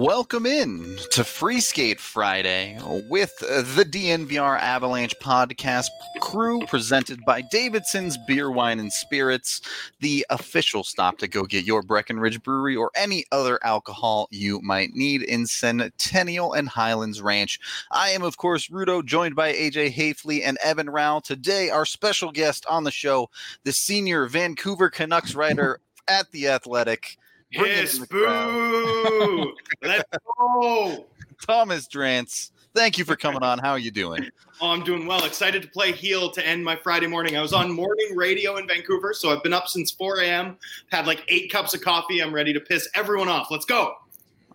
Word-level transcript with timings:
Welcome 0.00 0.46
in 0.46 0.96
to 1.10 1.24
Free 1.24 1.60
Skate 1.60 2.00
Friday 2.00 2.78
with 3.10 3.36
the 3.40 3.84
DNVR 3.84 4.58
Avalanche 4.58 5.14
podcast 5.18 5.88
crew 6.20 6.64
presented 6.68 7.22
by 7.26 7.42
Davidson's 7.42 8.16
Beer, 8.26 8.50
Wine, 8.50 8.80
and 8.80 8.90
Spirits, 8.90 9.60
the 10.00 10.24
official 10.30 10.84
stop 10.84 11.18
to 11.18 11.28
go 11.28 11.44
get 11.44 11.66
your 11.66 11.82
Breckenridge 11.82 12.42
Brewery 12.42 12.76
or 12.76 12.90
any 12.96 13.26
other 13.30 13.58
alcohol 13.62 14.26
you 14.30 14.62
might 14.62 14.94
need 14.94 15.20
in 15.20 15.46
Centennial 15.46 16.54
and 16.54 16.70
Highlands 16.70 17.20
Ranch. 17.20 17.60
I 17.90 18.08
am, 18.08 18.22
of 18.22 18.38
course, 18.38 18.68
Rudo, 18.68 19.04
joined 19.04 19.36
by 19.36 19.52
AJ 19.52 19.92
Haefele 19.92 20.40
and 20.42 20.56
Evan 20.64 20.86
Rawal. 20.86 21.22
Today, 21.22 21.68
our 21.68 21.84
special 21.84 22.32
guest 22.32 22.64
on 22.70 22.84
the 22.84 22.90
show, 22.90 23.28
the 23.64 23.72
senior 23.72 24.24
Vancouver 24.24 24.88
Canucks 24.88 25.34
writer 25.34 25.78
at 26.08 26.32
The 26.32 26.48
Athletic. 26.48 27.18
Bring 27.56 27.66
Yes, 27.72 27.98
in 27.98 28.04
boo! 28.04 29.52
Let's 29.82 30.04
go! 30.38 31.06
Thomas 31.46 31.88
Drance, 31.88 32.50
thank 32.74 32.96
you 32.98 33.04
for 33.04 33.16
coming 33.16 33.42
on. 33.42 33.58
How 33.58 33.70
are 33.70 33.78
you 33.78 33.90
doing? 33.90 34.28
Oh, 34.60 34.68
I'm 34.70 34.84
doing 34.84 35.06
well. 35.06 35.24
Excited 35.24 35.62
to 35.62 35.68
play 35.68 35.90
heel 35.90 36.30
to 36.30 36.46
end 36.46 36.64
my 36.64 36.76
Friday 36.76 37.06
morning. 37.06 37.36
I 37.36 37.42
was 37.42 37.52
on 37.52 37.72
morning 37.72 38.14
radio 38.14 38.56
in 38.58 38.68
Vancouver, 38.68 39.12
so 39.14 39.30
I've 39.30 39.42
been 39.42 39.52
up 39.54 39.66
since 39.68 39.90
4 39.90 40.20
a.m. 40.20 40.58
Had 40.92 41.06
like 41.06 41.24
eight 41.28 41.50
cups 41.50 41.74
of 41.74 41.80
coffee. 41.80 42.20
I'm 42.22 42.32
ready 42.32 42.52
to 42.52 42.60
piss 42.60 42.88
everyone 42.94 43.28
off. 43.28 43.50
Let's 43.50 43.64
go. 43.64 43.94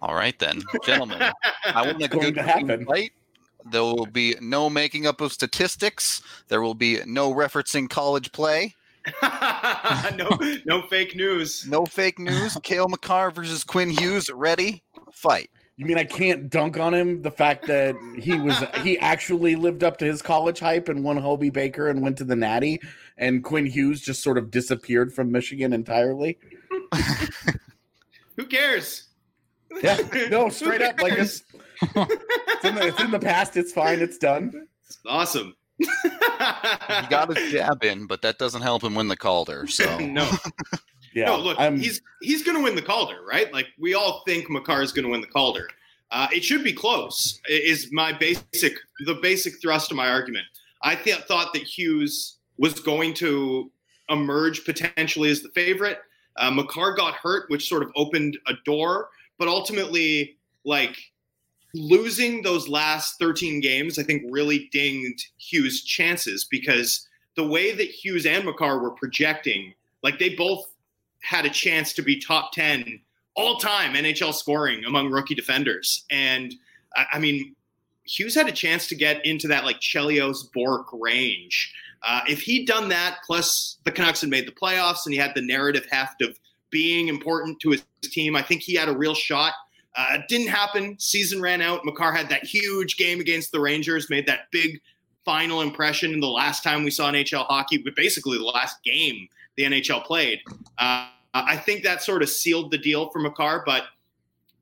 All 0.01 0.13
right 0.15 0.37
then, 0.39 0.61
gentlemen. 0.85 1.21
I 1.65 1.81
want 1.85 2.01
a 2.01 2.07
Going 2.07 2.25
good 2.25 2.35
to 2.35 2.43
happen. 2.43 2.85
fight. 2.85 3.11
There 3.71 3.81
will 3.81 4.05
be 4.05 4.35
no 4.39 4.69
making 4.69 5.07
up 5.07 5.19
of 5.21 5.33
statistics. 5.33 6.21
There 6.49 6.61
will 6.61 6.75
be 6.75 6.99
no 7.07 7.33
referencing 7.33 7.89
college 7.89 8.31
play. 8.31 8.75
no, 10.15 10.29
no 10.65 10.81
fake 10.83 11.15
news. 11.15 11.65
No 11.67 11.85
fake 11.85 12.19
news. 12.19 12.57
Cale 12.63 12.87
Makar 12.87 13.31
versus 13.31 13.63
Quinn 13.63 13.89
Hughes. 13.89 14.29
Ready? 14.29 14.83
Fight. 15.11 15.49
You 15.77 15.85
mean 15.85 15.97
I 15.97 16.05
can't 16.05 16.49
dunk 16.49 16.79
on 16.79 16.93
him? 16.93 17.21
The 17.21 17.31
fact 17.31 17.67
that 17.67 17.95
he 18.17 18.39
was 18.39 18.63
he 18.81 18.97
actually 18.99 19.55
lived 19.55 19.83
up 19.83 19.97
to 19.97 20.05
his 20.05 20.21
college 20.21 20.59
hype 20.59 20.87
and 20.87 21.03
won 21.03 21.17
Hobey 21.17 21.49
Baker 21.49 21.89
and 21.89 22.01
went 22.01 22.17
to 22.19 22.23
the 22.23 22.35
Natty, 22.35 22.79
and 23.17 23.43
Quinn 23.43 23.65
Hughes 23.65 23.99
just 23.99 24.23
sort 24.23 24.37
of 24.37 24.51
disappeared 24.51 25.13
from 25.13 25.31
Michigan 25.31 25.73
entirely. 25.73 26.39
Who 28.37 28.45
cares? 28.45 29.09
Yeah, 29.81 29.97
no, 30.29 30.47
straight 30.49 30.81
up 30.81 31.01
like 31.01 31.13
it's, 31.13 31.43
it's, 31.81 32.65
in 32.65 32.75
the, 32.75 32.87
it's 32.87 33.01
in 33.01 33.11
the 33.11 33.19
past. 33.19 33.57
It's 33.57 33.73
fine. 33.73 33.99
It's 33.99 34.17
done. 34.17 34.67
Awesome. 35.05 35.55
He 35.79 37.07
got 37.09 37.35
his 37.35 37.51
jab 37.51 37.83
in, 37.83 38.07
but 38.07 38.21
that 38.21 38.37
doesn't 38.37 38.61
help 38.61 38.83
him 38.83 38.95
win 38.95 39.07
the 39.07 39.17
Calder. 39.17 39.67
So 39.67 39.97
no, 39.99 40.29
Yeah, 41.13 41.25
no. 41.25 41.37
Look, 41.39 41.59
I'm, 41.59 41.77
he's 41.79 42.01
he's 42.21 42.43
going 42.43 42.57
to 42.57 42.63
win 42.63 42.75
the 42.75 42.81
Calder, 42.81 43.19
right? 43.27 43.51
Like 43.53 43.67
we 43.79 43.93
all 43.93 44.23
think 44.25 44.49
Makar 44.49 44.81
is 44.81 44.91
going 44.91 45.05
to 45.05 45.11
win 45.11 45.21
the 45.21 45.27
Calder. 45.27 45.67
Uh, 46.11 46.27
it 46.31 46.43
should 46.43 46.63
be 46.63 46.73
close. 46.73 47.41
i- 47.49 47.51
Is 47.53 47.89
my 47.91 48.13
basic 48.13 48.77
the 49.05 49.15
basic 49.21 49.61
thrust 49.61 49.91
of 49.91 49.97
my 49.97 50.09
argument. 50.09 50.45
I 50.83 50.95
th- 50.95 51.19
thought 51.27 51.51
that 51.53 51.63
Hughes 51.63 52.37
was 52.57 52.79
going 52.79 53.13
to 53.15 53.71
emerge 54.09 54.63
potentially 54.65 55.29
as 55.31 55.41
the 55.41 55.49
favorite. 55.49 55.99
Uh, 56.37 56.51
Makar 56.51 56.93
got 56.95 57.15
hurt, 57.15 57.49
which 57.49 57.67
sort 57.67 57.81
of 57.81 57.91
opened 57.95 58.37
a 58.47 58.53
door, 58.65 59.09
but 59.39 59.47
ultimately, 59.47 60.37
like 60.63 60.95
losing 61.75 62.41
those 62.41 62.67
last 62.67 63.19
13 63.19 63.59
games, 63.59 63.99
I 63.99 64.03
think 64.03 64.23
really 64.29 64.69
dinged 64.71 65.27
Hughes' 65.37 65.83
chances 65.83 66.45
because 66.45 67.07
the 67.35 67.45
way 67.45 67.73
that 67.73 67.89
Hughes 67.89 68.25
and 68.25 68.45
Makar 68.45 68.79
were 68.79 68.91
projecting, 68.91 69.73
like 70.01 70.17
they 70.17 70.29
both 70.35 70.65
had 71.21 71.45
a 71.45 71.49
chance 71.49 71.93
to 71.93 72.01
be 72.01 72.19
top 72.19 72.51
10 72.53 72.99
all 73.35 73.57
time 73.57 73.93
NHL 73.93 74.33
scoring 74.33 74.85
among 74.85 75.11
rookie 75.11 75.35
defenders. 75.35 76.05
And 76.09 76.55
I, 76.95 77.05
I 77.13 77.19
mean, 77.19 77.55
Hughes 78.05 78.35
had 78.35 78.47
a 78.47 78.53
chance 78.53 78.87
to 78.87 78.95
get 78.95 79.25
into 79.25 79.47
that 79.49 79.65
like 79.65 79.79
Chelios 79.79 80.51
Bourque 80.53 80.87
range. 80.93 81.73
Uh, 82.03 82.21
if 82.29 82.41
he'd 82.41 82.67
done 82.67 82.87
that, 82.89 83.17
plus 83.25 83.77
the 83.83 83.91
Canucks 83.91 84.21
had 84.21 84.29
made 84.29 84.47
the 84.47 84.51
playoffs 84.51 85.05
and 85.05 85.13
he 85.13 85.19
had 85.19 85.33
the 85.35 85.41
narrative 85.41 85.87
heft 85.89 86.21
of 86.21 86.39
being 86.69 87.07
important 87.07 87.59
to 87.61 87.71
his 87.71 87.83
team, 88.03 88.35
I 88.35 88.41
think 88.41 88.61
he 88.61 88.75
had 88.75 88.87
a 88.87 88.95
real 88.95 89.15
shot. 89.15 89.53
Uh, 89.95 90.17
didn't 90.27 90.47
happen. 90.47 90.97
Season 90.99 91.41
ran 91.41 91.61
out. 91.61 91.85
Makar 91.85 92.11
had 92.11 92.29
that 92.29 92.43
huge 92.43 92.97
game 92.97 93.19
against 93.19 93.51
the 93.51 93.59
Rangers, 93.59 94.09
made 94.09 94.27
that 94.27 94.51
big 94.51 94.81
final 95.23 95.61
impression 95.61 96.13
in 96.13 96.19
the 96.19 96.29
last 96.29 96.63
time 96.63 96.83
we 96.83 96.91
saw 96.91 97.11
NHL 97.11 97.45
hockey, 97.47 97.77
but 97.77 97.95
basically 97.95 98.37
the 98.37 98.43
last 98.43 98.83
game 98.83 99.27
the 99.57 99.63
NHL 99.63 100.03
played. 100.03 100.39
Uh, 100.77 101.07
I 101.33 101.57
think 101.57 101.83
that 101.83 102.01
sort 102.01 102.21
of 102.21 102.29
sealed 102.29 102.71
the 102.71 102.77
deal 102.77 103.09
for 103.09 103.19
Makar, 103.19 103.63
but 103.65 103.85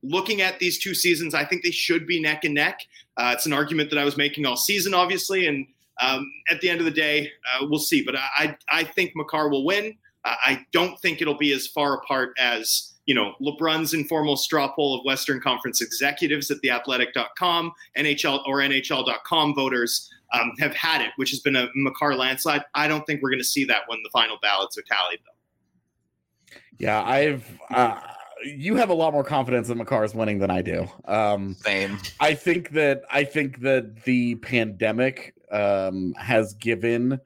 looking 0.02 0.42
at 0.42 0.60
these 0.60 0.80
two 0.80 0.94
seasons, 0.94 1.34
I 1.34 1.46
think 1.46 1.64
they 1.64 1.72
should 1.72 2.08
be 2.08 2.22
neck 2.22 2.44
and 2.44 2.54
neck. 2.54 2.80
Uh, 3.18 3.32
it's 3.36 3.46
an 3.46 3.54
argument 3.54 3.90
that 3.92 4.00
I 4.00 4.04
was 4.04 4.18
making 4.18 4.46
all 4.46 4.58
season, 4.58 4.94
obviously, 4.94 5.48
and 5.48 5.68
um, 6.02 6.32
at 6.50 6.62
the 6.62 6.70
end 6.70 6.80
of 6.80 6.86
the 6.86 6.92
day, 6.92 7.32
uh, 7.54 7.66
we'll 7.70 7.80
see. 7.80 8.04
But 8.04 8.16
I, 8.18 8.56
I 8.72 8.84
think 8.84 9.14
Makar 9.16 9.50
will 9.50 9.66
win. 9.66 9.96
I 10.26 10.66
don't 10.72 10.98
think 11.02 11.22
it'll 11.22 11.38
be 11.38 11.52
as 11.52 11.68
far 11.68 11.96
apart 11.96 12.34
as 12.40 12.93
you 13.06 13.16
know 13.16 13.34
LeBrun's 13.42 13.94
informal 13.94 14.38
straw 14.38 14.74
poll 14.74 14.98
of 14.98 15.06
Western 15.06 15.40
Conference 15.42 15.82
executives 15.82 16.50
at 16.52 16.58
theathletic.com, 16.64 17.72
NHL 17.98 18.46
or 18.46 18.58
NHL.com 18.58 19.56
voters 19.56 20.10
um, 20.34 20.52
have 20.60 20.74
had 20.74 21.02
it, 21.02 21.12
which 21.18 21.30
has 21.30 21.40
been 21.40 21.56
a 21.56 21.68
Makar 21.76 22.16
landslide. 22.16 22.64
I 22.74 22.88
don't 22.88 23.06
think 23.06 23.22
we're 23.22 23.30
going 23.30 23.40
to 23.40 23.46
see 23.46 23.66
that 23.66 23.82
when 23.88 24.00
the 24.04 24.10
final 24.12 24.38
ballots 24.42 24.78
are 24.78 24.84
tallied, 24.84 25.20
though. 25.26 26.60
yeah, 26.80 27.04
I've. 27.04 27.60
Uh, 27.70 28.00
you 28.46 28.76
have 28.76 28.90
a 28.90 28.94
lot 28.94 29.14
more 29.14 29.24
confidence 29.24 29.70
in 29.70 29.78
Makar's 29.78 30.14
winning 30.14 30.40
than 30.40 30.52
I 30.52 30.62
do. 30.62 30.88
Um, 31.06 31.56
same. 31.62 31.98
I 32.20 32.34
think 32.34 32.72
that 32.72 33.04
I 33.10 33.24
think 33.24 33.62
that 33.62 34.04
the 34.04 34.36
pandemic 34.36 35.34
um, 35.52 36.14
has 36.18 36.54
given 36.54 37.20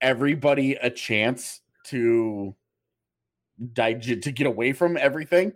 everybody 0.00 0.74
a 0.74 0.90
chance 0.90 1.60
to 1.84 2.54
digest 3.72 4.22
to 4.22 4.32
get 4.32 4.46
away 4.46 4.72
from 4.72 4.96
everything 4.96 5.52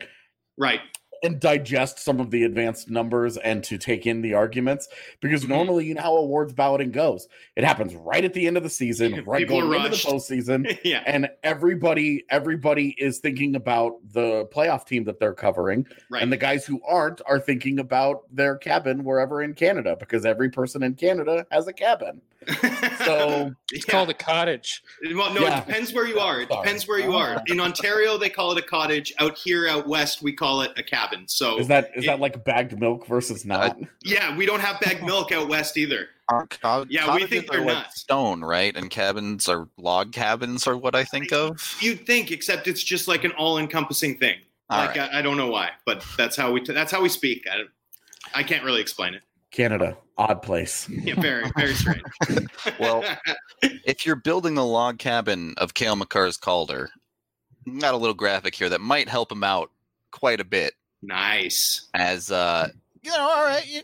Right. 0.59 0.81
and 1.23 1.41
digest 1.41 1.99
some 2.01 2.21
of 2.21 2.31
the 2.31 2.43
advanced 2.45 2.91
numbers 2.91 3.39
and 3.39 3.65
to 3.65 3.79
take 3.79 4.07
in 4.07 4.21
the 4.21 4.35
arguments 4.35 4.89
because 5.21 5.45
Mhm. 5.45 5.49
normally 5.49 5.87
you 5.87 5.95
know 5.95 6.03
how 6.03 6.17
awards 6.17 6.53
balloting 6.53 6.91
goes. 6.91 7.27
It 7.57 7.65
happens 7.65 7.95
right 7.95 8.23
at 8.25 8.35
the 8.35 8.47
end 8.47 8.59
of 8.59 8.63
the 8.63 8.69
season, 8.69 9.15
right 9.27 9.39
People 9.39 9.63
going 9.63 9.85
into 9.87 9.89
the 9.91 9.97
postseason 9.97 10.79
yeah. 10.85 11.03
and 11.07 11.31
everybody 11.43 12.25
everybody 12.31 12.95
is 12.99 13.21
thinking 13.21 13.57
about 13.57 13.95
the 14.13 14.45
playoff 14.53 14.87
team 14.87 15.05
that 15.05 15.19
they're 15.19 15.33
covering 15.33 15.87
Right. 16.11 16.23
and 16.23 16.31
the 16.31 16.37
guys 16.37 16.67
who 16.67 16.83
aren't 16.87 17.23
are 17.27 17.41
thinking 17.41 17.79
about 17.79 18.25
their 18.31 18.57
cabin 18.57 19.03
wherever 19.03 19.41
in 19.43 19.55
canada 19.55 19.97
because 19.99 20.27
every 20.27 20.51
person 20.51 20.83
in 20.83 20.95
canada 20.95 21.47
has 21.51 21.67
a 21.69 21.73
cabin 21.73 22.21
so 23.05 23.55
It's 23.73 23.87
Yeah. 23.87 23.93
called 23.93 24.11
a 24.11 24.15
cottage. 24.15 24.83
Well, 25.15 25.33
no, 25.35 25.43
Yeah. 25.43 25.59
it 25.61 25.67
depends 25.67 25.93
where 25.93 26.07
you 26.07 26.19
are. 26.19 26.41
It 26.41 26.49
Sorry. 26.49 26.63
depends 26.65 26.87
where 26.89 26.99
you 26.99 27.13
oh. 27.15 27.19
are. 27.19 27.43
In 27.47 27.61
Ontario, 27.61 28.17
they 28.19 28.29
call 28.31 28.53
it 28.53 28.59
a 28.59 28.67
cottage. 28.67 29.13
Out 29.19 29.37
here, 29.37 29.69
out 29.69 29.87
west, 29.89 30.23
we 30.23 30.33
call 30.33 30.63
it 30.63 30.73
a 30.77 30.83
cabin. 30.83 31.27
So, 31.29 31.59
is 31.59 31.69
that 31.69 31.91
is 31.95 32.05
it- 32.05 32.07
that 32.09 32.21
like 32.21 32.45
bagged 32.45 32.79
milk 32.79 33.07
versus 33.07 33.45
uh, 33.45 33.49
not 33.49 33.79
yeah, 34.03 34.37
we 34.37 34.47
don't 34.47 34.61
have 34.61 34.81
bagged 34.81 35.03
milk 35.03 35.33
out 35.33 35.49
west 35.49 35.77
either. 35.77 36.09
Our 36.29 36.47
co- 36.47 36.87
Yeah, 36.89 37.15
we 37.15 37.27
think 37.27 37.51
they're 37.51 37.61
like 37.61 37.85
nuts. 37.85 38.01
stone, 38.01 38.41
right? 38.43 38.75
And 38.75 38.89
cabins 38.89 39.47
are 39.49 39.69
log 39.77 40.13
cabins, 40.13 40.67
are 40.67 40.77
what 40.77 40.95
I 40.95 41.05
think 41.05 41.33
of. 41.33 41.77
You'd 41.81 42.07
think, 42.07 42.31
except 42.31 42.67
it's 42.67 42.83
just 42.83 43.09
like 43.09 43.25
an 43.25 43.33
all-encompassing 43.33 44.17
thing. 44.17 44.39
All 44.71 44.79
like 44.79 44.97
right. 44.97 45.11
I, 45.13 45.19
I 45.19 45.23
don't 45.23 45.37
know 45.37 45.49
why, 45.49 45.73
but 45.85 46.03
that's 46.17 46.35
how 46.37 46.51
we 46.51 46.63
that's 46.63 46.91
how 46.91 47.03
we 47.03 47.11
speak. 47.11 47.45
I, 47.51 47.65
I 48.35 48.43
can't 48.43 48.65
really 48.65 48.81
explain 48.81 49.13
it. 49.13 49.23
Canada 49.55 49.97
odd 50.19 50.43
place 50.43 50.89
Yeah, 51.03 51.21
very 51.21 51.51
very 51.57 51.75
strange. 51.75 52.03
Well, 52.81 53.05
if 53.63 54.05
you're 54.05 54.17
building 54.17 54.55
the 54.55 54.65
log 54.65 54.99
cabin 54.99 55.55
of 55.59 55.75
Cale 55.75 55.97
Makar's 55.97 56.37
Calder, 56.37 56.91
got 57.79 57.95
a 57.95 57.97
little 57.97 58.15
graphic 58.15 58.55
here 58.55 58.69
that 58.69 58.81
might 58.81 59.09
help 59.09 59.31
him 59.31 59.45
out 59.45 59.71
quite 60.11 60.41
a 60.41 60.45
bit. 60.45 60.75
nice. 61.03 61.89
As 61.95 62.31
uh, 62.31 62.69
you 63.03 63.11
know, 63.11 63.21
all 63.21 63.45
right, 63.45 63.67
you, 63.67 63.83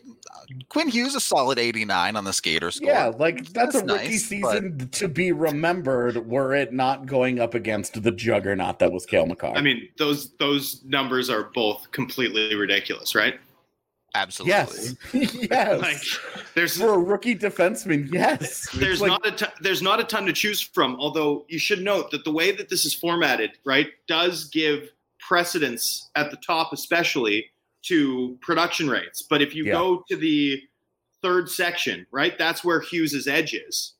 Quinn 0.69 0.87
Hughes 0.87 1.13
a 1.15 1.19
solid 1.19 1.59
89 1.59 2.15
on 2.15 2.23
the 2.23 2.33
skater 2.33 2.71
score. 2.71 2.87
yeah 2.89 3.05
like 3.07 3.45
that's, 3.49 3.73
That's 3.73 3.75
a 3.75 3.85
rookie 3.85 4.07
nice, 4.09 4.25
season 4.25 4.89
to 4.89 5.07
be 5.07 5.31
remembered 5.31 6.27
were 6.27 6.53
it 6.55 6.73
not 6.73 7.05
going 7.05 7.39
up 7.39 7.53
against 7.53 8.01
the 8.01 8.11
juggernaut 8.11 8.79
that 8.79 8.91
was 8.91 9.05
cale 9.05 9.27
makar 9.27 9.53
I 9.55 9.61
mean, 9.61 9.87
those 9.97 10.31
those 10.37 10.83
numbers 10.85 11.29
are 11.29 11.51
both 11.53 11.91
completely 11.91 12.55
ridiculous, 12.55 13.13
right? 13.15 13.39
Absolutely. 14.15 14.53
yes 14.53 14.95
yes 15.51 15.81
Like, 15.81 16.43
there's 16.55 16.77
for 16.77 16.93
a 16.93 16.97
rookie 16.97 17.35
defenseman 17.35 18.11
yes 18.11 18.69
there's 18.75 19.01
like- 19.01 19.09
not 19.09 19.25
a 19.27 19.31
ton, 19.31 19.49
there's 19.61 19.81
not 19.81 19.99
a 19.99 20.03
ton 20.03 20.25
to 20.25 20.33
choose 20.33 20.59
from. 20.61 20.95
Although 20.99 21.45
you 21.49 21.59
should 21.59 21.81
note 21.81 22.11
that 22.11 22.23
the 22.23 22.31
way 22.31 22.51
that 22.51 22.69
this 22.69 22.85
is 22.85 22.93
formatted, 22.93 23.51
right, 23.65 23.87
does 24.07 24.45
give 24.49 24.89
precedence 25.19 26.09
at 26.15 26.29
the 26.31 26.37
top, 26.37 26.73
especially 26.73 27.45
to 27.83 28.37
production 28.41 28.89
rates. 28.89 29.21
But 29.21 29.41
if 29.41 29.55
you 29.55 29.65
Yeah. 29.65 29.73
go 29.73 30.03
to 30.09 30.15
the 30.17 30.61
third 31.21 31.49
section, 31.49 32.05
right, 32.11 32.37
that's 32.37 32.63
where 32.63 32.79
Hughes's 32.81 33.27
edge 33.27 33.53
is, 33.53 33.93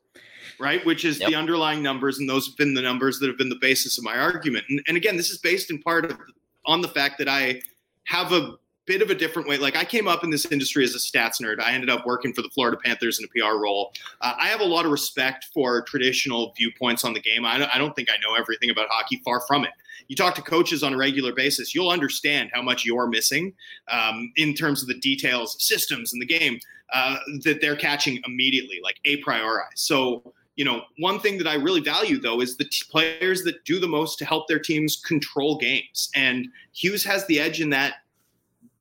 right, 0.60 0.86
which 0.86 1.06
is 1.06 1.19
Yep. 1.19 1.30
the 1.30 1.36
underlying 1.36 1.81
numbers, 1.81 2.19
and 2.19 2.28
those 2.30 2.48
have 2.48 2.57
been 2.57 2.74
the 2.74 2.81
numbers 2.81 3.19
that 3.19 3.28
have 3.28 3.38
been 3.38 3.50
the 3.50 3.60
basis 3.62 3.98
of 3.98 4.04
my 4.04 4.18
argument. 4.18 4.66
And, 4.69 4.81
and 4.88 4.98
again, 4.98 5.16
this 5.18 5.30
is 5.30 5.38
based 5.38 5.69
in 5.72 5.80
part 5.81 6.06
of, 6.06 6.18
on 6.66 6.81
the 6.81 6.88
fact 6.90 7.18
that 7.19 7.30
I 7.30 7.62
have 8.06 8.31
a 8.34 8.56
bit 8.86 9.01
of 9.01 9.10
a 9.10 9.16
different 9.16 9.48
way. 9.48 9.57
Like 9.57 9.75
I 9.75 9.83
came 9.83 10.07
up 10.07 10.24
in 10.24 10.30
this 10.30 10.45
industry 10.45 10.83
as 10.83 10.95
a 10.95 10.98
stats 10.98 11.42
nerd. 11.42 11.60
I 11.60 11.72
ended 11.74 11.89
up 11.89 12.06
working 12.06 12.33
for 12.33 12.42
the 12.42 12.50
Florida 12.50 12.78
Panthers 12.83 13.19
in 13.19 13.25
a 13.25 13.28
PR 13.28 13.57
role. 13.57 13.94
Uh, 14.22 14.33
I 14.38 14.48
have 14.48 14.62
a 14.62 14.66
lot 14.66 14.86
of 14.86 14.92
respect 14.92 15.48
for 15.54 15.83
traditional 15.83 16.54
viewpoints 16.57 17.04
on 17.04 17.13
the 17.13 17.22
game. 17.22 17.45
I, 17.45 17.69
I 17.74 17.78
don't 17.78 17.95
think 17.95 18.10
I 18.10 18.16
know 18.28 18.36
everything 18.36 18.69
about 18.69 18.88
hockey. 18.89 19.22
Far 19.24 19.42
from 19.48 19.66
it. 19.66 19.72
You 20.07 20.16
talk 20.16 20.36
to 20.36 20.42
coaches 20.42 20.83
on 20.83 20.94
a 20.94 20.98
regular 20.98 21.33
basis, 21.33 21.74
you'll 21.75 21.89
understand 21.89 22.50
how 22.54 22.62
much 22.62 22.86
you're 22.86 23.07
missing 23.07 23.54
um, 23.88 24.31
in 24.36 24.54
terms 24.54 24.81
of 24.81 24.88
the 24.88 25.00
details, 25.00 25.56
systems, 25.63 26.13
in 26.13 26.19
the 26.19 26.25
game 26.25 26.60
uh, 26.92 27.18
that 27.44 27.62
they're 27.62 27.75
catching 27.75 28.19
immediately, 28.25 28.80
like 28.83 29.00
a 29.06 29.18
priori. 29.18 29.63
So 29.75 30.33
you 30.56 30.66
know, 30.66 30.81
one 31.00 31.19
thing 31.19 31.38
that 31.38 31.48
I 31.48 31.56
really 31.56 31.81
value 31.81 32.19
though 32.19 32.42
is 32.42 32.57
the 32.57 32.66
t- 32.66 32.83
players 32.89 33.44
that 33.44 33.63
do 33.63 33.80
the 33.80 33.88
most 33.88 34.19
to 34.19 34.25
help 34.25 34.48
their 34.48 34.60
teams 34.60 34.98
control 34.98 35.57
games. 35.57 36.10
And 36.13 36.48
Hughes 36.74 37.04
has 37.06 37.25
the 37.28 37.39
edge 37.39 37.62
in 37.62 37.69
that 37.69 37.95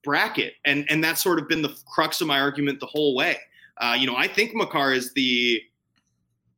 bracket, 0.02 0.54
and 0.64 0.86
and 0.90 1.02
that's 1.02 1.22
sort 1.22 1.38
of 1.38 1.48
been 1.48 1.62
the 1.62 1.76
crux 1.86 2.20
of 2.20 2.26
my 2.26 2.40
argument 2.40 2.80
the 2.80 2.86
whole 2.86 3.14
way. 3.14 3.36
Uh, 3.78 3.96
you 3.98 4.06
know, 4.06 4.16
I 4.16 4.28
think 4.28 4.54
Makar 4.54 4.92
is 4.92 5.12
the 5.14 5.60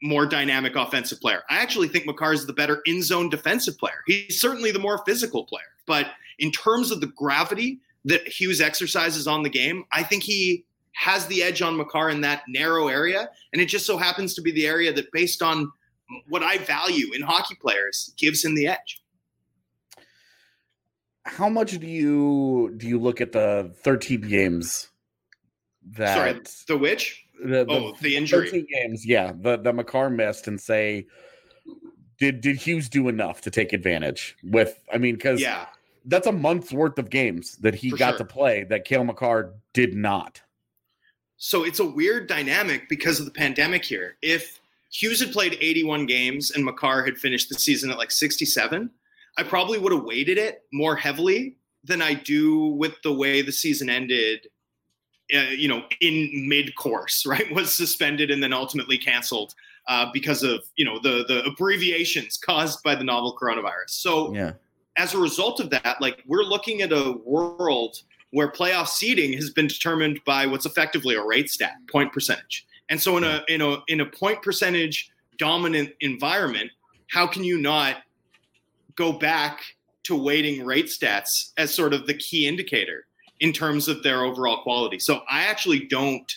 more 0.03 0.27
dynamic 0.27 0.75
offensive 0.75 1.21
player. 1.21 1.43
I 1.49 1.59
actually 1.59 1.89
think 1.89 2.07
Makar 2.07 2.33
is 2.33 2.47
the 2.47 2.53
better 2.53 2.83
in 2.87 3.03
zone 3.03 3.29
defensive 3.29 3.79
player. 3.79 4.03
He's 4.07 4.41
certainly 4.41 4.73
the 4.73 4.81
more 4.81 5.03
physical 5.07 5.45
player, 5.45 5.63
but 5.87 6.09
in 6.39 6.51
terms 6.51 6.91
of 6.91 7.01
the 7.01 7.07
gravity 7.07 7.79
that 8.05 8.27
Hughes 8.27 8.61
exercises 8.61 9.29
on 9.29 9.43
the 9.43 9.51
game, 9.51 9.85
I 9.93 10.03
think 10.03 10.25
he 10.25 10.65
has 10.95 11.27
the 11.27 11.43
edge 11.43 11.63
on 11.63 11.77
Makar 11.77 12.11
in 12.11 12.21
that 12.23 12.43
narrow 12.49 12.89
area. 12.89 13.31
And 13.53 13.63
it 13.63 13.67
just 13.67 13.87
so 13.87 13.97
happens 13.97 14.35
to 14.35 14.43
be 14.43 14.51
the 14.53 14.67
area 14.67 14.93
that, 14.93 15.11
based 15.13 15.41
on 15.41 15.71
what 16.29 16.43
I 16.43 16.59
value 16.59 17.13
in 17.15 17.23
hockey 17.23 17.55
players, 17.55 18.13
gives 18.19 18.45
him 18.45 18.55
the 18.55 18.67
edge 18.67 19.02
how 21.25 21.49
much 21.49 21.79
do 21.79 21.87
you 21.87 22.75
do 22.77 22.87
you 22.87 22.99
look 22.99 23.21
at 23.21 23.33
the 23.33 23.73
13 23.83 24.23
games 24.23 24.89
that 25.93 26.15
Sorry, 26.17 26.41
the 26.69 26.77
which? 26.77 27.25
The, 27.45 27.65
the, 27.65 27.67
oh, 27.69 27.95
the 28.01 28.17
injury. 28.17 28.47
13 28.47 28.67
games, 28.73 29.07
yeah, 29.07 29.33
the 29.35 29.57
the 29.57 29.73
Makar 29.73 30.11
missed 30.11 30.47
and 30.49 30.61
say 30.61 31.07
did 32.19 32.41
did 32.41 32.57
Hughes 32.57 32.89
do 32.89 33.09
enough 33.09 33.41
to 33.43 33.51
take 33.51 33.73
advantage 33.73 34.37
with 34.45 34.83
I 34.93 34.99
mean 34.99 35.17
cuz 35.17 35.41
yeah. 35.41 35.67
That's 36.05 36.27
a 36.27 36.33
month's 36.33 36.73
worth 36.73 36.99
of 36.99 37.11
games 37.11 37.57
that 37.59 37.77
he 37.77 37.91
For 37.91 37.97
got 37.97 38.11
sure. 38.11 38.19
to 38.19 38.25
play 38.25 38.65
that 38.65 38.85
Cale 38.85 39.05
Makar 39.05 39.55
did 39.73 39.95
not. 39.95 40.43
So 41.37 41.63
it's 41.65 41.79
a 41.79 41.85
weird 41.85 42.27
dynamic 42.27 42.89
because 42.89 43.21
of 43.21 43.25
the 43.25 43.31
pandemic 43.31 43.85
here. 43.85 44.17
If 44.21 44.61
Hughes 44.91 45.21
had 45.21 45.31
played 45.33 45.57
81 45.61 46.07
games 46.07 46.51
and 46.51 46.65
Makar 46.65 47.05
had 47.05 47.17
finished 47.19 47.49
the 47.49 47.55
season 47.55 47.91
at 47.91 47.99
like 47.99 48.11
67, 48.11 48.91
I 49.39 49.43
probably 49.43 49.79
would 49.79 49.93
have 49.93 50.05
weighted 50.05 50.39
it 50.39 50.63
more 50.73 50.97
heavily 50.97 51.57
than 51.85 52.03
I 52.03 52.15
do 52.15 52.67
with 52.67 52.95
the 53.03 53.13
way 53.13 53.43
the 53.43 53.53
season 53.53 53.89
ended. 53.91 54.47
Uh, 55.35 55.51
you 55.57 55.69
know, 55.69 55.85
in 56.01 56.49
mid-course, 56.49 57.25
right, 57.27 57.51
was 57.53 57.75
suspended 57.75 58.31
and 58.31 58.43
then 58.43 58.53
ultimately 58.53 58.99
canceled 58.99 59.55
uh, 59.89 60.07
because 60.13 60.43
of 60.43 60.63
you 60.77 60.85
know 60.85 60.99
the 60.99 61.25
the 61.29 61.45
abbreviations 61.45 62.37
caused 62.37 62.83
by 62.83 62.95
the 62.95 63.05
novel 63.05 63.37
coronavirus. 63.41 63.89
So, 63.91 64.35
yeah. 64.35 64.53
as 64.97 65.15
a 65.15 65.19
result 65.19 65.61
of 65.61 65.71
that, 65.71 65.97
like 66.01 66.23
we're 66.27 66.45
looking 66.45 66.83
at 66.83 66.93
a 66.93 67.17
world 67.25 67.97
where 68.31 68.51
playoff 68.51 68.89
seeding 68.89 69.33
has 69.35 69.51
been 69.51 69.67
determined 69.67 70.21
by 70.25 70.47
what's 70.47 70.67
effectively 70.67 71.15
a 71.15 71.23
rate 71.23 71.51
stat, 71.51 71.75
point 71.91 72.13
percentage. 72.13 72.67
And 72.89 73.01
so, 73.01 73.17
in 73.17 73.25
a 73.25 73.43
in 73.49 73.61
a 73.61 73.79
in 73.89 74.01
a 74.01 74.07
point 74.07 74.43
percentage 74.43 75.11
dominant 75.39 75.91
environment, 76.01 76.71
how 77.11 77.27
can 77.27 77.43
you 77.43 77.59
not 77.59 77.97
go 78.97 79.13
back 79.13 79.61
to 80.05 80.17
weighting 80.17 80.65
rate 80.65 80.87
stats 80.87 81.53
as 81.57 81.75
sort 81.75 81.95
of 81.95 82.07
the 82.07 82.15
key 82.15 82.47
indicator 82.47 83.07
in 83.41 83.53
terms 83.53 83.89
of 83.89 84.03
their 84.03 84.23
overall 84.23 84.63
quality. 84.63 84.99
So 84.99 85.23
I 85.31 85.45
actually 85.45 85.87
don't 85.87 86.31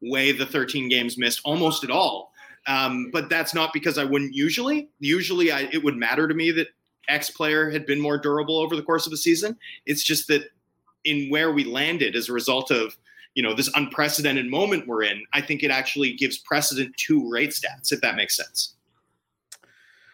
weigh 0.00 0.32
the 0.32 0.46
13 0.46 0.88
games 0.88 1.18
missed 1.18 1.40
almost 1.44 1.84
at 1.84 1.90
all. 1.90 2.32
Um, 2.66 3.10
but 3.12 3.30
that's 3.30 3.54
not 3.54 3.72
because 3.72 3.96
I 3.96 4.04
wouldn't 4.04 4.34
usually. 4.34 4.88
Usually, 5.00 5.50
I, 5.50 5.62
it 5.72 5.82
would 5.82 5.96
matter 5.96 6.28
to 6.28 6.34
me 6.34 6.50
that 6.52 6.68
X 7.08 7.30
player 7.30 7.70
had 7.70 7.86
been 7.86 8.00
more 8.00 8.18
durable 8.18 8.58
over 8.58 8.76
the 8.76 8.82
course 8.82 9.06
of 9.06 9.10
the 9.10 9.16
season. 9.16 9.56
It's 9.86 10.02
just 10.02 10.28
that 10.28 10.50
in 11.04 11.30
where 11.30 11.52
we 11.52 11.64
landed 11.64 12.14
as 12.14 12.28
a 12.28 12.32
result 12.32 12.70
of 12.70 12.96
you 13.34 13.42
know 13.42 13.54
this 13.54 13.70
unprecedented 13.74 14.46
moment 14.46 14.86
we're 14.86 15.04
in, 15.04 15.24
I 15.32 15.40
think 15.40 15.62
it 15.62 15.70
actually 15.70 16.12
gives 16.12 16.38
precedent 16.38 16.96
to 17.06 17.30
rate 17.30 17.50
stats, 17.50 17.92
if 17.92 18.00
that 18.02 18.16
makes 18.16 18.36
sense. 18.36 18.74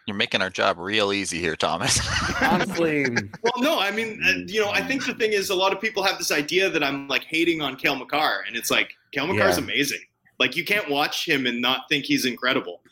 You're 0.06 0.16
making 0.16 0.42
our 0.42 0.50
job 0.50 0.78
real 0.78 1.12
easy 1.12 1.38
here, 1.38 1.56
Thomas. 1.56 1.98
Honestly. 2.42 3.06
well, 3.42 3.54
no, 3.58 3.78
I 3.78 3.90
mean, 3.90 4.20
uh, 4.22 4.32
you 4.46 4.60
know, 4.60 4.70
I 4.70 4.82
think 4.82 5.06
the 5.06 5.14
thing 5.14 5.32
is, 5.32 5.48
a 5.48 5.54
lot 5.54 5.72
of 5.72 5.80
people 5.80 6.02
have 6.02 6.18
this 6.18 6.30
idea 6.30 6.68
that 6.68 6.84
I'm 6.84 7.08
like 7.08 7.24
hating 7.24 7.62
on 7.62 7.76
Cale 7.76 7.96
Makar, 7.96 8.44
and 8.46 8.54
it's 8.54 8.70
like 8.70 8.92
Cale 9.12 9.26
Makar's 9.26 9.56
yeah. 9.56 9.64
amazing. 9.64 10.00
Like 10.38 10.56
you 10.56 10.64
can't 10.64 10.90
watch 10.90 11.26
him 11.26 11.46
and 11.46 11.60
not 11.60 11.82
think 11.88 12.04
he's 12.04 12.26
incredible. 12.26 12.82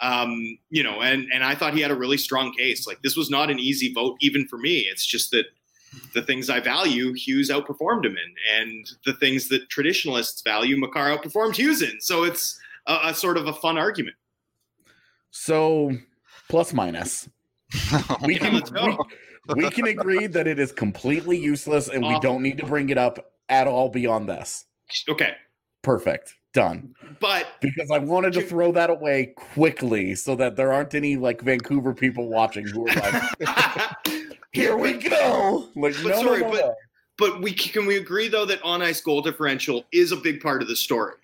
Um, 0.00 0.58
you 0.70 0.82
know, 0.82 1.02
and 1.02 1.26
and 1.32 1.44
I 1.44 1.54
thought 1.54 1.74
he 1.74 1.80
had 1.80 1.90
a 1.90 1.96
really 1.96 2.16
strong 2.16 2.52
case. 2.52 2.86
Like 2.86 3.02
this 3.02 3.16
was 3.16 3.28
not 3.28 3.50
an 3.50 3.58
easy 3.58 3.92
vote, 3.92 4.16
even 4.20 4.48
for 4.48 4.56
me. 4.56 4.86
It's 4.90 5.04
just 5.04 5.30
that 5.32 5.46
the 6.14 6.22
things 6.22 6.48
I 6.48 6.60
value, 6.60 7.12
Hughes 7.12 7.50
outperformed 7.50 8.06
him 8.06 8.16
in, 8.16 8.60
and 8.60 8.90
the 9.04 9.12
things 9.12 9.48
that 9.48 9.68
traditionalists 9.68 10.40
value, 10.40 10.78
Makar 10.78 11.16
outperformed 11.16 11.56
Hughes 11.56 11.82
in. 11.82 12.00
So 12.00 12.24
it's 12.24 12.58
a, 12.86 12.98
a 13.04 13.14
sort 13.14 13.36
of 13.36 13.46
a 13.46 13.52
fun 13.52 13.76
argument. 13.76 14.16
So 15.30 15.96
plus 16.52 16.74
minus. 16.74 17.30
we, 18.26 18.36
can, 18.36 18.52
we, 18.52 18.98
we, 19.54 19.70
can 19.70 19.86
agree 19.86 20.26
that 20.26 20.46
it 20.46 20.58
is 20.58 20.70
completely 20.70 21.38
useless 21.38 21.88
and 21.88 22.06
we 22.06 22.12
um, 22.12 22.20
don't 22.20 22.42
need 22.42 22.58
to 22.58 22.66
bring 22.66 22.90
it 22.90 22.98
up 22.98 23.32
at 23.48 23.66
all 23.66 23.88
beyond 23.88 24.28
this. 24.28 24.66
Okay. 25.08 25.32
Perfect. 25.80 26.34
Done. 26.52 26.94
But 27.20 27.46
because 27.62 27.90
I 27.90 27.96
wanted 27.96 28.34
to 28.34 28.42
throw 28.42 28.70
that 28.72 28.90
away 28.90 29.32
quickly 29.34 30.14
so 30.14 30.36
that 30.36 30.54
there 30.56 30.74
aren't 30.74 30.94
any 30.94 31.16
like 31.16 31.40
Vancouver 31.40 31.94
people 31.94 32.28
watching 32.28 32.66
who 32.66 32.86
are 32.86 32.94
like, 32.96 34.08
here 34.52 34.76
we 34.76 34.92
go. 34.92 35.70
Like, 35.74 35.94
but 36.02 36.10
no, 36.10 36.22
sorry, 36.22 36.42
no, 36.42 36.50
no, 36.50 36.52
but, 36.52 36.74
but 37.16 37.40
we 37.40 37.54
can 37.54 37.86
we 37.86 37.96
agree 37.96 38.28
though 38.28 38.44
that 38.44 38.60
on 38.62 38.82
ice 38.82 39.00
goal 39.00 39.22
differential 39.22 39.86
is 39.90 40.12
a 40.12 40.16
big 40.16 40.42
part 40.42 40.60
of 40.60 40.68
the 40.68 40.76
story. 40.76 41.14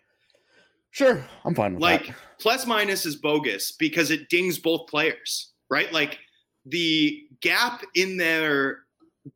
Sure, 0.99 1.25
I'm 1.45 1.55
fine 1.55 1.75
with 1.75 1.83
like, 1.83 2.09
that. 2.09 2.17
plus 2.41 2.67
minus 2.67 3.07
is 3.07 3.15
bogus 3.15 3.71
because 3.71 4.11
it 4.11 4.29
dings 4.29 4.59
both 4.59 4.89
players, 4.89 5.53
right? 5.71 5.93
Like 5.93 6.19
the 6.67 7.25
gap 7.41 7.85
in 7.95 8.17
their 8.17 8.81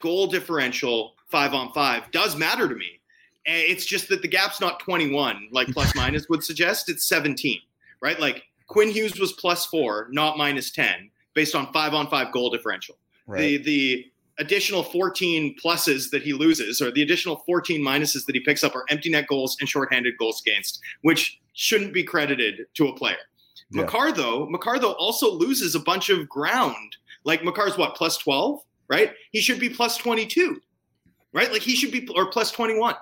goal 0.01 0.27
differential 0.27 1.15
five 1.29 1.55
on 1.55 1.73
five 1.73 2.11
does 2.11 2.35
matter 2.35 2.69
to 2.69 2.75
me. 2.75 2.99
Eh, 3.47 3.67
it's 3.69 3.87
just 3.87 4.09
that 4.09 4.23
the 4.23 4.29
gap's 4.29 4.61
not 4.61 4.81
21 4.81 5.51
like 5.53 5.69
plus 5.69 5.95
minus 5.97 6.29
would 6.29 6.43
suggest, 6.43 6.89
it's 6.89 7.07
17, 7.07 7.61
right? 8.01 8.19
Like 8.19 8.43
Quinn 8.67 8.91
Hughes 8.91 9.21
was 9.21 9.33
plus 9.33 9.65
four, 9.67 10.09
not 10.11 10.37
minus 10.37 10.73
10, 10.73 11.11
based 11.33 11.55
on 11.55 11.73
five 11.73 11.95
on 11.95 12.09
five 12.09 12.33
goal 12.33 12.51
differential. 12.51 12.97
Right. 13.29 13.39
The 13.39 13.59
the 13.59 14.12
additional 14.39 14.83
14 14.83 15.57
pluses 15.63 16.11
that 16.11 16.23
he 16.23 16.33
loses 16.33 16.81
or 16.81 16.91
the 16.91 17.03
additional 17.03 17.37
14 17.47 17.81
minuses 17.81 18.25
that 18.27 18.35
he 18.35 18.41
picks 18.41 18.65
up 18.65 18.75
are 18.75 18.85
empty 18.89 19.11
net 19.11 19.27
goals 19.27 19.57
and 19.61 19.69
shorthanded 19.69 20.15
goals 20.19 20.43
against, 20.47 20.81
which 21.03 21.41
shouldn't 21.53 21.93
be 21.93 22.03
credited 22.03 22.67
to 22.75 22.89
a 22.89 22.97
player. 22.97 23.17
Yeah. 23.71 23.87
Though, 24.15 24.47
Makar 24.47 24.79
though 24.79 24.93
also 24.93 25.31
loses 25.31 25.75
a 25.75 25.81
bunch 25.81 26.11
of 26.11 26.29
ground. 26.29 26.97
Like 27.25 27.43
Makar's 27.43 27.79
what 27.79 27.95
plus 27.95 28.19
12, 28.19 28.61
right? 28.89 29.13
He 29.31 29.41
should 29.41 29.61
be 29.61 29.69
plus 29.69 29.97
22, 29.97 30.61
right? 31.33 31.51
Like 31.51 31.63
he 31.63 31.75
should 31.75 31.93
be 31.93 32.07
or 32.15 32.31
plus 32.31 32.51
21. 32.51 32.95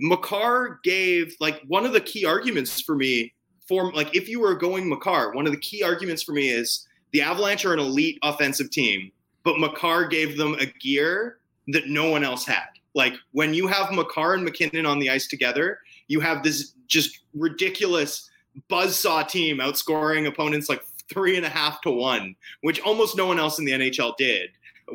Makar 0.00 0.80
gave 0.84 1.34
like 1.40 1.62
one 1.66 1.86
of 1.86 1.92
the 1.92 2.00
key 2.00 2.24
arguments 2.24 2.80
for 2.80 2.94
me 2.94 3.32
for 3.66 3.92
like 3.92 4.14
if 4.14 4.28
you 4.28 4.40
were 4.40 4.54
going 4.54 4.88
Makar, 4.88 5.32
one 5.34 5.46
of 5.46 5.52
the 5.52 5.60
key 5.60 5.82
arguments 5.82 6.22
for 6.22 6.32
me 6.32 6.48
is 6.48 6.86
the 7.12 7.22
Avalanche 7.22 7.64
are 7.64 7.72
an 7.72 7.78
elite 7.78 8.18
offensive 8.22 8.70
team, 8.70 9.10
but 9.48 9.58
Makar 9.58 10.06
gave 10.08 10.36
them 10.36 10.56
a 10.60 10.66
gear 10.66 11.38
that 11.68 11.88
no 11.88 12.10
one 12.10 12.22
else 12.22 12.44
had. 12.44 12.66
Like 12.94 13.14
when 13.32 13.54
you 13.54 13.66
have 13.66 13.90
Makar 13.92 14.34
and 14.34 14.44
MacKinnon 14.44 14.84
on 14.84 14.98
the 14.98 15.08
ice 15.08 15.26
together, 15.26 15.78
you 16.06 16.20
have 16.20 16.42
this 16.42 16.74
just 16.86 17.20
ridiculous 17.32 18.28
buzzsaw 18.70 19.26
team 19.26 19.56
outscoring 19.56 20.26
opponents 20.26 20.68
like 20.68 20.82
three 21.08 21.38
and 21.38 21.46
a 21.46 21.48
half 21.48 21.80
to 21.80 21.90
one, 21.90 22.36
which 22.60 22.78
almost 22.80 23.16
no 23.16 23.24
one 23.24 23.38
else 23.38 23.58
in 23.58 23.64
the 23.64 23.72
NHL 23.72 24.18
did 24.18 24.50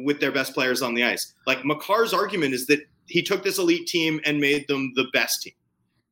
with 0.06 0.20
their 0.20 0.32
best 0.32 0.54
players 0.54 0.84
on 0.84 0.94
the 0.94 1.04
ice. 1.04 1.34
Like 1.48 1.66
Makar's 1.66 2.14
argument 2.14 2.54
is 2.54 2.68
that 2.68 2.82
he 3.08 3.24
took 3.24 3.44
this 3.44 3.58
elite 3.58 3.88
team 3.88 4.22
and 4.24 4.40
made 4.40 4.68
them 4.68 4.94
the 4.96 5.06
best 5.14 5.42
team. 5.42 5.54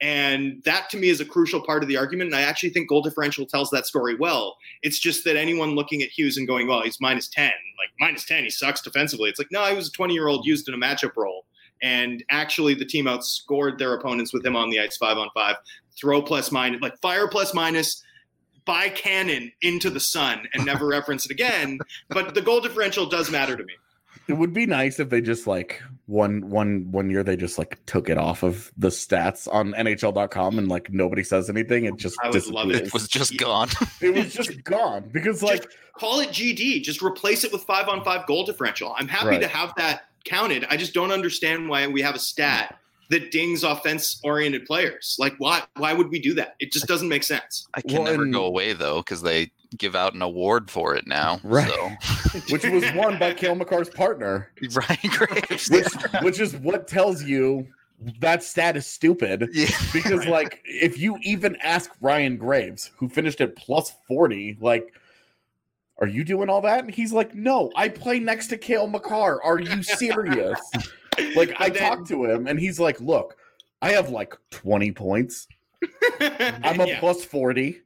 And 0.01 0.63
that 0.63 0.89
to 0.89 0.97
me 0.97 1.09
is 1.09 1.21
a 1.21 1.25
crucial 1.25 1.61
part 1.61 1.83
of 1.83 1.89
the 1.89 1.97
argument. 1.97 2.31
And 2.31 2.35
I 2.35 2.41
actually 2.41 2.71
think 2.71 2.89
goal 2.89 3.03
differential 3.03 3.45
tells 3.45 3.69
that 3.69 3.85
story 3.85 4.15
well. 4.15 4.57
It's 4.81 4.99
just 4.99 5.23
that 5.25 5.35
anyone 5.35 5.75
looking 5.75 6.01
at 6.01 6.09
Hughes 6.09 6.37
and 6.37 6.47
going, 6.47 6.67
well, 6.67 6.81
he's 6.81 6.99
minus 6.99 7.27
10, 7.27 7.45
like 7.45 7.89
minus 7.99 8.25
10, 8.25 8.43
he 8.43 8.49
sucks 8.49 8.81
defensively. 8.81 9.29
It's 9.29 9.37
like, 9.37 9.51
no, 9.51 9.63
he 9.65 9.75
was 9.75 9.89
a 9.89 9.91
20 9.91 10.13
year 10.13 10.27
old 10.27 10.45
used 10.45 10.67
in 10.67 10.73
a 10.73 10.77
matchup 10.77 11.15
role 11.15 11.45
and 11.81 12.23
actually 12.29 12.73
the 12.73 12.85
team 12.85 13.05
outscored 13.05 13.77
their 13.77 13.93
opponents 13.93 14.33
with 14.33 14.45
him 14.45 14.55
on 14.55 14.69
the 14.69 14.79
ice 14.79 14.97
five 14.97 15.17
on 15.17 15.29
five. 15.33 15.55
Throw 15.99 16.21
plus 16.21 16.51
minus, 16.51 16.81
like 16.81 16.99
fire 17.01 17.27
plus 17.27 17.53
minus, 17.53 18.03
by 18.65 18.89
cannon 18.89 19.51
into 19.61 19.89
the 19.89 19.99
sun 19.99 20.47
and 20.53 20.65
never 20.65 20.87
reference 20.87 21.25
it 21.25 21.31
again. 21.31 21.79
But 22.09 22.33
the 22.35 22.41
goal 22.41 22.61
differential 22.61 23.07
does 23.07 23.31
matter 23.31 23.55
to 23.55 23.63
me. 23.63 23.73
it 24.27 24.33
would 24.33 24.53
be 24.53 24.65
nice 24.65 24.99
if 24.99 25.09
they 25.09 25.21
just 25.21 25.47
like 25.47 25.81
one 26.11 26.49
one 26.49 26.91
one 26.91 27.09
year 27.09 27.23
they 27.23 27.37
just 27.37 27.57
like 27.57 27.79
took 27.85 28.09
it 28.09 28.17
off 28.17 28.43
of 28.43 28.71
the 28.77 28.89
stats 28.89 29.47
on 29.51 29.71
NHL.com 29.73 30.59
and 30.59 30.67
like 30.67 30.91
nobody 30.91 31.23
says 31.23 31.49
anything. 31.49 31.85
It 31.85 31.95
just 31.95 32.17
I 32.21 32.29
would 32.29 32.45
love 32.47 32.69
it. 32.69 32.87
It 32.87 32.93
was 32.93 33.07
just 33.07 33.37
gone. 33.37 33.69
It 34.01 34.13
was 34.13 34.33
just 34.33 34.63
gone 34.63 35.09
because 35.13 35.41
like 35.41 35.63
Just 35.63 35.75
call 35.97 36.19
it 36.19 36.29
GD. 36.29 36.83
Just 36.83 37.01
replace 37.01 37.43
it 37.43 37.51
with 37.51 37.63
five 37.63 37.87
on 37.87 38.03
five 38.03 38.27
goal 38.27 38.45
differential. 38.45 38.93
I'm 38.97 39.07
happy 39.07 39.27
Right. 39.29 39.41
to 39.41 39.47
have 39.47 39.73
that 39.77 40.01
counted. 40.25 40.65
I 40.69 40.77
just 40.77 40.93
don't 40.93 41.11
understand 41.11 41.69
why 41.69 41.87
we 41.87 42.01
have 42.01 42.15
a 42.15 42.19
stat 42.19 42.77
that 43.09 43.31
dings 43.31 43.63
offense 43.63 44.19
oriented 44.23 44.65
players. 44.65 45.15
Like 45.19 45.33
why 45.37 45.63
why 45.77 45.93
would 45.93 46.09
we 46.09 46.19
do 46.19 46.33
that? 46.35 46.55
It 46.59 46.71
just 46.73 46.87
doesn't 46.87 47.07
make 47.09 47.23
sense. 47.23 47.67
I 47.73 47.81
can 47.81 47.93
Well, 47.93 48.03
never 48.11 48.23
and- 48.23 48.33
go 48.33 48.45
away 48.45 48.73
though 48.73 48.97
because 48.99 49.21
they 49.21 49.51
give 49.77 49.95
out 49.95 50.13
an 50.13 50.21
award 50.21 50.69
for 50.69 50.95
it 50.95 51.07
now. 51.07 51.39
Right. 51.43 51.69
So. 51.69 52.39
which 52.49 52.63
was 52.65 52.83
won 52.93 53.17
by 53.19 53.33
Cale 53.33 53.55
Makar's 53.55 53.89
partner, 53.89 54.51
Ryan 54.75 55.09
Graves. 55.11 55.69
which 55.71 55.87
which 56.21 56.39
is 56.39 56.55
what 56.57 56.87
tells 56.87 57.23
you 57.23 57.67
that 58.19 58.43
stat 58.43 58.75
is 58.75 58.85
stupid. 58.87 59.49
yeah. 59.53 59.67
Because 59.93 60.19
Right. 60.19 60.29
like 60.29 60.61
if 60.65 60.97
you 60.97 61.17
even 61.21 61.55
ask 61.63 61.91
Ryan 62.01 62.37
Graves, 62.37 62.91
who 62.97 63.07
finished 63.09 63.41
at 63.41 63.55
plus 63.55 63.93
40, 64.07 64.57
like 64.61 64.93
are 65.99 66.07
you 66.07 66.23
doing 66.23 66.49
all 66.49 66.61
that? 66.61 66.83
And 66.83 66.93
he's 66.93 67.13
like, 67.13 67.35
No, 67.35 67.71
I 67.75 67.87
play 67.89 68.17
next 68.19 68.47
to 68.47 68.57
Cale 68.57 68.87
Makar. 68.87 69.41
Are 69.43 69.59
you 69.59 69.83
serious? 69.83 70.59
like 71.35 71.53
I 71.59 71.69
then- 71.69 71.81
talked 71.81 72.07
to 72.07 72.25
him 72.25 72.47
and 72.47 72.59
he's 72.59 72.79
like, 72.79 72.99
Look, 72.99 73.35
I 73.83 73.91
have 73.91 74.09
like 74.09 74.35
20 74.49 74.91
points. 74.93 75.47
I'm 76.19 76.79
a 76.79 76.87
Yeah. 76.87 76.99
plus 76.99 77.23
40. 77.23 77.81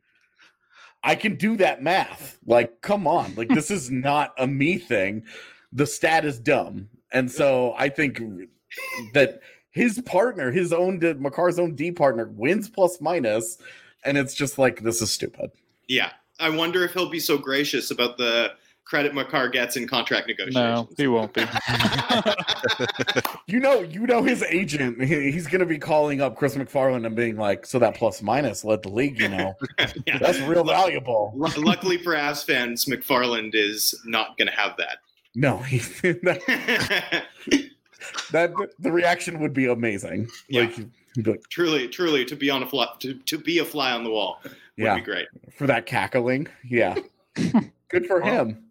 I 1.05 1.15
can 1.15 1.35
do 1.35 1.55
that 1.57 1.83
math. 1.83 2.39
Like, 2.45 2.81
come 2.81 3.07
on. 3.07 3.35
Like, 3.35 3.50
this 3.50 3.69
is 3.71 3.91
not 3.91 4.33
a 4.38 4.47
me 4.47 4.77
thing. 4.79 5.24
The 5.71 5.85
stat 5.85 6.25
is 6.25 6.39
dumb. 6.39 6.89
And 7.13 7.31
so 7.31 7.74
I 7.77 7.89
think 7.89 8.19
that 9.13 9.39
his 9.71 10.01
partner, 10.01 10.51
his 10.51 10.74
own 10.74 11.00
Makar's 11.00 11.59
own 11.59 11.75
D 11.75 11.91
partner, 11.91 12.25
wins 12.33 12.69
plus 12.69 13.00
minus. 13.00 13.59
And 14.03 14.17
it's 14.17 14.33
just 14.33 14.57
like, 14.57 14.81
this 14.81 15.01
is 15.01 15.12
stupid. 15.12 15.51
Yeah. 15.88 16.12
I 16.39 16.50
wonder 16.50 16.83
if 16.83 16.93
he'll 16.93 17.09
be 17.09 17.19
so 17.19 17.38
gracious 17.38 17.91
about 17.91 18.17
the 18.17 18.53
credit 18.86 19.13
Makar 19.13 19.50
gets 19.50 19.77
in 19.77 19.88
contract 19.88 20.27
negotiations. 20.27 20.56
No, 20.56 20.88
negotiations. 20.89 20.98
he 20.98 21.08
won't 21.08 21.34
be. 21.34 21.46
You 23.48 23.60
know, 23.60 23.82
you 23.82 24.06
know 24.08 24.24
his 24.24 24.42
agent. 24.44 25.01
he- 25.04 25.32
He's 25.32 25.46
gonna 25.48 25.65
be 25.68 25.77
calling 25.77 26.20
up 26.22 26.36
Chris 26.36 26.56
MacFarland 26.56 27.06
and 27.06 27.15
being 27.15 27.38
like, 27.38 27.65
so 27.65 27.77
that 27.80 27.96
plus 27.96 28.22
minus 28.24 28.63
led 28.65 28.82
the 28.84 28.89
league, 28.89 29.20
you 29.20 29.30
know. 29.30 29.54
Yeah. 30.08 30.18
That's 30.20 30.39
real 30.42 30.63
valuable. 30.63 31.32
Luckily 31.36 31.98
for 31.98 32.13
Avs 32.13 32.44
fans, 32.46 32.86
MacFarland 32.86 33.51
is 33.54 33.94
not 34.06 34.38
going 34.38 34.48
to 34.48 34.54
have 34.54 34.75
that. 34.77 34.98
No, 35.36 35.58
he, 35.60 35.77
that, 36.01 37.25
that 38.32 38.54
the 38.80 38.92
reaction 38.92 39.39
would 39.39 39.54
be 39.54 39.65
amazing. 39.68 40.27
Yeah. 40.48 40.62
Like, 40.62 40.75
he'd 41.15 41.27
like, 41.27 41.44
truly, 41.50 41.88
truly, 41.88 42.25
to 42.25 42.36
be 42.36 42.50
on 42.50 42.63
a 42.63 42.68
fly, 42.68 42.88
to, 43.00 43.13
to 43.13 43.38
be 43.38 43.60
a 43.60 43.65
fly 43.65 43.92
on 43.92 44.04
the 44.04 44.10
wall 44.10 44.39
would 44.44 44.54
yeah, 44.77 44.96
be 44.96 45.01
great. 45.01 45.27
for 45.58 45.68
that 45.68 45.86
cackling. 45.86 46.48
Yeah. 46.63 46.96
Good 47.89 48.06
for 48.08 48.22
him. 48.22 48.64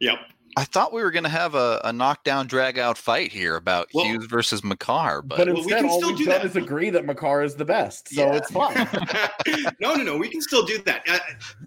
Yep. 0.00 0.18
I 0.56 0.64
thought 0.64 0.92
we 0.92 1.02
were 1.02 1.10
going 1.10 1.24
to 1.24 1.28
have 1.30 1.54
a, 1.54 1.80
a 1.84 1.92
knockdown, 1.92 2.46
drag 2.46 2.78
out 2.78 2.98
fight 2.98 3.30
here 3.30 3.54
about 3.56 3.88
Well- 3.94 4.06
Hughes 4.06 4.26
versus 4.26 4.64
Makar, 4.64 5.22
but, 5.22 5.36
But, 5.38 5.48
Well, 5.54 5.62
we 5.64 5.68
can 5.70 5.84
all 5.86 5.98
still 5.98 6.08
we've 6.08 6.18
do 6.18 6.24
done 6.24 6.40
that. 6.42 6.44
is 6.46 6.56
agree 6.56 6.90
that 6.90 7.04
Makar 7.04 7.42
is 7.42 7.54
the 7.54 7.64
best. 7.64 8.08
So 8.08 8.22
Yeah. 8.22 8.34
it's 8.36 8.50
fine. 8.50 8.88
no, 9.80 9.94
no, 9.94 10.02
no. 10.02 10.16
We 10.16 10.28
can 10.28 10.40
still 10.40 10.64
do 10.64 10.78
that. 10.78 11.04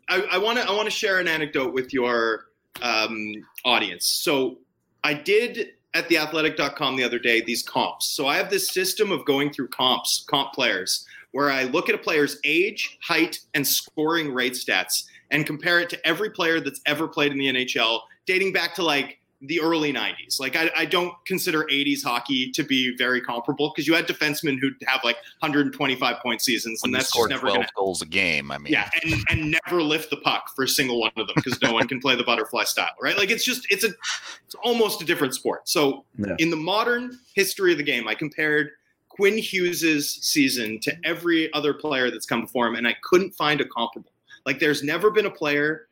I 0.10 0.38
want 0.38 0.58
to. 0.58 0.66
I 0.68 0.72
want 0.72 0.86
to 0.86 0.92
share 0.92 1.20
an 1.20 1.28
anecdote 1.28 1.74
with 1.74 1.94
your 1.94 2.48
um, 2.82 3.34
audience. 3.66 4.06
So 4.08 4.58
I 5.04 5.14
did 5.14 5.74
at 5.94 6.10
theathletic.com 6.10 6.96
the 6.96 7.04
other 7.04 7.20
day 7.20 7.42
these 7.42 7.64
comps. 7.64 8.08
So 8.08 8.28
I 8.28 8.38
have 8.38 8.50
this 8.50 8.70
system 8.72 9.12
of 9.12 9.26
going 9.26 9.52
through 9.54 9.68
comps, 9.70 10.26
comp 10.28 10.54
players, 10.54 11.06
where 11.32 11.52
I 11.52 11.64
look 11.64 11.88
at 11.90 11.96
a 11.96 12.00
player's 12.00 12.40
age, 12.44 12.98
height, 13.02 13.40
and 13.54 13.66
scoring 13.68 14.34
rate 14.34 14.54
stats 14.54 15.04
and 15.32 15.46
compare 15.46 15.80
it 15.80 15.90
to 15.90 16.08
every 16.08 16.30
player 16.30 16.60
that's 16.60 16.82
ever 16.86 17.08
played 17.08 17.32
in 17.32 17.38
the 17.38 17.48
NHL, 17.48 18.02
dating 18.26 18.54
back 18.54 18.76
to 18.76 18.84
like 18.84 19.18
the 19.44 19.60
early 19.60 19.92
90s. 19.92 20.40
Like, 20.40 20.56
I, 20.56 20.70
I 20.78 20.86
don't 20.86 21.14
consider 21.26 21.64
80s 21.64 22.04
hockey 22.04 22.52
to 22.52 22.64
be 22.64 22.96
very 22.96 23.20
comparable 23.22 23.72
because 23.74 23.88
you 23.88 23.96
had 23.96 24.06
defensemen 24.08 24.60
who'd 24.60 24.76
have 24.86 25.02
like 25.04 25.16
125 25.40 26.18
point 26.22 26.42
seasons, 26.42 26.82
when 26.84 26.90
and 26.90 26.94
you 26.94 27.00
that's 27.00 27.12
just 27.16 27.30
never 27.30 27.42
12 27.42 27.56
going 27.56 27.68
to 27.68 27.74
goals 27.76 28.02
a 28.04 28.06
game, 28.06 28.52
I 28.52 28.60
mean, 28.60 28.72
yeah, 28.72 28.90
and 29.04 29.16
and 29.30 29.58
never 29.66 29.82
lift 29.82 30.12
the 30.12 30.18
puck 30.18 30.52
for 30.56 30.64
a 30.64 30.68
single 30.68 31.00
one 31.00 31.12
of 31.18 31.26
them 31.26 31.34
because 31.38 31.60
no 31.62 31.74
one 31.74 31.88
can 31.88 32.00
play 32.00 32.16
the 32.16 32.24
butterfly 32.24 32.66
style, 32.66 32.92
right? 33.02 33.18
Like 33.18 33.32
it's 33.32 33.44
just 33.44 33.66
it's 33.72 33.84
a 33.84 33.90
it's 34.46 34.56
almost 34.64 35.02
a 35.02 35.06
different 35.06 35.34
sport. 35.34 35.68
So 35.68 36.06
Yeah. 36.18 36.36
in 36.38 36.52
the 36.52 36.58
modern 36.58 37.18
history 37.34 37.72
of 37.72 37.80
the 37.80 37.84
game, 37.84 38.08
I 38.08 38.14
compared 38.14 38.72
Quinn 39.10 39.38
Hughes's 39.38 40.20
season 40.22 40.80
to 40.82 40.96
every 41.04 41.52
other 41.54 41.74
player 41.74 42.12
that's 42.12 42.26
come 42.28 42.42
before 42.42 42.68
him, 42.68 42.76
and 42.76 42.88
I 42.88 42.96
couldn't 43.02 43.32
find 43.32 43.60
a 43.60 43.66
comparable. 43.66 44.11
Like 44.46 44.60
there's 44.60 44.84
never 44.84 45.12
been 45.12 45.26
a 45.26 45.32
player, 45.32 45.88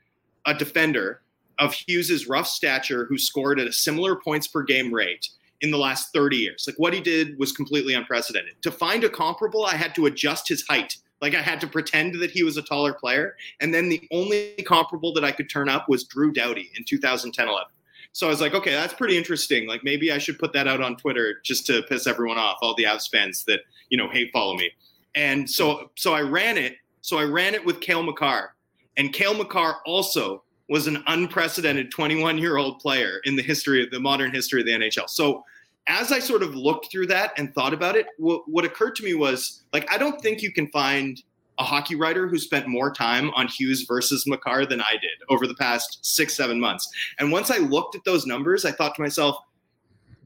a 0.45 0.53
defender 0.53 1.21
of 1.59 1.73
Hughes's 1.73 2.27
rough 2.27 2.47
stature 2.47 3.05
who 3.05 3.17
scored 3.17 3.59
at 3.59 3.67
a 3.67 3.73
similar 3.73 4.15
points 4.15 4.47
per 4.47 4.63
game 4.63 4.93
rate 4.93 5.29
in 5.61 5.71
the 5.71 5.77
last 5.77 6.13
30 6.13 6.37
years. 6.37 6.65
Like 6.67 6.77
what 6.77 6.93
he 6.93 7.01
did 7.01 7.37
was 7.37 7.51
completely 7.51 7.93
unprecedented. 7.93 8.61
To 8.61 8.71
find 8.71 9.03
a 9.03 9.09
comparable, 9.09 9.65
I 9.65 9.75
had 9.75 9.93
to 9.95 10.05
adjust 10.05 10.47
his 10.47 10.65
height. 10.67 10.97
Like 11.21 11.35
I 11.35 11.41
had 11.41 11.59
to 11.61 11.67
pretend 11.67 12.15
that 12.21 12.31
he 12.31 12.43
was 12.43 12.55
a 12.55 12.61
taller 12.61 12.93
player. 12.93 13.35
And 13.59 13.73
then 13.73 13.89
the 13.89 14.07
only 14.11 14.53
comparable 14.65 15.13
that 15.13 15.25
I 15.25 15.31
could 15.31 15.49
turn 15.49 15.67
up 15.67 15.89
was 15.89 16.05
Drew 16.05 16.31
Doughty 16.31 16.71
in 16.77 16.85
2010 16.85 17.47
11. 17.47 17.67
So 18.13 18.27
I 18.27 18.29
was 18.29 18.41
like, 18.41 18.53
okay, 18.53 18.71
that's 18.71 18.93
pretty 18.93 19.17
interesting. 19.17 19.67
Like 19.67 19.83
maybe 19.83 20.11
I 20.11 20.17
should 20.17 20.39
put 20.39 20.53
that 20.53 20.67
out 20.67 20.81
on 20.81 20.95
Twitter 20.95 21.41
just 21.43 21.65
to 21.67 21.83
piss 21.83 22.07
everyone 22.07 22.37
off, 22.37 22.57
all 22.61 22.73
the 22.75 22.85
Avs 22.85 23.09
fans 23.09 23.43
that, 23.45 23.61
you 23.89 23.97
know, 23.97 24.09
hate 24.09 24.31
follow 24.31 24.55
me. 24.55 24.71
And 25.15 25.49
so 25.49 25.91
so 25.95 26.13
I 26.13 26.21
ran 26.21 26.57
it. 26.57 26.77
So 27.09 27.17
I 27.17 27.23
ran 27.23 27.55
it 27.55 27.65
with 27.65 27.81
Cale 27.81 28.03
Makar. 28.03 28.53
And 28.97 29.11
Cale 29.11 29.33
Makar 29.33 29.77
also 29.87 30.43
was 30.69 30.85
an 30.85 31.03
unprecedented 31.07 31.89
21 31.89 32.37
year 32.37 32.57
old 32.57 32.77
player 32.77 33.19
in 33.23 33.35
the 33.35 33.41
history 33.41 33.83
of 33.83 33.89
the 33.89 33.99
modern 33.99 34.31
history 34.31 34.59
of 34.59 34.67
the 34.67 34.73
NHL. 34.73 35.09
So 35.09 35.43
as 35.87 36.11
I 36.11 36.19
sort 36.19 36.43
of 36.43 36.53
looked 36.53 36.91
through 36.91 37.07
that 37.07 37.31
and 37.35 37.51
thought 37.55 37.73
about 37.73 37.95
it, 37.95 38.05
what, 38.19 38.47
what 38.47 38.63
occurred 38.63 38.95
to 38.97 39.03
me 39.03 39.15
was 39.15 39.63
like, 39.73 39.91
I 39.91 39.97
don't 39.97 40.21
think 40.21 40.43
you 40.43 40.51
can 40.51 40.67
find 40.67 41.19
a 41.57 41.63
hockey 41.63 41.95
writer 41.95 42.27
who 42.27 42.37
spent 42.37 42.67
more 42.67 42.91
time 42.91 43.31
on 43.31 43.47
Hughes 43.47 43.85
versus 43.87 44.27
Makar 44.27 44.67
than 44.67 44.79
I 44.79 44.91
did 44.91 45.17
over 45.29 45.47
the 45.47 45.55
past 45.55 46.05
six, 46.05 46.37
seven 46.37 46.59
months. 46.59 46.87
And 47.17 47.31
once 47.31 47.49
I 47.49 47.57
looked 47.57 47.95
at 47.95 48.03
those 48.05 48.27
numbers, 48.27 48.65
I 48.65 48.71
thought 48.71 48.93
to 48.93 49.01
myself, 49.01 49.35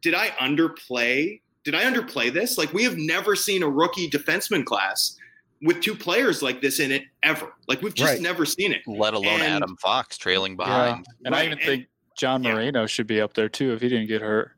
did 0.02 0.16
I 0.16 0.32
underplay? 0.32 1.40
Did 1.64 1.76
I 1.76 1.86
underplay 1.86 2.34
this? 2.34 2.58
Like, 2.58 2.74
we 2.74 2.84
have 2.84 2.98
never 2.98 3.38
seen 3.38 3.64
a 3.64 3.70
rookie 3.70 4.10
defenseman 4.10 4.66
class 4.66 5.18
with 5.64 5.82
two 5.82 5.96
players 5.96 6.42
like 6.42 6.62
this 6.62 6.80
in 6.80 6.92
it 6.92 7.04
ever. 7.24 7.54
Like, 7.68 7.82
we've 7.82 7.94
just 7.94 8.14
Right. 8.14 8.22
never 8.22 8.46
seen 8.46 8.72
it. 8.74 8.82
let 8.86 9.14
alone 9.14 9.42
And- 9.42 9.64
Adam 9.64 9.78
Fox 9.78 10.18
trailing 10.18 10.52
Yeah, 10.54 10.58
behind. 10.66 11.06
and 11.26 11.34
I 11.36 11.46
even 11.46 11.58
and- 11.58 11.62
think 11.68 11.88
John 12.18 12.44
yeah. 12.44 12.54
Marino 12.54 12.86
should 12.86 13.08
be 13.08 13.20
up 13.22 13.34
there 13.34 13.50
too 13.50 13.74
if 13.74 13.82
he 13.82 13.90
didn't 13.90 14.08
get 14.08 14.22
hurt. 14.22 14.52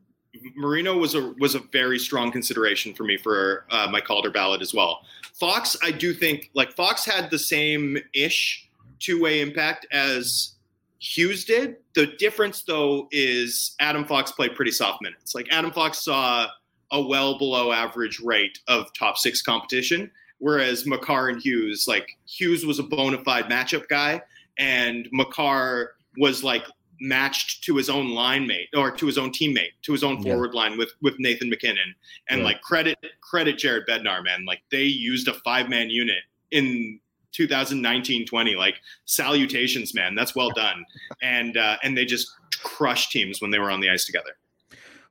Marino 0.54 0.98
was 0.98 1.14
a 1.14 1.32
was 1.38 1.54
a 1.54 1.60
very 1.72 1.98
strong 1.98 2.30
consideration 2.30 2.92
for 2.92 3.04
me 3.04 3.16
for 3.16 3.64
uh, 3.70 3.88
my 3.90 4.00
Calder 4.02 4.30
ballot 4.30 4.60
as 4.60 4.74
well. 4.74 5.00
Fox, 5.32 5.76
I 5.82 5.90
do 5.90 6.12
think 6.12 6.50
like 6.52 6.74
Fox 6.76 7.06
had 7.06 7.30
the 7.30 7.38
same 7.38 7.96
ish 8.12 8.68
two 9.00 9.18
way 9.22 9.40
impact 9.40 9.86
as 9.92 10.56
Hughes 10.98 11.44
did. 11.46 11.76
The 11.94 12.06
difference 12.18 12.62
though 12.62 13.08
is 13.12 13.74
Adam 13.80 14.04
Fox 14.04 14.30
played 14.32 14.54
pretty 14.54 14.72
soft 14.72 15.00
minutes. 15.00 15.34
Like 15.34 15.46
Adam 15.50 15.70
Fox 15.72 16.00
saw 16.04 16.48
a 16.90 17.00
well 17.00 17.38
below 17.38 17.72
average 17.72 18.20
rate 18.20 18.58
of 18.68 18.92
top 18.92 19.16
six 19.16 19.40
competition, 19.40 20.10
whereas 20.38 20.86
Makar 20.86 21.28
and 21.30 21.40
Hughes, 21.42 21.86
like 21.88 22.08
Hughes 22.26 22.64
was 22.66 22.78
a 22.78 22.82
bona 22.82 23.22
fide 23.24 23.46
matchup 23.46 23.88
guy, 23.88 24.22
and 24.58 25.08
Makar 25.12 25.94
was 26.18 26.42
like 26.44 26.64
matched 26.98 27.62
to 27.64 27.76
his 27.76 27.90
own 27.90 28.08
line 28.10 28.46
mate 28.46 28.68
or 28.74 28.90
to 28.90 29.04
his 29.06 29.18
own 29.18 29.30
teammate, 29.30 29.72
to 29.82 29.92
his 29.92 30.02
own 30.02 30.16
Yeah. 30.22 30.32
forward 30.32 30.54
line 30.54 30.78
with 30.78 30.92
with 31.02 31.14
Nathan 31.18 31.50
MacKinnon. 31.50 31.94
And 32.28 32.40
Right. 32.40 32.54
like 32.54 32.62
credit 32.62 32.96
credit 33.20 33.58
Jared 33.58 33.86
Bednar, 33.86 34.24
man. 34.24 34.44
Like 34.46 34.62
they 34.70 34.84
used 34.84 35.28
a 35.28 35.34
five 35.44 35.68
man 35.68 35.90
unit 35.90 36.22
in 36.52 36.98
2019-20. 37.32 38.56
Like 38.56 38.76
salutations, 39.04 39.94
man. 39.94 40.14
That's 40.14 40.34
well 40.34 40.50
done. 40.54 40.84
and 41.22 41.56
uh, 41.56 41.76
and 41.82 41.96
they 41.96 42.04
just 42.06 42.30
crushed 42.62 43.10
teams 43.10 43.40
when 43.42 43.50
they 43.50 43.58
were 43.58 43.70
on 43.70 43.80
the 43.80 43.90
ice 43.90 44.06
together. 44.06 44.30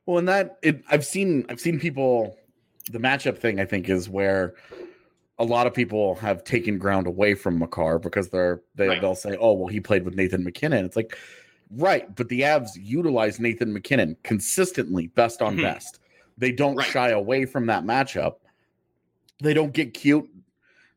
Well, 0.08 0.18
and 0.18 0.28
that 0.28 0.58
it, 0.64 0.84
I've 0.90 1.06
seen 1.06 1.46
I've 1.50 1.60
seen 1.60 1.80
people 1.80 2.38
the 2.92 3.00
matchup 3.00 3.38
thing 3.38 3.60
I 3.60 3.66
think 3.66 3.90
is 3.90 4.08
where 4.10 4.56
a 5.38 5.44
lot 5.44 5.68
of 5.68 5.74
people 5.74 6.16
have 6.16 6.44
taken 6.44 6.78
ground 6.78 7.08
away 7.08 7.34
from 7.36 7.60
Makar 7.60 8.00
because 8.00 8.30
they're 8.30 8.62
they, 8.76 8.88
Right. 8.88 9.02
they'll 9.02 9.16
say, 9.16 9.36
"Oh, 9.40 9.54
well, 9.54 9.68
he 9.68 9.80
played 9.80 10.04
with 10.06 10.16
Nathan 10.16 10.44
MacKinnon." 10.44 10.86
It's 10.86 10.96
like, 10.96 11.18
right, 11.72 12.14
but 12.16 12.30
the 12.30 12.42
Avs 12.42 12.70
utilize 12.76 13.40
Nathan 13.40 13.74
MacKinnon 13.74 14.16
consistently, 14.24 15.08
best 15.08 15.42
on 15.42 15.58
Mhm. 15.58 15.64
best. 15.64 16.00
They 16.38 16.52
don't 16.52 16.76
Right. 16.76 16.88
shy 16.88 17.10
away 17.10 17.46
from 17.46 17.66
that 17.68 17.84
matchup. 17.84 18.36
They 19.42 19.54
don't 19.54 19.74
get 19.74 19.94
cute. 19.94 20.30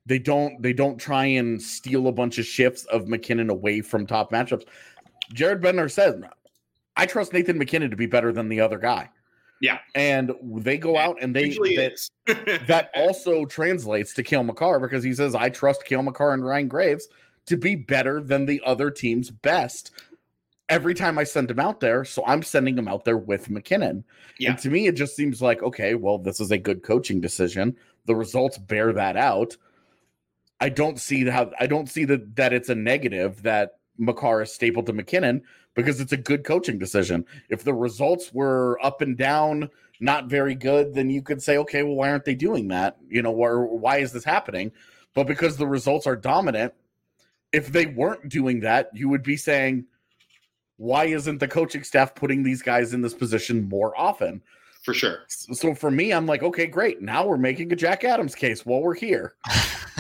They 0.06 0.18
don't. 0.18 0.62
They 0.62 0.72
don't 0.72 0.98
try 0.98 1.24
and 1.26 1.60
steal 1.60 2.06
a 2.06 2.12
bunch 2.12 2.38
of 2.38 2.46
shifts 2.46 2.84
of 2.86 3.08
MacKinnon 3.08 3.50
away 3.50 3.80
from 3.80 4.06
top 4.06 4.30
matchups. 4.32 4.64
Jared 5.34 5.60
Bednar 5.60 5.90
says, 5.90 6.14
I 6.96 7.06
trust 7.06 7.32
Nathan 7.32 7.58
MacKinnon 7.58 7.90
to 7.90 7.96
be 7.96 8.06
better 8.06 8.32
than 8.32 8.48
the 8.48 8.60
other 8.60 8.78
guy. 8.78 9.10
Yeah. 9.60 9.78
And 9.94 10.32
they 10.42 10.78
go 10.78 10.96
out 10.96 11.18
and 11.20 11.34
they 11.34 11.50
that, 11.50 12.08
that 12.66 12.90
also 12.94 13.44
translates 13.44 14.14
to 14.14 14.22
Cale 14.22 14.44
Makar 14.44 14.80
because 14.80 15.02
he 15.02 15.14
says, 15.14 15.34
I 15.34 15.48
trust 15.48 15.84
Cale 15.84 16.02
Makar 16.02 16.32
and 16.32 16.44
Ryan 16.44 16.68
Graves 16.68 17.08
to 17.46 17.56
be 17.56 17.74
better 17.74 18.20
than 18.20 18.46
the 18.46 18.62
other 18.64 18.90
team's 18.90 19.30
best 19.30 19.90
every 20.68 20.94
time 20.94 21.18
I 21.18 21.24
send 21.24 21.50
him 21.50 21.58
out 21.58 21.80
there. 21.80 22.04
So 22.04 22.24
I'm 22.26 22.42
sending 22.42 22.76
him 22.76 22.88
out 22.88 23.04
there 23.04 23.16
with 23.16 23.50
MacKinnon. 23.50 24.04
Yeah. 24.38 24.50
And 24.50 24.58
to 24.60 24.70
me, 24.70 24.86
it 24.86 24.96
just 24.96 25.16
seems 25.16 25.42
like, 25.42 25.62
okay, 25.62 25.94
well, 25.94 26.18
this 26.18 26.40
is 26.40 26.50
a 26.50 26.58
good 26.58 26.82
coaching 26.82 27.20
decision. 27.20 27.76
The 28.06 28.14
results 28.14 28.58
bear 28.58 28.92
that 28.92 29.16
out. 29.16 29.56
I 30.60 30.68
don't 30.68 30.98
see 30.98 31.24
how 31.24 31.52
I 31.60 31.66
don't 31.66 31.88
see 31.88 32.04
that 32.06 32.34
that 32.36 32.52
it's 32.52 32.68
a 32.68 32.74
negative 32.74 33.42
that 33.42 33.77
Is 33.98 34.52
stapled 34.52 34.86
to 34.86 34.92
MacKinnon 34.92 35.42
because 35.74 36.00
it's 36.00 36.12
a 36.12 36.16
good 36.16 36.44
coaching 36.44 36.78
decision. 36.78 37.24
If 37.48 37.64
the 37.64 37.74
results 37.74 38.32
were 38.32 38.78
up 38.84 39.00
and 39.00 39.16
down, 39.16 39.70
not 40.00 40.26
very 40.26 40.54
good, 40.54 40.94
then 40.94 41.10
you 41.10 41.22
could 41.22 41.42
say, 41.42 41.58
okay, 41.58 41.82
well, 41.82 41.94
why 41.94 42.10
aren't 42.10 42.24
they 42.24 42.34
doing 42.34 42.68
that? 42.68 42.96
You 43.08 43.22
know, 43.22 43.32
or 43.32 43.66
why 43.66 43.98
is 43.98 44.12
this 44.12 44.24
happening? 44.24 44.72
But 45.14 45.26
because 45.26 45.56
the 45.56 45.66
results 45.66 46.06
are 46.06 46.16
dominant, 46.16 46.74
if 47.52 47.72
they 47.72 47.86
weren't 47.86 48.28
doing 48.28 48.60
that, 48.60 48.90
you 48.94 49.08
would 49.08 49.22
be 49.22 49.36
saying, 49.36 49.86
why 50.76 51.06
isn't 51.06 51.38
the 51.38 51.48
coaching 51.48 51.82
staff 51.82 52.14
putting 52.14 52.42
these 52.42 52.62
guys 52.62 52.94
in 52.94 53.02
this 53.02 53.14
position 53.14 53.68
more 53.68 53.98
often? 53.98 54.42
For 54.82 54.94
sure. 54.94 55.24
So 55.28 55.74
for 55.74 55.90
me, 55.90 56.12
I'm 56.12 56.26
like, 56.26 56.42
okay, 56.42 56.66
great. 56.66 57.02
Now 57.02 57.26
we're 57.26 57.36
making 57.36 57.72
a 57.72 57.76
Jack 57.76 58.04
Adams 58.04 58.34
case 58.34 58.64
while 58.64 58.80
we're 58.80 58.94
here. 58.94 59.34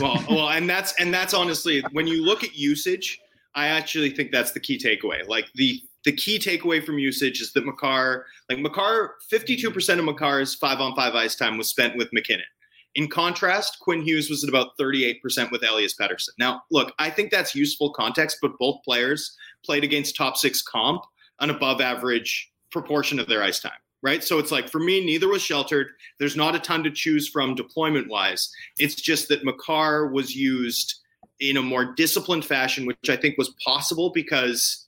Well, 0.00 0.24
well, 0.30 0.50
and 0.50 0.70
that's 0.70 0.92
and 1.00 1.12
that's 1.12 1.34
honestly 1.34 1.82
when 1.90 2.06
you 2.06 2.24
look 2.24 2.44
at 2.44 2.56
usage, 2.56 3.20
I 3.54 3.68
actually 3.68 4.10
think 4.10 4.30
that's 4.30 4.52
the 4.52 4.60
key 4.60 4.78
takeaway. 4.78 5.26
Like 5.26 5.46
the 5.54 5.80
the 6.04 6.12
key 6.12 6.38
takeaway 6.38 6.84
from 6.84 6.98
usage 6.98 7.40
is 7.40 7.52
that 7.52 7.66
Makar, 7.66 8.24
like 8.48 8.60
Makar, 8.60 9.16
52% 9.30 9.98
of 9.98 10.04
Makar's 10.04 10.54
five 10.54 10.80
on 10.80 10.94
five 10.94 11.14
ice 11.14 11.34
time 11.34 11.58
was 11.58 11.68
spent 11.68 11.96
with 11.96 12.12
MacKinnon. 12.12 12.46
In 12.94 13.08
contrast, 13.08 13.78
Quinn 13.80 14.00
Hughes 14.02 14.30
was 14.30 14.42
at 14.42 14.48
about 14.48 14.76
38% 14.80 15.50
with 15.50 15.62
Elias 15.62 15.94
Pettersson. 16.00 16.30
Now, 16.38 16.62
look, 16.70 16.94
I 16.98 17.10
think 17.10 17.30
that's 17.30 17.54
useful 17.54 17.92
context, 17.92 18.38
but 18.40 18.58
both 18.58 18.82
players 18.84 19.36
played 19.64 19.84
against 19.84 20.16
top 20.16 20.36
six 20.36 20.62
comp, 20.62 21.02
an 21.40 21.50
above 21.50 21.80
average 21.80 22.50
proportion 22.70 23.18
of 23.18 23.28
their 23.28 23.42
ice 23.42 23.60
time, 23.60 23.72
right? 24.02 24.24
So 24.24 24.38
it's 24.38 24.50
like 24.50 24.68
for 24.68 24.80
me, 24.80 25.04
neither 25.04 25.28
was 25.28 25.42
sheltered. 25.42 25.88
There's 26.18 26.36
not 26.36 26.54
a 26.54 26.60
ton 26.60 26.82
to 26.84 26.90
choose 26.90 27.28
from 27.28 27.54
deployment 27.54 28.08
wise. 28.08 28.50
It's 28.78 28.94
just 28.94 29.28
that 29.28 29.44
Makar 29.44 30.08
was 30.08 30.34
used 30.34 30.94
in 31.40 31.56
a 31.56 31.62
more 31.62 31.94
disciplined 31.94 32.44
fashion, 32.44 32.86
which 32.86 33.08
I 33.08 33.16
think 33.16 33.38
was 33.38 33.54
possible 33.64 34.10
because 34.10 34.86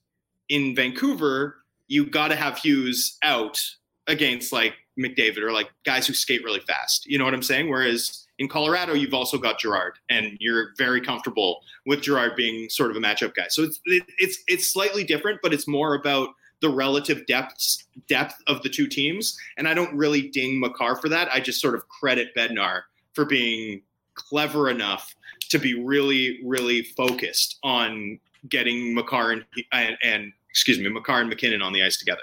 in 0.48 0.74
Vancouver, 0.74 1.56
you 1.86 2.06
got 2.06 2.28
to 2.28 2.36
have 2.36 2.58
Hughes 2.58 3.16
out 3.22 3.58
against 4.06 4.52
like 4.52 4.74
McDavid 4.98 5.38
or 5.38 5.52
like 5.52 5.70
guys 5.84 6.06
who 6.06 6.14
skate 6.14 6.44
really 6.44 6.60
fast. 6.60 7.06
You 7.06 7.18
know 7.18 7.24
what 7.24 7.34
I'm 7.34 7.42
saying? 7.42 7.70
Whereas 7.70 8.26
in 8.38 8.48
Colorado, 8.48 8.94
you've 8.94 9.14
also 9.14 9.38
got 9.38 9.58
Girard, 9.58 9.98
and 10.08 10.36
you're 10.40 10.70
very 10.78 11.00
comfortable 11.00 11.60
with 11.86 12.02
Girard 12.02 12.36
being 12.36 12.68
sort 12.68 12.90
of 12.90 12.96
a 12.96 13.00
matchup 13.00 13.34
guy. 13.34 13.46
So 13.48 13.62
it's 13.62 13.80
it, 13.84 14.02
it's 14.18 14.38
it's 14.48 14.72
slightly 14.72 15.04
different, 15.04 15.40
but 15.42 15.52
it's 15.52 15.68
more 15.68 15.94
about 15.94 16.30
the 16.60 16.70
relative 16.70 17.26
depths 17.26 17.84
depth 18.08 18.34
of 18.46 18.62
the 18.62 18.68
two 18.68 18.86
teams. 18.86 19.38
And 19.56 19.68
I 19.68 19.74
don't 19.74 19.94
really 19.94 20.28
ding 20.28 20.60
Makar 20.60 20.96
for 20.96 21.08
that. 21.08 21.28
I 21.32 21.40
just 21.40 21.60
sort 21.60 21.74
of 21.74 21.88
credit 21.88 22.34
Bednar 22.36 22.82
for 23.14 23.24
being 23.24 23.82
clever 24.14 24.68
enough 24.68 25.14
to 25.50 25.58
be 25.58 25.74
really, 25.74 26.40
really 26.44 26.82
focused 26.82 27.58
on 27.62 28.18
getting 28.48 28.94
Makar 28.94 29.32
and, 29.32 29.44
and, 29.72 29.96
and 30.02 30.32
excuse 30.48 30.78
me, 30.78 30.88
Makar 30.88 31.20
and 31.20 31.28
MacKinnon 31.28 31.62
on 31.62 31.72
the 31.72 31.82
ice 31.82 31.98
together. 31.98 32.22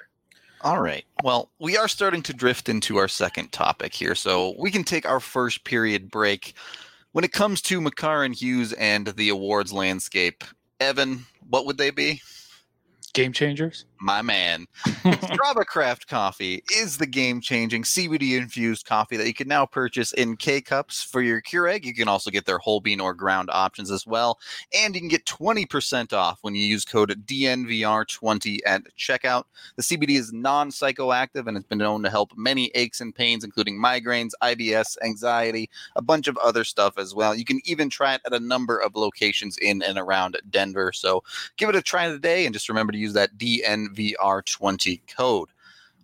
All 0.61 0.81
right. 0.81 1.05
Well, 1.23 1.51
we 1.59 1.77
are 1.77 1.87
starting 1.87 2.23
to 2.23 2.33
drift 2.33 2.67
into 2.67 2.97
our 2.97 3.07
second 3.07 3.51
topic 3.51 3.93
here, 3.93 4.15
so 4.15 4.55
we 4.57 4.71
can 4.71 4.83
take 4.83 5.07
our 5.07 5.19
first 5.19 5.63
period 5.65 6.09
break. 6.09 6.55
When 7.11 7.23
it 7.23 7.31
comes 7.31 7.61
to 7.63 7.79
Makar 7.79 8.23
and 8.23 8.33
Hughes 8.33 8.73
and 8.73 9.07
the 9.07 9.29
awards 9.29 9.71
landscape, 9.71 10.43
Evan, 10.79 11.25
what 11.49 11.65
would 11.65 11.77
they 11.77 11.91
be? 11.91 12.21
Game 13.13 13.33
changers. 13.33 13.85
My 13.99 14.21
man. 14.21 14.67
Strava 14.85 15.65
Craft 15.65 16.07
Coffee 16.07 16.63
is 16.75 16.97
the 16.97 17.05
game 17.05 17.41
changing 17.41 17.83
CBD 17.83 18.37
infused 18.37 18.85
coffee 18.85 19.17
that 19.17 19.27
you 19.27 19.33
can 19.33 19.47
now 19.47 19.65
purchase 19.65 20.13
in 20.13 20.37
K 20.37 20.61
cups 20.61 21.03
for 21.03 21.21
your 21.21 21.41
Keurig. 21.41 21.83
You 21.83 21.93
can 21.93 22.07
also 22.07 22.29
get 22.29 22.45
their 22.45 22.57
whole 22.57 22.79
bean 22.79 22.99
or 22.99 23.13
ground 23.13 23.49
options 23.51 23.91
as 23.91 24.05
well. 24.05 24.39
And 24.73 24.93
you 24.93 25.01
can 25.01 25.09
get 25.09 25.25
20% 25.25 26.13
off 26.13 26.39
when 26.41 26.55
you 26.55 26.65
use 26.65 26.85
code 26.85 27.25
DNVR20 27.25 28.59
at 28.65 28.83
checkout. 28.97 29.45
The 29.75 29.83
CBD 29.83 30.17
is 30.17 30.33
non 30.33 30.69
psychoactive 30.69 31.47
and 31.47 31.57
has 31.57 31.63
been 31.63 31.79
known 31.79 32.03
to 32.03 32.09
help 32.09 32.31
many 32.35 32.71
aches 32.75 33.01
and 33.01 33.13
pains, 33.13 33.43
including 33.43 33.79
migraines, 33.79 34.31
IBS, 34.43 34.97
anxiety, 35.03 35.69
a 35.95 36.01
bunch 36.01 36.27
of 36.27 36.37
other 36.37 36.63
stuff 36.63 36.97
as 36.97 37.15
well. 37.15 37.35
You 37.35 37.45
can 37.45 37.61
even 37.65 37.89
try 37.89 38.15
it 38.15 38.21
at 38.25 38.33
a 38.33 38.39
number 38.39 38.77
of 38.77 38.95
locations 38.95 39.57
in 39.57 39.81
and 39.81 39.97
around 39.97 40.37
Denver. 40.49 40.91
So 40.91 41.23
give 41.57 41.69
it 41.69 41.75
a 41.75 41.81
try 41.81 42.07
today 42.07 42.45
and 42.45 42.53
just 42.53 42.69
remember 42.69 42.91
to 42.91 42.97
use 42.97 43.13
that 43.13 43.37
DNVR20 43.87 45.01
code. 45.15 45.49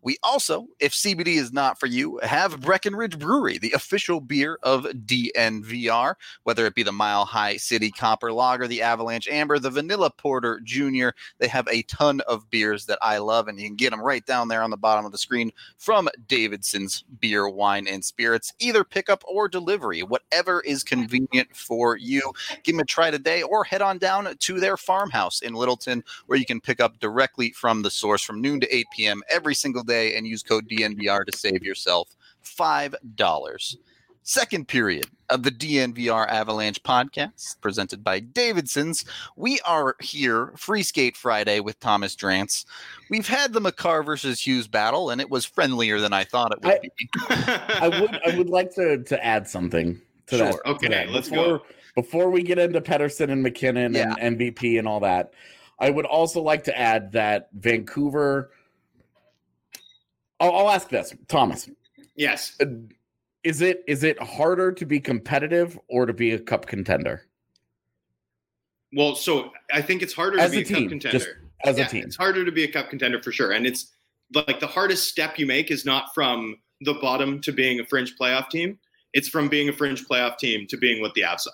We 0.03 0.17
also, 0.21 0.67
if 0.79 0.91
CBD 0.91 1.37
is 1.37 1.53
not 1.53 1.79
for 1.79 1.87
you, 1.87 2.19
have 2.23 2.59
Breckenridge 2.59 3.17
Brewery, 3.17 3.57
the 3.57 3.71
official 3.71 4.19
beer 4.19 4.59
of 4.61 4.83
DNVR, 4.83 6.15
whether 6.43 6.65
it 6.65 6.75
be 6.75 6.83
the 6.83 6.91
Mile 6.91 7.23
High 7.23 7.55
City 7.55 7.89
Copper 7.89 8.33
Lager, 8.33 8.67
the 8.67 8.81
Avalanche 8.81 9.29
Amber, 9.29 9.59
the 9.59 9.69
Vanilla 9.69 10.09
Porter 10.09 10.59
Junior. 10.61 11.15
They 11.39 11.47
have 11.47 11.69
a 11.69 11.83
ton 11.83 12.19
of 12.27 12.49
beers 12.49 12.85
that 12.87 12.99
I 13.01 13.17
love, 13.19 13.47
and 13.47 13.57
you 13.57 13.67
can 13.67 13.77
get 13.77 13.91
them 13.91 14.01
right 14.01 14.25
down 14.25 14.49
there 14.49 14.61
on 14.61 14.71
the 14.71 14.77
bottom 14.77 15.05
of 15.05 15.13
the 15.13 15.17
screen 15.17 15.51
from 15.77 16.09
Davidson's 16.27 17.05
Beer, 17.21 17.47
Wine, 17.47 17.87
and 17.87 18.03
Spirits, 18.03 18.53
either 18.59 18.83
pickup 18.83 19.23
or 19.25 19.47
delivery, 19.47 20.03
whatever 20.03 20.59
is 20.61 20.83
convenient 20.83 21.55
for 21.55 21.95
you. 21.95 22.33
Give 22.63 22.75
them 22.75 22.81
a 22.81 22.85
try 22.85 23.09
today 23.09 23.41
or 23.41 23.63
head 23.63 23.81
on 23.81 23.99
down 23.99 24.35
to 24.37 24.59
their 24.59 24.75
farmhouse 24.75 25.41
in 25.41 25.53
Littleton, 25.53 26.03
where 26.25 26.37
you 26.37 26.45
can 26.45 26.59
pick 26.59 26.81
up 26.81 26.99
directly 26.99 27.51
from 27.51 27.83
the 27.83 27.89
source 27.89 28.21
from 28.21 28.41
noon 28.41 28.59
to 28.59 28.75
8 28.75 28.85
p.m. 28.93 29.23
every 29.29 29.55
single 29.55 29.83
day 29.83 29.92
and 29.93 30.25
use 30.27 30.43
code 30.43 30.67
DNVR 30.69 31.25
to 31.25 31.37
save 31.37 31.63
yourself 31.63 32.09
$5. 32.43 33.75
Second 34.25 34.69
period 34.69 35.07
of 35.29 35.43
the 35.43 35.51
DNVR 35.51 36.27
Avalanche 36.29 36.81
podcast 36.83 37.59
presented 37.59 38.05
by 38.05 38.21
Davidson's. 38.21 39.03
We 39.35 39.59
are 39.65 39.97
here, 39.99 40.53
Free 40.55 40.81
Skate 40.83 41.17
Friday 41.17 41.59
with 41.59 41.77
Thomas 41.81 42.15
Drance. 42.15 42.63
We've 43.09 43.27
had 43.27 43.51
the 43.51 43.59
Makar 43.59 44.01
versus 44.01 44.39
Hughes 44.39 44.65
battle, 44.67 45.09
and 45.09 45.19
it 45.19 45.29
was 45.29 45.43
friendlier 45.43 45.99
than 45.99 46.13
I 46.13 46.23
thought 46.23 46.53
it 46.53 46.61
would 46.63 46.73
I- 46.73 46.79
be. 46.79 47.09
I 47.29 47.99
would 47.99 48.21
I 48.25 48.37
would 48.37 48.49
like 48.49 48.73
to 48.75 49.03
to 49.03 49.25
add 49.25 49.45
something 49.47 49.99
to 50.27 50.37
Sure. 50.37 50.47
that. 50.53 50.63
to 50.63 50.69
Okay, 50.71 50.87
that. 50.87 51.09
let's 51.09 51.27
before, 51.27 51.57
go. 51.59 51.65
Before 51.95 52.29
we 52.29 52.43
get 52.43 52.57
into 52.57 52.79
Pettersson 52.79 53.29
and 53.29 53.43
MacKinnon 53.43 53.93
Yeah. 53.93 54.15
and 54.21 54.39
MVP 54.39 54.79
and 54.79 54.87
all 54.87 55.01
that, 55.01 55.33
I 55.79 55.89
would 55.89 56.05
also 56.05 56.41
like 56.41 56.63
to 56.63 56.79
add 56.79 57.11
that 57.11 57.49
Vancouver. 57.53 58.51
I'll, 60.43 60.55
I'll 60.55 60.69
ask 60.69 60.89
this, 60.89 61.13
Thomas. 61.27 61.69
yes. 62.15 62.57
Is 63.43 63.61
it 63.61 63.83
is 63.87 64.03
it 64.03 64.21
harder 64.21 64.71
to 64.71 64.85
be 64.85 64.99
competitive 64.99 65.77
or 65.89 66.05
to 66.05 66.13
be 66.13 66.31
a 66.31 66.39
cup 66.39 66.65
contender 66.65 67.23
Well, 68.93 69.15
so 69.15 69.51
I 69.71 69.81
think 69.81 70.01
it's 70.01 70.13
harder 70.13 70.39
As 70.39 70.51
to 70.51 70.57
be 70.63 70.73
a 70.73 70.77
a, 70.77 70.81
cup 70.81 70.89
contender. 70.89 71.25
as 71.65 71.77
Yeah, 71.77 71.85
a 71.85 71.89
team? 71.89 72.03
It's 72.05 72.15
harder 72.15 72.45
to 72.45 72.51
be 72.51 72.63
a 72.63 72.71
cup 72.71 72.89
contender 72.89 73.21
for 73.21 73.31
sure. 73.31 73.51
And 73.51 73.65
it's 73.65 73.91
like 74.33 74.59
the 74.59 74.67
hardest 74.67 75.09
step 75.09 75.37
you 75.39 75.45
make 75.45 75.71
is 75.71 75.85
not 75.85 76.13
from 76.13 76.55
the 76.81 76.93
bottom 76.95 77.41
to 77.41 77.51
being 77.51 77.79
a 77.79 77.85
fringe 77.85 78.15
playoff 78.19 78.49
team. 78.49 78.79
It's 79.13 79.27
from 79.27 79.47
being 79.49 79.69
a 79.69 79.73
fringe 79.73 80.05
playoff 80.05 80.37
team 80.37 80.65
to 80.67 80.77
being 80.77 81.01
what 81.01 81.13
the 81.13 81.21
Avs 81.21 81.45
are. 81.47 81.53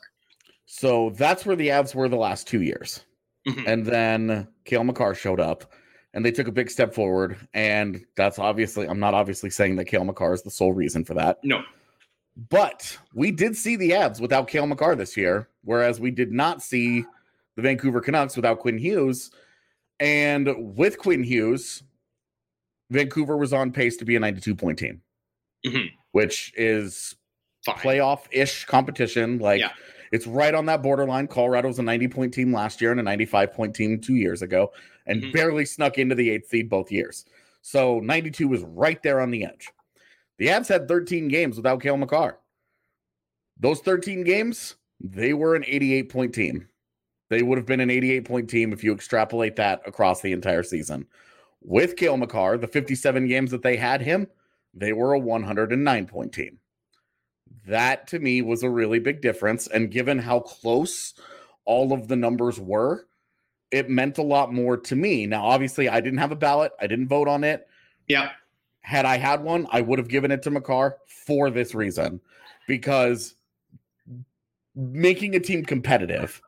So 0.65 1.09
that's 1.17 1.45
where 1.45 1.55
the 1.55 1.69
Avs 1.69 1.95
were 1.95 2.07
the 2.07 2.15
last 2.17 2.47
two 2.47 2.61
years. 2.61 3.03
Mhm. 3.47 3.67
And 3.67 3.85
then 3.85 4.47
Cale 4.65 4.83
Makar 4.83 5.15
showed 5.15 5.39
up 5.39 5.73
and 6.13 6.25
they 6.25 6.31
took 6.31 6.47
a 6.47 6.51
big 6.51 6.69
step 6.69 6.93
forward. 6.93 7.37
And 7.53 8.03
that's 8.15 8.39
obviously, 8.39 8.87
I'm 8.87 8.99
not 8.99 9.13
obviously 9.13 9.49
saying 9.49 9.75
that 9.77 9.85
Cale 9.85 10.03
Makar 10.05 10.33
is 10.33 10.41
the 10.41 10.51
sole 10.51 10.73
reason 10.73 11.03
for 11.05 11.13
that. 11.15 11.37
No. 11.43 11.61
But 12.49 12.97
we 13.13 13.31
did 13.31 13.55
see 13.55 13.75
the 13.75 13.91
Avs 13.91 14.19
without 14.21 14.47
Cale 14.47 14.65
Makar 14.67 14.95
this 14.95 15.17
year, 15.17 15.49
whereas 15.63 15.99
we 15.99 16.09
did 16.11 16.31
not 16.31 16.61
see 16.61 17.03
the 17.55 17.61
Vancouver 17.61 17.99
Canucks 18.01 18.35
without 18.35 18.59
Quinn 18.59 18.77
Hughes. 18.77 19.31
And 19.99 20.75
with 20.75 20.97
Quinn 20.97 21.23
Hughes, 21.23 21.83
Vancouver 22.89 23.37
was 23.37 23.53
on 23.53 23.71
pace 23.71 23.97
to 23.97 24.05
be 24.05 24.15
a 24.15 24.19
92 24.19 24.55
point 24.55 24.79
team, 24.79 25.01
Mhm. 25.65 25.91
which 26.11 26.53
is 26.55 27.15
playoff 27.67 28.21
ish 28.31 28.65
competition. 28.65 29.37
Like 29.39 29.59
Yeah. 29.59 29.71
it's 30.11 30.25
right 30.25 30.55
on 30.55 30.65
that 30.67 30.81
borderline. 30.81 31.27
Colorado 31.27 31.67
was 31.67 31.77
a 31.79 31.83
90 31.83 32.07
point 32.07 32.33
team 32.33 32.53
last 32.53 32.79
year 32.81 32.91
and 32.91 32.99
a 32.99 33.03
95 33.03 33.53
point 33.53 33.75
team 33.75 33.99
two 33.99 34.15
years 34.15 34.41
ago, 34.41 34.71
and 35.09 35.23
Mhm. 35.23 35.33
barely 35.33 35.65
snuck 35.65 35.97
into 35.97 36.15
the 36.15 36.29
eighth 36.29 36.47
seed 36.47 36.69
both 36.69 36.91
years. 36.91 37.25
So 37.61 37.99
92 37.99 38.47
was 38.47 38.61
right 38.63 39.01
there 39.03 39.19
on 39.19 39.31
the 39.31 39.43
edge. 39.43 39.69
The 40.37 40.47
Avs 40.47 40.69
had 40.69 40.87
13 40.87 41.27
games 41.27 41.57
without 41.57 41.81
Cale 41.81 41.97
Makar. 41.97 42.39
Those 43.59 43.81
13 43.81 44.23
games, 44.23 44.75
they 45.01 45.33
were 45.33 45.55
an 45.55 45.65
88 45.67 46.09
point 46.09 46.33
team. 46.33 46.69
They 47.29 47.43
would 47.43 47.57
have 47.57 47.67
been 47.67 47.81
an 47.81 47.89
88 47.89 48.25
point 48.25 48.49
team 48.49 48.71
if 48.71 48.83
you 48.83 48.93
extrapolate 48.93 49.57
that 49.57 49.81
across 49.85 50.21
the 50.21 50.31
entire 50.31 50.63
season. 50.63 51.07
With 51.61 51.97
Cale 51.97 52.15
Makar, 52.17 52.57
the 52.57 52.67
57 52.67 53.27
games 53.27 53.51
that 53.51 53.63
they 53.63 53.75
had 53.75 54.01
him, 54.01 54.27
they 54.73 54.93
were 54.93 55.13
a 55.13 55.19
109 55.19 56.05
point 56.07 56.33
team. 56.33 56.59
That 57.67 58.07
to 58.07 58.19
me 58.19 58.41
was 58.41 58.63
a 58.63 58.69
really 58.69 58.99
big 58.99 59.21
difference. 59.21 59.67
And 59.67 59.91
given 59.91 60.19
how 60.19 60.39
close 60.39 61.13
all 61.65 61.91
of 61.91 62.07
the 62.07 62.15
numbers 62.15 62.59
were, 62.59 63.07
it 63.71 63.89
meant 63.89 64.17
a 64.17 64.23
lot 64.23 64.53
more 64.53 64.77
to 64.77 64.95
me. 64.95 65.25
Now, 65.25 65.45
obviously, 65.45 65.89
I 65.89 66.01
didn't 66.01 66.19
have 66.19 66.31
a 66.31 66.35
ballot, 66.35 66.71
I 66.79 66.87
didn't 66.87 67.07
vote 67.07 67.27
on 67.27 67.43
it. 67.43 67.67
Yeah. 68.07 68.31
Had 68.81 69.05
I 69.05 69.17
had 69.17 69.43
one, 69.43 69.67
I 69.71 69.81
would 69.81 69.99
have 69.99 70.07
given 70.07 70.31
it 70.31 70.41
to 70.43 70.51
Makar 70.51 70.97
for 71.25 71.49
this 71.49 71.75
reason 71.75 72.19
because 72.67 73.35
making 74.75 75.35
a 75.35 75.39
team 75.39 75.65
competitive 75.65 76.41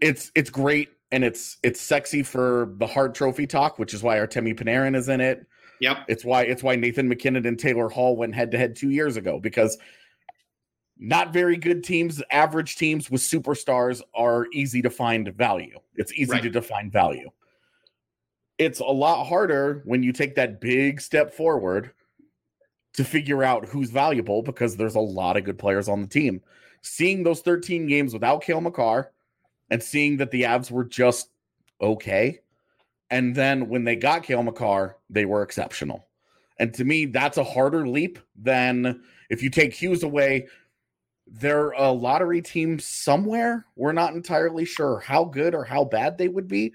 it's 0.00 0.30
it's 0.34 0.50
great 0.50 0.88
and 1.10 1.24
it's 1.24 1.58
it's 1.62 1.80
sexy 1.80 2.22
for 2.22 2.74
the 2.78 2.86
Hart 2.86 3.14
Trophy 3.14 3.46
talk, 3.46 3.78
which 3.78 3.94
is 3.94 4.02
why 4.02 4.16
Artemi 4.18 4.54
Panarin 4.54 4.96
is 4.96 5.08
in 5.08 5.20
it. 5.20 5.46
Yep. 5.80 5.98
It's 6.08 6.24
why 6.24 6.42
it's 6.42 6.62
why 6.62 6.76
Nathan 6.76 7.08
MacKinnon 7.08 7.46
and 7.46 7.58
Taylor 7.58 7.88
Hall 7.88 8.16
went 8.16 8.34
head 8.34 8.50
to 8.52 8.58
head 8.58 8.76
two 8.76 8.90
years 8.90 9.16
ago 9.16 9.38
because 9.38 9.78
not 10.98 11.32
very 11.32 11.56
good 11.56 11.84
teams, 11.84 12.22
average 12.30 12.76
teams 12.76 13.10
with 13.10 13.20
superstars 13.20 14.02
are 14.14 14.46
easy 14.52 14.82
to 14.82 14.90
find 14.90 15.32
value. 15.34 15.78
It's 15.94 16.12
easy 16.12 16.32
Right. 16.32 16.42
to 16.42 16.50
define 16.50 16.90
value. 16.90 17.30
It's 18.58 18.80
a 18.80 18.84
lot 18.84 19.24
harder 19.26 19.82
when 19.84 20.02
you 20.02 20.12
take 20.12 20.34
that 20.34 20.60
big 20.60 21.00
step 21.00 21.32
forward 21.32 21.92
to 22.94 23.04
figure 23.04 23.44
out 23.44 23.68
who's 23.68 23.90
valuable 23.90 24.42
because 24.42 24.76
there's 24.76 24.96
a 24.96 25.00
lot 25.00 25.36
of 25.36 25.44
good 25.44 25.58
players 25.58 25.88
on 25.88 26.00
the 26.00 26.08
team. 26.08 26.40
Seeing 26.82 27.22
those 27.22 27.40
13 27.42 27.86
games 27.86 28.12
without 28.12 28.42
Cale 28.42 28.60
Makar 28.60 29.12
and 29.70 29.80
seeing 29.82 30.16
that 30.16 30.32
the 30.32 30.42
Avs 30.42 30.70
were 30.70 30.84
just 30.84 31.30
okay. 31.80 32.40
And 33.10 33.34
then 33.34 33.68
when 33.68 33.84
they 33.84 33.94
got 33.94 34.24
Cale 34.24 34.42
Makar, 34.42 34.96
they 35.08 35.24
were 35.24 35.42
exceptional. 35.42 36.08
And 36.58 36.74
to 36.74 36.84
me, 36.84 37.06
that's 37.06 37.38
a 37.38 37.44
harder 37.44 37.86
leap 37.86 38.18
than 38.34 39.02
if 39.30 39.42
you 39.42 39.50
take 39.50 39.72
Hughes 39.72 40.02
away. 40.02 40.48
They're 41.30 41.70
a 41.72 41.90
lottery 41.90 42.42
team 42.42 42.78
somewhere. 42.78 43.66
We're 43.76 43.92
not 43.92 44.14
entirely 44.14 44.64
sure 44.64 45.00
how 45.00 45.24
good 45.24 45.54
or 45.54 45.64
how 45.64 45.84
bad 45.84 46.18
they 46.18 46.28
would 46.28 46.48
be, 46.48 46.72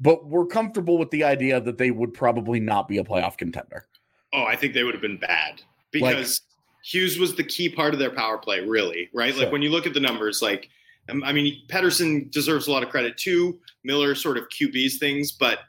but 0.00 0.26
we're 0.26 0.46
comfortable 0.46 0.98
with 0.98 1.10
the 1.10 1.24
idea 1.24 1.60
that 1.60 1.78
they 1.78 1.90
would 1.90 2.12
probably 2.12 2.60
not 2.60 2.88
be 2.88 2.98
a 2.98 3.04
playoff 3.04 3.36
contender. 3.36 3.86
Oh, 4.32 4.44
I 4.44 4.56
think 4.56 4.74
they 4.74 4.82
would 4.82 4.94
have 4.94 5.02
been 5.02 5.18
bad 5.18 5.62
because 5.90 6.40
Hughes 6.84 7.18
was 7.18 7.36
the 7.36 7.44
key 7.44 7.68
part 7.68 7.92
of 7.94 8.00
their 8.00 8.10
power 8.10 8.38
play, 8.38 8.60
really, 8.60 9.08
right? 9.14 9.32
Sure. 9.34 9.44
Like 9.44 9.52
when 9.52 9.62
you 9.62 9.70
look 9.70 9.86
at 9.86 9.94
the 9.94 10.00
numbers, 10.00 10.42
like 10.42 10.68
um, 11.08 11.22
I 11.24 11.32
mean, 11.32 11.62
Pettersson 11.68 12.30
deserves 12.30 12.66
a 12.66 12.72
lot 12.72 12.82
of 12.82 12.88
credit 12.88 13.16
too. 13.16 13.58
Miller 13.84 14.14
sort 14.14 14.36
of 14.38 14.48
QBs 14.48 14.98
things, 14.98 15.32
but 15.32 15.60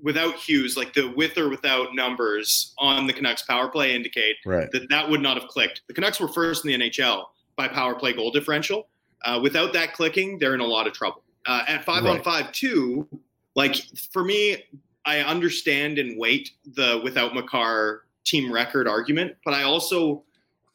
without 0.00 0.34
Hughes, 0.34 0.76
like 0.76 0.92
the 0.94 1.12
with 1.16 1.36
or 1.38 1.48
without 1.48 1.94
numbers 1.94 2.74
on 2.78 3.06
the 3.06 3.12
Canucks 3.12 3.42
power 3.42 3.68
play 3.68 3.94
indicate 3.94 4.36
Right. 4.44 4.70
that 4.72 4.88
that 4.90 5.08
would 5.08 5.20
not 5.20 5.38
have 5.40 5.48
clicked. 5.48 5.82
The 5.88 5.94
Canucks 5.94 6.20
were 6.20 6.28
first 6.28 6.64
in 6.64 6.80
the 6.80 6.90
NHL 6.90 7.24
by 7.60 7.68
power 7.68 7.94
play 7.94 8.12
goal 8.14 8.30
differential. 8.30 8.88
Uh, 9.22 9.38
without 9.42 9.74
that 9.74 9.92
clicking, 9.92 10.38
they're 10.38 10.54
in 10.54 10.60
a 10.60 10.66
lot 10.66 10.86
of 10.86 10.94
trouble. 10.94 11.22
Uh, 11.44 11.62
at 11.68 11.84
five 11.84 12.06
on 12.06 12.22
five 12.22 12.50
too, 12.52 13.06
like 13.54 13.76
for 14.12 14.24
me, 14.24 14.64
I 15.04 15.20
understand 15.20 15.98
and 15.98 16.18
weight 16.18 16.52
the 16.74 17.00
without 17.04 17.34
Makar 17.34 18.04
team 18.24 18.50
record 18.50 18.88
argument, 18.88 19.36
but 19.44 19.52
I 19.52 19.62
also 19.64 20.22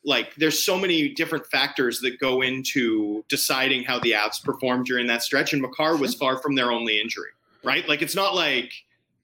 like 0.03 0.35
there's 0.35 0.61
so 0.61 0.77
many 0.77 1.09
different 1.09 1.47
factors 1.47 1.99
that 2.01 2.19
go 2.19 2.41
into 2.43 3.23
deciding 3.29 3.83
how 3.83 3.97
the 3.99 4.11
Avs 4.11 4.43
performed 4.43 4.85
during 4.85 5.07
that 5.07 5.23
stretch, 5.23 5.53
and 5.53 5.61
Makar 5.61 5.97
was 5.97 6.13
far 6.13 6.37
from 6.37 6.53
their 6.53 6.71
only 6.71 6.99
injury, 7.01 7.31
right? 7.63 7.87
Like 7.89 8.03
it's 8.03 8.15
not 8.15 8.35
like 8.35 8.71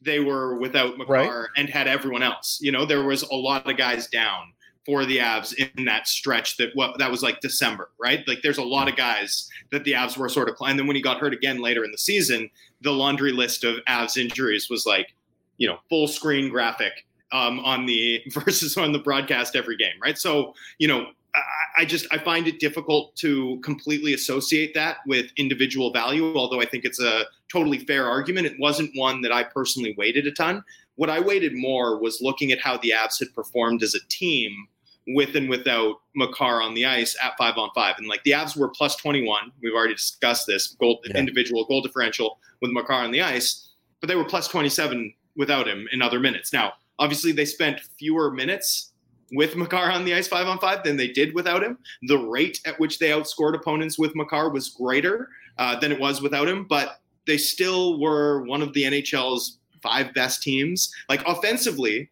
they 0.01 0.19
were 0.19 0.55
without 0.57 0.97
Makar 0.97 1.11
Right. 1.13 1.47
and 1.57 1.69
had 1.69 1.87
everyone 1.87 2.23
else. 2.23 2.57
You 2.59 2.71
know, 2.71 2.85
there 2.85 3.03
was 3.03 3.21
a 3.21 3.35
lot 3.35 3.69
of 3.69 3.77
guys 3.77 4.07
down 4.07 4.53
for 4.85 5.05
the 5.05 5.17
Avs 5.17 5.53
in 5.53 5.85
that 5.85 6.07
stretch 6.07 6.57
that 6.57 6.71
what 6.73 6.97
that 6.97 7.11
was 7.11 7.21
like 7.21 7.39
December, 7.39 7.89
right? 7.99 8.27
Like 8.27 8.41
there's 8.41 8.57
a 8.57 8.63
lot 8.63 8.89
of 8.89 8.95
guys 8.95 9.49
that 9.71 9.83
the 9.83 9.93
Avs 9.93 10.17
were 10.17 10.29
sort 10.29 10.49
of 10.49 10.55
and 10.61 10.77
then 10.77 10.87
when 10.87 10.95
he 10.95 11.01
got 11.01 11.19
hurt 11.19 11.33
again 11.33 11.61
later 11.61 11.83
in 11.83 11.91
the 11.91 11.97
season, 11.97 12.49
the 12.81 12.91
laundry 12.91 13.31
list 13.31 13.63
of 13.63 13.77
Avs 13.87 14.17
injuries 14.17 14.69
was 14.69 14.85
like, 14.85 15.13
you 15.57 15.67
know, 15.67 15.77
full 15.89 16.07
screen 16.07 16.49
graphic 16.49 17.05
um, 17.31 17.59
on 17.59 17.85
the 17.85 18.21
versus 18.31 18.77
on 18.77 18.91
the 18.91 18.99
broadcast 18.99 19.55
every 19.55 19.77
game, 19.77 19.93
right? 20.01 20.17
So, 20.17 20.53
you 20.79 20.87
know, 20.87 21.07
I, 21.35 21.41
I 21.81 21.85
just 21.85 22.07
I 22.11 22.17
find 22.17 22.47
it 22.47 22.59
difficult 22.59 23.15
to 23.17 23.59
completely 23.63 24.13
associate 24.13 24.73
that 24.73 24.97
with 25.05 25.27
individual 25.37 25.93
value, 25.93 26.35
although 26.35 26.59
I 26.59 26.65
think 26.65 26.85
it's 26.85 26.99
a 26.99 27.25
totally 27.51 27.79
fair 27.79 28.07
argument. 28.07 28.47
It 28.47 28.59
wasn't 28.59 28.91
one 28.95 29.21
that 29.21 29.31
I 29.31 29.43
personally 29.43 29.93
weighted 29.97 30.27
a 30.27 30.31
ton. 30.31 30.63
What 31.01 31.09
I 31.09 31.19
weighted 31.19 31.55
more 31.55 31.97
was 31.99 32.21
looking 32.21 32.51
at 32.51 32.59
how 32.59 32.77
the 32.77 32.91
Avs 32.91 33.17
had 33.17 33.33
performed 33.33 33.81
as 33.81 33.95
a 33.95 34.07
team 34.07 34.67
with 35.07 35.35
and 35.35 35.49
without 35.49 35.95
Makar 36.15 36.61
on 36.61 36.75
the 36.75 36.85
ice 36.85 37.17
at 37.23 37.35
five 37.39 37.57
on 37.57 37.71
five. 37.73 37.95
And 37.97 38.07
like 38.07 38.23
the 38.23 38.33
Avs 38.33 38.55
were 38.55 38.69
plus 38.69 38.95
21. 38.97 39.51
We've 39.63 39.73
already 39.73 39.95
discussed 39.95 40.45
this 40.45 40.75
goal 40.79 41.01
Yeah. 41.07 41.17
individual 41.17 41.65
goal 41.65 41.81
differential 41.81 42.37
with 42.61 42.69
Makar 42.69 43.03
on 43.03 43.09
the 43.09 43.23
ice, 43.23 43.69
but 43.99 44.09
they 44.09 44.15
were 44.15 44.23
plus 44.23 44.47
27 44.47 45.11
without 45.35 45.67
him 45.67 45.87
in 45.91 46.03
other 46.03 46.19
minutes. 46.19 46.53
Now, 46.53 46.73
obviously, 46.99 47.31
they 47.31 47.45
spent 47.45 47.79
fewer 47.97 48.29
minutes 48.29 48.91
with 49.31 49.55
Makar 49.55 49.89
on 49.89 50.05
the 50.05 50.13
ice 50.13 50.27
five 50.27 50.45
on 50.45 50.59
five 50.59 50.83
than 50.83 50.97
they 50.97 51.07
did 51.07 51.33
without 51.33 51.63
him. 51.63 51.79
The 52.03 52.19
rate 52.19 52.61
at 52.63 52.79
which 52.79 52.99
they 52.99 53.09
outscored 53.09 53.55
opponents 53.55 53.97
with 53.97 54.15
Makar 54.15 54.51
was 54.51 54.69
greater 54.69 55.29
uh, 55.57 55.79
than 55.79 55.91
it 55.91 55.99
was 55.99 56.21
without 56.21 56.47
him, 56.47 56.65
but 56.65 57.01
they 57.25 57.39
still 57.39 57.99
were 57.99 58.43
one 58.43 58.61
of 58.61 58.73
the 58.73 58.83
NHL's 58.83 59.57
five 59.81 60.13
best 60.13 60.41
teams. 60.41 60.93
Like 61.09 61.21
offensively, 61.27 62.09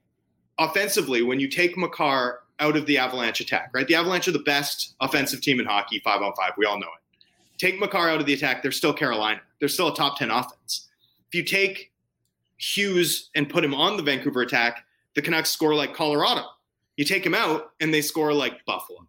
offensively, 0.57 1.21
when 1.21 1.39
you 1.39 1.47
take 1.47 1.77
Makar 1.77 2.41
out 2.59 2.75
of 2.75 2.85
the 2.85 2.97
Avalanche 2.97 3.39
attack, 3.39 3.71
right? 3.73 3.87
The 3.87 3.95
Avalanche 3.95 4.27
are 4.27 4.33
the 4.33 4.39
best 4.39 4.95
offensive 4.99 5.41
team 5.41 5.59
in 5.59 5.65
hockey, 5.65 6.01
five 6.03 6.21
on 6.21 6.33
five. 6.35 6.51
We 6.57 6.65
all 6.65 6.79
know 6.79 6.87
it. 6.87 7.25
Take 7.57 7.79
Makar 7.79 8.09
out 8.09 8.19
of 8.19 8.25
the 8.25 8.33
attack, 8.33 8.61
they're 8.61 8.71
still 8.71 8.93
Carolina. 8.93 9.41
They're 9.59 9.69
still 9.69 9.89
a 9.89 9.95
top 9.95 10.17
10 10.17 10.31
offense. 10.31 10.87
If 11.27 11.35
you 11.35 11.43
take 11.43 11.91
Hughes 12.57 13.29
and 13.35 13.49
put 13.49 13.63
him 13.63 13.73
on 13.73 13.97
the 13.97 14.03
Vancouver 14.03 14.41
attack, 14.41 14.85
the 15.15 15.21
Canucks 15.21 15.49
score 15.49 15.75
like 15.75 15.93
Colorado. 15.93 16.45
You 16.97 17.05
take 17.05 17.25
him 17.25 17.35
out 17.35 17.71
and 17.79 17.93
they 17.93 18.01
score 18.01 18.33
like 18.33 18.65
Buffalo. 18.65 18.99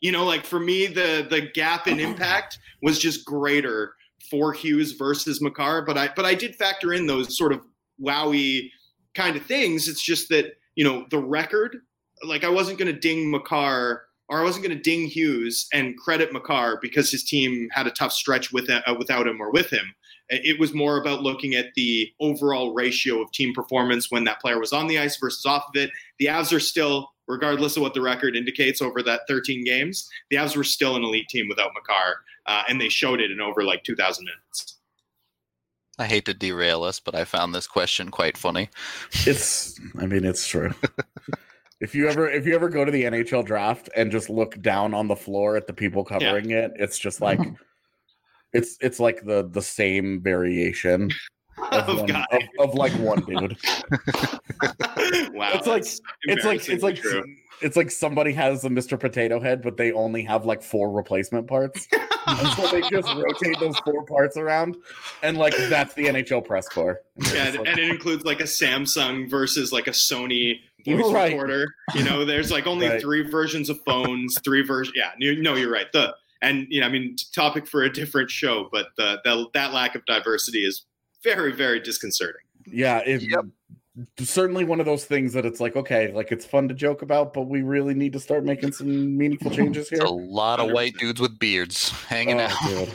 You 0.00 0.12
know, 0.12 0.24
like 0.24 0.44
for 0.44 0.60
me, 0.60 0.86
the 0.86 1.26
the 1.28 1.50
gap 1.54 1.88
in 1.88 1.98
impact 1.98 2.58
was 2.82 2.98
just 2.98 3.24
greater 3.24 3.94
for 4.30 4.52
Hughes 4.52 4.92
versus 4.92 5.40
Makar. 5.40 5.82
But 5.82 5.98
I 5.98 6.10
but 6.14 6.24
I 6.24 6.34
did 6.34 6.54
factor 6.54 6.92
in 6.92 7.06
those 7.06 7.36
sort 7.36 7.52
of 7.52 7.62
wowie 8.02 8.70
kind 9.14 9.36
of 9.36 9.44
things. 9.44 9.88
It's 9.88 10.02
just 10.02 10.28
that, 10.30 10.56
you 10.74 10.84
know, 10.84 11.06
the 11.10 11.18
record, 11.18 11.78
like 12.24 12.44
I 12.44 12.48
wasn't 12.48 12.78
gonna 12.78 12.92
ding 12.92 13.30
Makar 13.30 14.02
or 14.28 14.40
I 14.40 14.42
wasn't 14.42 14.64
going 14.64 14.76
to 14.76 14.82
ding 14.82 15.06
Hughes 15.06 15.68
and 15.72 15.96
credit 15.98 16.32
Makar 16.32 16.78
because 16.80 17.10
his 17.10 17.24
team 17.24 17.68
had 17.72 17.86
a 17.86 17.90
tough 17.90 18.12
stretch 18.12 18.52
with 18.52 18.70
uh, 18.70 18.80
without 18.98 19.26
him 19.26 19.40
or 19.40 19.50
with 19.50 19.70
him. 19.70 19.94
It 20.30 20.58
was 20.58 20.72
more 20.72 20.96
about 20.96 21.22
looking 21.22 21.54
at 21.54 21.74
the 21.76 22.10
overall 22.18 22.72
ratio 22.72 23.20
of 23.20 23.30
team 23.32 23.52
performance 23.52 24.10
when 24.10 24.24
that 24.24 24.40
player 24.40 24.58
was 24.58 24.72
on 24.72 24.86
the 24.86 24.98
ice 24.98 25.18
versus 25.18 25.44
off 25.44 25.66
of 25.68 25.76
it. 25.76 25.90
The 26.18 26.26
Avs 26.26 26.50
are 26.50 26.60
still, 26.60 27.10
regardless 27.28 27.76
of 27.76 27.82
what 27.82 27.92
the 27.92 28.00
record 28.00 28.34
indicates 28.34 28.80
over 28.80 29.02
that 29.02 29.20
13 29.28 29.64
games, 29.64 30.08
the 30.30 30.36
Avs 30.36 30.56
were 30.56 30.64
still 30.64 30.96
an 30.96 31.04
elite 31.04 31.28
team 31.28 31.46
without 31.46 31.72
Makar, 31.74 32.16
uh, 32.46 32.62
and 32.68 32.80
they 32.80 32.88
showed 32.88 33.20
it 33.20 33.30
in 33.30 33.40
over 33.42 33.62
like 33.62 33.84
2,000 33.84 34.24
minutes. 34.24 34.73
I 35.98 36.06
hate 36.06 36.24
to 36.26 36.34
derail 36.34 36.82
us, 36.82 36.98
but 36.98 37.14
I 37.14 37.24
found 37.24 37.54
this 37.54 37.66
question 37.66 38.10
quite 38.10 38.36
funny. 38.36 38.68
It's 39.26 39.78
I 39.98 40.06
mean 40.06 40.24
it's 40.24 40.46
true. 40.46 40.72
if 41.80 41.94
you 41.94 42.08
ever 42.08 42.28
if 42.28 42.46
you 42.46 42.54
ever 42.54 42.68
go 42.68 42.84
to 42.84 42.90
the 42.90 43.04
NHL 43.04 43.44
draft 43.44 43.88
and 43.96 44.10
just 44.10 44.28
look 44.28 44.60
down 44.60 44.94
on 44.94 45.06
the 45.06 45.16
floor 45.16 45.56
at 45.56 45.66
the 45.66 45.72
people 45.72 46.04
covering 46.04 46.50
it, 46.50 46.72
it's 46.76 46.98
just 46.98 47.20
like 47.20 47.40
it's 48.52 48.76
it's 48.80 48.98
like 48.98 49.24
the 49.24 49.48
the 49.50 49.62
same 49.62 50.20
variation 50.20 51.10
of, 51.74 51.98
one, 51.98 52.06
God. 52.06 52.26
of, 52.32 52.68
of 52.70 52.74
like 52.74 52.92
one 52.92 53.20
dude. 53.20 53.56
wow. 55.34 55.50
it's 55.54 55.66
like 55.66 55.84
it's 56.22 56.44
like 56.44 56.68
it's 56.68 56.82
like 56.82 56.96
true. 56.96 57.24
it's 57.62 57.76
like 57.76 57.90
somebody 57.90 58.32
has 58.32 58.64
a 58.64 58.68
Mr. 58.68 58.98
Potato 58.98 59.40
Head, 59.40 59.62
but 59.62 59.76
they 59.76 59.92
only 59.92 60.22
have 60.24 60.44
like 60.44 60.62
four 60.62 60.90
replacement 60.90 61.46
parts. 61.46 61.86
and 62.26 62.48
so 62.56 62.68
they 62.68 62.82
just 62.88 63.08
rotate 63.14 63.58
those 63.60 63.76
four 63.80 64.04
parts 64.04 64.36
around, 64.36 64.76
and 65.22 65.36
like 65.36 65.54
that's 65.68 65.94
the 65.94 66.06
NHL 66.06 66.44
press 66.44 66.68
corps. 66.68 67.00
And 67.16 67.26
Yeah, 67.32 67.46
and, 67.46 67.58
like, 67.58 67.68
and 67.68 67.78
it 67.78 67.88
includes 67.90 68.24
like 68.24 68.40
a 68.40 68.44
Samsung 68.44 69.28
versus 69.28 69.72
like 69.72 69.86
a 69.86 69.92
Sony 69.92 70.60
voice 70.86 71.12
Right. 71.12 71.32
recorder. 71.32 71.66
You 71.94 72.04
know, 72.04 72.24
there's 72.24 72.50
like 72.50 72.66
only 72.66 72.88
Right. 72.88 73.00
three 73.00 73.28
versions 73.28 73.70
of 73.70 73.78
phones, 73.86 74.38
three 74.44 74.62
versions. 74.62 74.96
Yeah, 74.96 75.10
you, 75.18 75.40
no, 75.40 75.54
you're 75.54 75.72
right. 75.72 75.90
The 75.92 76.14
and 76.42 76.66
you 76.68 76.80
know, 76.80 76.86
I 76.86 76.90
mean, 76.90 77.16
topic 77.34 77.66
for 77.66 77.82
a 77.84 77.92
different 77.92 78.30
show, 78.30 78.68
but 78.70 78.88
the, 78.98 79.18
the 79.24 79.46
that 79.54 79.72
lack 79.72 79.94
of 79.94 80.04
diversity 80.04 80.66
is 80.66 80.84
very, 81.24 81.52
very 81.52 81.80
disconcerting. 81.80 82.42
yeah, 82.66 82.98
it, 83.04 83.22
Yep. 83.22 83.46
certainly 84.18 84.64
one 84.64 84.78
of 84.80 84.86
those 84.86 85.04
things 85.04 85.32
that 85.32 85.44
it's 85.46 85.60
like 85.60 85.74
okay, 85.76 86.12
like 86.12 86.30
it's 86.32 86.44
fun 86.44 86.68
to 86.68 86.74
joke 86.74 87.02
about, 87.02 87.32
but 87.32 87.42
we 87.42 87.62
really 87.62 87.94
need 87.94 88.12
to 88.12 88.20
start 88.20 88.44
making 88.44 88.72
some 88.72 89.16
meaningful 89.16 89.50
changes 89.58 89.88
here. 89.88 90.00
It's 90.02 90.10
a 90.10 90.14
lot 90.14 90.60
of 90.60 90.70
white 90.72 90.94
100%. 90.94 90.98
dudes 90.98 91.20
with 91.20 91.38
beards 91.38 91.88
hanging 92.06 92.40
Oh, 92.40 92.44
out. 92.44 92.88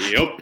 Yep. 0.00 0.40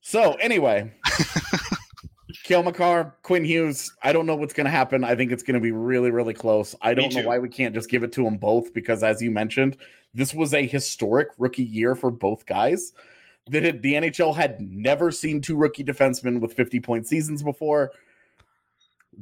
So 0.00 0.32
anyway, 0.40 0.90
Cale 2.44 2.62
Makar, 2.62 3.14
Quinn 3.22 3.44
Hughes. 3.44 3.92
I 4.02 4.12
don't 4.12 4.24
know 4.26 4.34
what's 4.34 4.54
going 4.54 4.64
to 4.64 4.70
happen. 4.70 5.04
I 5.04 5.14
think 5.14 5.30
it's 5.30 5.42
going 5.42 5.54
to 5.54 5.60
be 5.60 5.72
really, 5.72 6.10
really 6.10 6.32
close. 6.34 6.74
I 6.80 6.94
don't 6.94 7.14
know 7.14 7.22
why 7.22 7.38
we 7.38 7.48
can't 7.48 7.74
just 7.74 7.90
give 7.90 8.02
it 8.02 8.12
to 8.12 8.24
them 8.24 8.38
both 8.38 8.72
because, 8.72 9.02
as 9.02 9.20
you 9.20 9.30
mentioned, 9.30 9.76
this 10.14 10.32
was 10.34 10.54
a 10.54 10.66
historic 10.66 11.28
rookie 11.38 11.62
year 11.64 11.94
for 11.94 12.10
both 12.10 12.46
guys. 12.46 12.92
That 13.48 13.64
it, 13.64 13.82
the 13.82 13.94
NHL 13.94 14.36
had 14.36 14.60
never 14.60 15.10
seen 15.10 15.40
two 15.40 15.56
rookie 15.56 15.82
defensemen 15.82 16.40
with 16.40 16.52
50 16.52 16.78
point 16.80 17.06
seasons 17.06 17.42
before. 17.42 17.90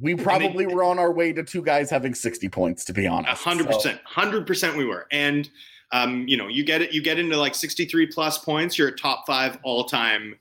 We 0.01 0.15
probably 0.15 0.67
were 0.67 0.85
on 0.85 0.99
our 0.99 1.11
way 1.13 1.33
to 1.33 1.43
two 1.43 1.63
guys 1.63 1.89
having 1.91 2.15
60 2.15 2.49
points, 2.51 2.85
to 2.87 2.93
be 2.93 3.07
honest. 3.07 3.43
hundred 3.43 3.69
So- 3.69 3.77
percent, 3.77 4.01
hundred 4.05 4.47
percent, 4.47 4.77
we 4.77 4.85
were. 4.85 5.07
And 5.11 5.49
um, 5.93 6.29
you 6.29 6.37
know, 6.37 6.49
you 6.49 6.65
get 6.65 6.83
it. 6.83 6.93
You 6.93 7.03
get 7.03 7.19
into 7.19 7.37
like 7.39 7.55
sixty-three 7.55 8.09
plus 8.09 8.37
points. 8.37 8.77
You're 8.77 8.89
a 8.89 8.97
top 8.97 9.25
five 9.27 9.59
all-time 9.63 10.35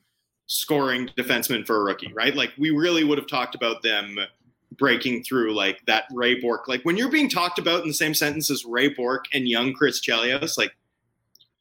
scoring 0.47 1.09
defenseman 1.17 1.65
for 1.65 1.77
a 1.77 1.83
rookie, 1.85 2.11
right? 2.13 2.35
Like 2.35 2.51
we 2.57 2.71
really 2.71 3.05
would 3.05 3.17
have 3.17 3.27
talked 3.27 3.55
about 3.55 3.81
them 3.81 4.17
breaking 4.77 5.23
through 5.23 5.55
like 5.55 5.79
that 5.87 6.03
Ray 6.11 6.39
Bourque. 6.41 6.67
Like 6.67 6.81
when 6.83 6.97
you're 6.97 7.09
being 7.09 7.29
talked 7.29 7.59
about 7.59 7.81
in 7.83 7.87
the 7.87 7.93
same 7.93 8.13
sentence 8.13 8.51
as 8.51 8.65
Ray 8.65 8.89
Bourque 8.89 9.25
and 9.33 9.47
young 9.47 9.71
Chris 9.73 10.01
Chelios, 10.01 10.57
like 10.57 10.75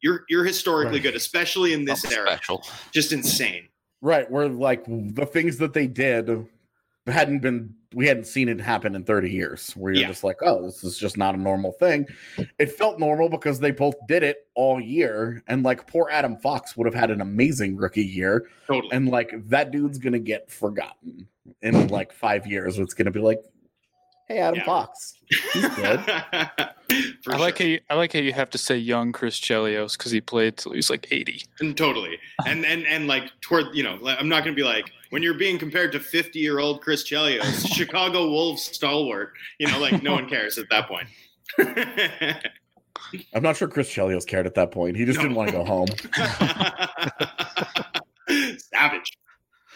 you're 0.02 0.24
you're 0.28 0.44
historically 0.44 0.94
Right. 0.94 1.02
good, 1.04 1.16
especially 1.16 1.72
in 1.72 1.84
this 1.84 2.02
Something 2.02 2.18
era. 2.18 2.28
special. 2.32 2.64
Just 2.92 3.12
insane. 3.12 3.68
Right, 4.02 4.30
where 4.30 4.48
like 4.48 4.84
the 4.86 5.26
things 5.26 5.56
that 5.58 5.72
they 5.72 5.86
did 5.86 6.46
hadn't 7.06 7.38
been 7.38 7.72
we 7.94 8.06
hadn't 8.06 8.26
seen 8.26 8.48
it 8.48 8.60
happen 8.60 8.94
in 8.96 9.04
30 9.04 9.30
years 9.30 9.70
where 9.76 9.92
you're 9.92 10.02
Yeah. 10.02 10.08
just 10.08 10.24
like 10.24 10.38
oh 10.42 10.62
this 10.66 10.82
is 10.82 10.98
just 10.98 11.16
not 11.16 11.36
a 11.36 11.38
normal 11.38 11.70
thing 11.70 12.04
it 12.58 12.72
felt 12.72 12.98
normal 12.98 13.28
because 13.28 13.60
they 13.60 13.70
both 13.70 13.94
did 14.08 14.24
it 14.24 14.38
all 14.56 14.80
year 14.80 15.40
and 15.46 15.62
like 15.62 15.86
poor 15.86 16.08
adam 16.10 16.36
fox 16.36 16.76
would 16.76 16.84
have 16.86 16.96
had 16.96 17.12
an 17.12 17.20
amazing 17.20 17.76
rookie 17.76 18.04
year 18.04 18.48
Totally. 18.66 18.90
and 18.92 19.08
like 19.08 19.30
that 19.48 19.70
dude's 19.70 19.98
gonna 19.98 20.18
get 20.18 20.50
forgotten 20.50 21.28
in 21.62 21.86
like 21.86 22.12
five 22.12 22.44
years 22.44 22.76
it's 22.80 22.92
gonna 22.92 23.12
be 23.12 23.20
like 23.20 23.38
hey 24.28 24.38
adam 24.38 24.56
Yeah. 24.58 24.64
fox. 24.64 25.14
He's 25.52 25.68
good 25.76 26.00
For 27.24 27.34
I 27.34 27.36
like 27.38 27.56
sure. 27.58 27.66
how 27.66 27.70
you, 27.72 27.80
I 27.90 27.94
like 27.94 28.12
how 28.12 28.20
you 28.20 28.32
have 28.32 28.50
to 28.50 28.58
say 28.58 28.76
young 28.76 29.10
Chris 29.12 29.38
Chelios 29.40 29.98
because 29.98 30.12
he 30.12 30.20
played 30.20 30.56
till 30.56 30.70
he 30.72 30.76
was 30.76 30.88
like 30.88 31.08
80. 31.10 31.42
And 31.60 31.76
totally. 31.76 32.18
And 32.46 32.64
and 32.64 32.86
and 32.86 33.06
like 33.08 33.30
toward 33.40 33.74
you 33.74 33.82
know 33.82 33.98
i'm 34.06 34.28
not 34.28 34.44
going 34.44 34.54
to 34.54 34.60
be 34.60 34.62
like 34.64 34.90
when 35.10 35.22
you're 35.22 35.34
being 35.34 35.58
compared 35.58 35.90
to 35.92 36.00
50 36.00 36.38
year 36.38 36.58
old 36.60 36.80
chris 36.82 37.02
chelios 37.08 37.66
chicago 37.74 38.28
wolves 38.30 38.62
stalwart. 38.62 39.32
You 39.58 39.66
know 39.68 39.78
like 39.80 40.02
no 40.02 40.12
one 40.12 40.28
cares 40.28 40.58
at 40.58 40.66
that 40.70 40.86
point. 40.88 41.08
I'm 43.34 43.42
not 43.42 43.56
sure 43.56 43.68
chris 43.68 43.88
chelios 43.92 44.26
cared 44.26 44.46
at 44.46 44.54
that 44.54 44.70
point. 44.72 44.96
He 44.96 45.04
just 45.04 45.16
No. 45.18 45.22
didn't 45.24 45.36
want 45.36 45.48
to 45.50 45.56
go 45.56 45.64
home. 45.64 45.88
Savage. 48.72 49.18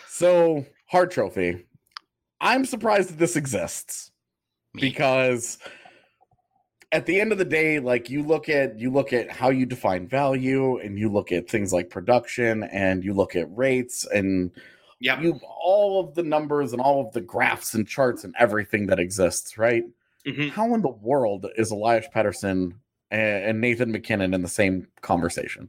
So 0.08 0.64
Hart 0.86 1.10
trophy. 1.12 1.66
I'm 2.40 2.64
surprised 2.64 3.10
that 3.10 3.18
this 3.18 3.36
exists 3.36 4.10
Me. 4.74 4.80
because 4.82 5.58
at 6.92 7.06
the 7.06 7.20
end 7.20 7.32
of 7.32 7.38
the 7.38 7.44
day 7.44 7.78
like 7.80 8.08
you 8.10 8.22
look 8.22 8.48
at 8.48 8.78
you 8.78 8.90
look 8.90 9.12
at 9.12 9.30
how 9.30 9.50
you 9.50 9.66
define 9.66 10.06
value 10.08 10.78
and 10.78 10.98
you 10.98 11.08
look 11.08 11.32
at 11.32 11.48
things 11.48 11.72
like 11.72 11.90
production 11.90 12.64
and 12.64 13.04
you 13.04 13.12
look 13.14 13.34
at 13.36 13.46
rates 13.56 14.06
and 14.12 14.50
yep 15.00 15.20
you 15.22 15.38
all 15.62 16.00
of 16.00 16.14
the 16.14 16.22
numbers 16.22 16.72
and 16.72 16.80
all 16.82 17.04
of 17.06 17.12
the 17.12 17.20
graphs 17.20 17.74
and 17.74 17.86
charts 17.88 18.24
and 18.24 18.34
everything 18.38 18.86
that 18.86 18.98
exists 19.00 19.56
right 19.58 19.84
Mhm. 20.26 20.50
how 20.50 20.74
in 20.74 20.82
the 20.82 20.88
world 20.88 21.46
is 21.56 21.70
elias 21.70 22.06
Pettersson 22.14 22.74
and, 23.10 23.60
nathan 23.60 23.90
mackinnon 23.90 24.34
in 24.34 24.42
the 24.42 24.48
same 24.48 24.86
conversation 25.00 25.68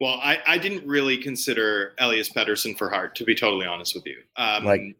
well 0.00 0.20
I, 0.22 0.38
I 0.46 0.58
didn't 0.58 0.86
really 0.86 1.16
consider 1.18 1.94
elias 1.98 2.28
Pettersson 2.30 2.76
for 2.78 2.88
Hart 2.90 3.14
to 3.16 3.24
be 3.24 3.34
totally 3.34 3.66
honest 3.66 3.94
with 3.94 4.06
you 4.06 4.18
um, 4.36 4.64
Like- 4.64 4.96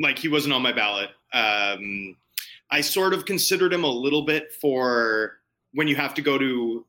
like 0.00 0.18
he 0.18 0.28
wasn't 0.28 0.52
on 0.52 0.62
my 0.62 0.72
ballot 0.72 1.10
um, 1.32 2.16
i 2.70 2.80
sort 2.80 3.12
of 3.14 3.24
considered 3.24 3.72
him 3.72 3.84
a 3.84 3.90
little 3.90 4.22
bit 4.22 4.52
for 4.60 5.38
when 5.74 5.86
you 5.86 5.94
have 5.96 6.14
to 6.14 6.22
go 6.22 6.36
to 6.38 6.84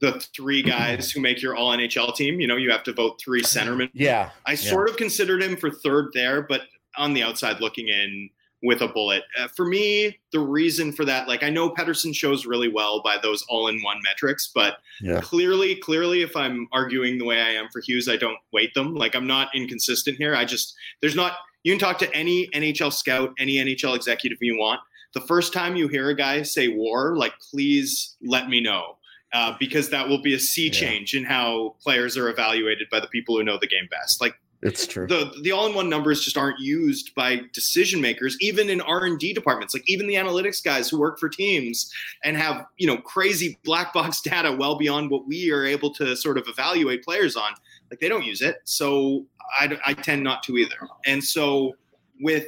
the 0.00 0.20
three 0.36 0.62
guys 0.62 1.10
who 1.10 1.20
make 1.20 1.40
your 1.40 1.54
all 1.56 1.74
nhl 1.76 2.14
team 2.14 2.38
you 2.40 2.46
know 2.46 2.56
you 2.56 2.70
have 2.70 2.82
to 2.82 2.92
vote 2.92 3.18
three 3.18 3.42
centermen 3.42 3.88
yeah 3.94 4.30
I 4.44 4.54
sort 4.54 4.90
of 4.90 4.96
considered 4.96 5.42
him 5.42 5.56
for 5.56 5.70
third 5.70 6.10
there, 6.12 6.42
but 6.42 6.62
on 6.98 7.14
the 7.14 7.22
outside 7.22 7.60
looking 7.60 7.88
in 7.88 8.30
with 8.62 8.80
a 8.80 8.88
bullet. 8.88 9.22
Uh, 9.38 9.48
for 9.48 9.66
me, 9.66 10.18
the 10.32 10.40
reason 10.40 10.92
for 10.92 11.04
that, 11.04 11.28
like 11.28 11.42
I 11.42 11.50
know 11.50 11.70
Pettersson 11.70 12.14
shows 12.14 12.46
really 12.46 12.68
well 12.68 13.02
by 13.02 13.16
those 13.22 13.44
all-in-one 13.48 13.98
metrics, 14.02 14.50
but 14.54 14.78
Yeah. 15.00 15.20
clearly, 15.20 15.76
clearly, 15.76 16.22
if 16.22 16.34
I'm 16.36 16.66
arguing 16.72 17.18
the 17.18 17.24
way 17.24 17.40
I 17.40 17.50
am 17.50 17.68
for 17.72 17.80
Hughes, 17.80 18.08
I 18.08 18.16
don't 18.16 18.38
weight 18.52 18.72
them. 18.74 18.94
Like 18.94 19.14
I'm 19.14 19.26
not 19.26 19.54
inconsistent 19.54 20.16
here. 20.16 20.34
I 20.34 20.44
just 20.44 20.74
there's 21.00 21.16
not. 21.16 21.32
You 21.66 21.72
can 21.72 21.80
talk 21.80 21.98
to 21.98 22.14
any 22.14 22.46
NHL 22.54 22.92
scout, 22.92 23.34
any 23.40 23.54
NHL 23.54 23.96
executive 23.96 24.38
you 24.40 24.56
want. 24.56 24.78
The 25.14 25.20
first 25.22 25.52
time 25.52 25.74
you 25.74 25.88
hear 25.88 26.10
a 26.10 26.14
guy 26.14 26.42
say 26.42 26.68
war, 26.68 27.16
like 27.16 27.32
please 27.50 28.14
let 28.22 28.48
me 28.48 28.60
know. 28.60 28.98
Uh, 29.32 29.56
because 29.58 29.90
that 29.90 30.08
will 30.08 30.22
be 30.22 30.32
a 30.34 30.38
sea 30.38 30.66
Yeah. 30.66 30.70
change 30.70 31.14
in 31.16 31.24
how 31.24 31.74
players 31.82 32.16
are 32.16 32.28
evaluated 32.28 32.86
by 32.88 33.00
the 33.00 33.08
people 33.08 33.36
who 33.36 33.42
know 33.42 33.58
the 33.60 33.66
game 33.66 33.88
best. 33.90 34.20
Like 34.20 34.34
it's 34.62 34.86
true 34.86 35.06
the 35.06 35.32
the 35.42 35.52
all-in-one 35.52 35.88
numbers 35.88 36.24
just 36.24 36.38
aren't 36.38 36.58
used 36.58 37.14
by 37.14 37.40
decision 37.52 38.00
makers 38.00 38.38
even 38.40 38.70
in 38.70 38.80
r&d 38.80 39.32
departments 39.34 39.74
like 39.74 39.82
even 39.86 40.06
the 40.06 40.14
analytics 40.14 40.64
guys 40.64 40.88
who 40.88 40.98
work 40.98 41.18
for 41.18 41.28
teams 41.28 41.92
and 42.24 42.38
have 42.38 42.64
you 42.78 42.86
know 42.86 42.96
crazy 42.96 43.58
black 43.64 43.92
box 43.92 44.20
data 44.22 44.50
well 44.58 44.78
beyond 44.78 45.10
what 45.10 45.26
we 45.26 45.50
are 45.50 45.66
able 45.66 45.92
to 45.92 46.16
sort 46.16 46.38
of 46.38 46.48
evaluate 46.48 47.04
players 47.04 47.36
on 47.36 47.52
like 47.90 48.00
they 48.00 48.08
don't 48.08 48.24
use 48.24 48.42
it 48.42 48.56
so 48.64 49.24
i, 49.58 49.78
I 49.86 49.94
tend 49.94 50.22
not 50.22 50.42
to 50.44 50.56
either 50.56 50.76
and 51.06 51.22
so 51.22 51.74
with 52.20 52.46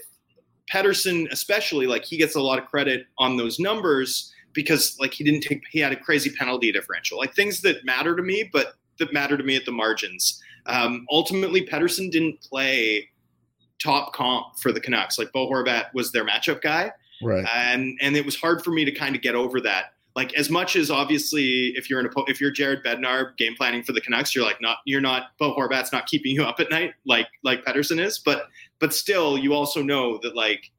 Pettersson 0.73 1.31
especially 1.33 1.87
like 1.87 2.05
he 2.05 2.19
gets 2.19 2.35
a 2.35 2.41
lot 2.41 2.59
of 2.59 2.67
credit 2.67 3.07
on 3.19 3.39
those 3.39 3.59
numbers 3.59 4.33
because 4.53 4.99
like 5.01 5.15
he 5.15 5.25
didn't 5.25 5.41
take 5.41 5.63
he 5.71 5.79
had 5.79 5.93
a 5.93 5.97
crazy 5.97 6.31
penalty 6.31 6.71
differential 6.73 7.19
like 7.19 7.35
things 7.35 7.63
that 7.63 7.85
matter 7.85 8.15
to 8.15 8.23
me 8.23 8.51
but 8.53 8.75
that 8.99 9.13
matter 9.13 9.37
to 9.37 9.45
me 9.45 9.57
at 9.57 9.65
the 9.65 9.73
margins 9.73 10.43
um, 10.69 11.07
ultimately, 11.11 11.67
Pettersson 11.67 12.11
didn't 12.11 12.41
play 12.43 13.09
top 13.83 14.13
comp 14.13 14.59
for 14.59 14.71
the 14.71 14.81
Canucks. 14.81 15.19
Like 15.19 15.33
Bo 15.33 15.51
Horvat 15.51 15.93
was 15.95 16.13
their 16.13 16.27
matchup 16.27 16.61
guy, 16.61 16.93
right 17.23 17.47
and 17.55 17.99
and 18.01 18.17
it 18.17 18.25
was 18.25 18.37
hard 18.37 18.63
for 18.63 18.71
me 18.71 18.85
to 18.85 18.93
kind 18.93 19.17
of 19.17 19.23
get 19.23 19.35
over 19.35 19.61
that. 19.63 19.95
Like 20.19 20.35
as 20.35 20.51
much 20.51 20.75
as 20.75 20.91
obviously, 20.91 21.69
if 21.77 21.89
you're 21.89 22.01
an 22.01 22.09
oppo- 22.09 22.29
if 22.29 22.41
you're 22.41 22.51
Jared 22.51 22.83
Bednar 22.83 23.37
game 23.37 23.55
planning 23.57 23.85
for 23.85 23.93
the 23.93 24.01
Canucks, 24.01 24.35
you're 24.35 24.45
like 24.45 24.61
not 24.61 24.79
you're 24.85 25.01
not 25.01 25.39
Bo 25.39 25.55
Horvat's 25.55 25.93
not 25.93 26.09
keeping 26.09 26.35
you 26.35 26.43
up 26.43 26.59
at 26.59 26.73
night 26.73 26.95
like 27.05 27.29
like 27.45 27.65
Pettersson 27.65 28.01
is, 28.01 28.19
but 28.19 28.49
but 28.81 28.93
still, 28.93 29.39
you 29.39 29.55
also 29.55 29.81
know 29.81 30.19
that 30.25 30.35
like 30.35 30.73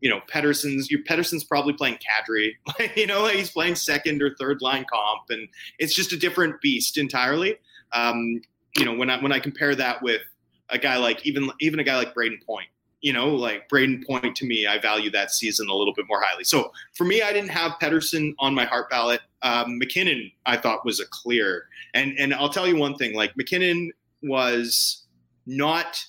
you 0.00 0.08
know 0.08 0.20
Pettersson's 0.32 0.92
you 0.92 1.02
Pettersson's 1.02 1.42
probably 1.42 1.72
playing 1.72 1.98
Kadri, 1.98 2.52
you 2.94 3.08
know 3.08 3.22
like 3.22 3.34
he's 3.34 3.50
playing 3.50 3.74
second 3.74 4.22
or 4.22 4.36
third 4.36 4.62
line 4.62 4.86
comp, 4.88 5.22
and 5.30 5.48
it's 5.80 5.92
just 5.92 6.12
a 6.12 6.16
different 6.16 6.60
beast 6.60 6.98
entirely. 6.98 7.56
Um, 7.92 8.40
you 8.76 8.84
know 8.84 8.94
when 8.94 9.10
I 9.10 9.20
when 9.20 9.32
I 9.32 9.40
compare 9.40 9.74
that 9.74 10.02
with 10.02 10.22
a 10.68 10.78
guy 10.78 10.98
like 10.98 11.26
even 11.26 11.50
even 11.60 11.80
a 11.80 11.84
guy 11.84 11.96
like 11.96 12.14
Brayden 12.14 12.40
Point, 12.46 12.68
you 13.00 13.12
know, 13.12 13.28
like 13.28 13.68
Brayden 13.68 14.04
Point 14.06 14.34
to 14.36 14.46
me, 14.46 14.66
I 14.66 14.78
value 14.78 15.10
that 15.10 15.30
season 15.30 15.68
a 15.68 15.74
little 15.74 15.94
bit 15.94 16.06
more 16.08 16.20
highly. 16.20 16.44
So 16.44 16.72
for 16.94 17.04
me, 17.04 17.22
I 17.22 17.32
didn't 17.32 17.50
have 17.50 17.72
Pettersson 17.80 18.34
on 18.38 18.54
my 18.54 18.64
Hart 18.64 18.90
ballot. 18.90 19.20
Um, 19.42 19.78
MacKinnon, 19.78 20.30
I 20.46 20.56
thought 20.56 20.84
was 20.84 20.98
a 21.00 21.06
clear, 21.06 21.66
and 21.94 22.18
and 22.18 22.34
I'll 22.34 22.48
tell 22.48 22.66
you 22.66 22.76
one 22.76 22.96
thing: 22.96 23.14
like 23.14 23.36
MacKinnon 23.36 23.92
was 24.22 25.04
not 25.46 26.04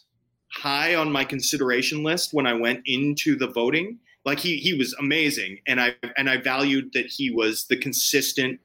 high 0.51 0.95
on 0.95 1.11
my 1.11 1.23
consideration 1.23 2.03
list 2.03 2.33
when 2.33 2.47
I 2.47 2.53
went 2.53 2.81
into 2.85 3.35
the 3.35 3.47
voting. 3.47 3.99
Like 4.25 4.39
he 4.39 4.57
he 4.57 4.73
was 4.73 4.93
amazing, 4.95 5.59
and 5.67 5.79
I 5.79 5.95
and 6.17 6.29
I 6.29 6.37
valued 6.37 6.91
that 6.93 7.05
he 7.05 7.29
was 7.29 7.65
the 7.65 7.77
consistent 7.77 8.59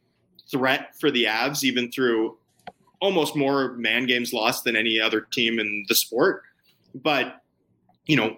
threat 0.51 0.95
for 0.99 1.11
the 1.11 1.25
Avs, 1.25 1.63
even 1.63 1.91
through 1.91 2.39
almost 3.01 3.37
more 3.37 3.75
man 3.75 4.07
games 4.07 4.33
lost 4.33 4.65
than 4.65 4.77
any 4.77 4.99
other 4.99 5.21
team 5.21 5.59
in 5.59 5.85
the 5.89 5.95
sport. 5.95 6.43
But 6.95 7.44
you 8.07 8.17
know, 8.17 8.37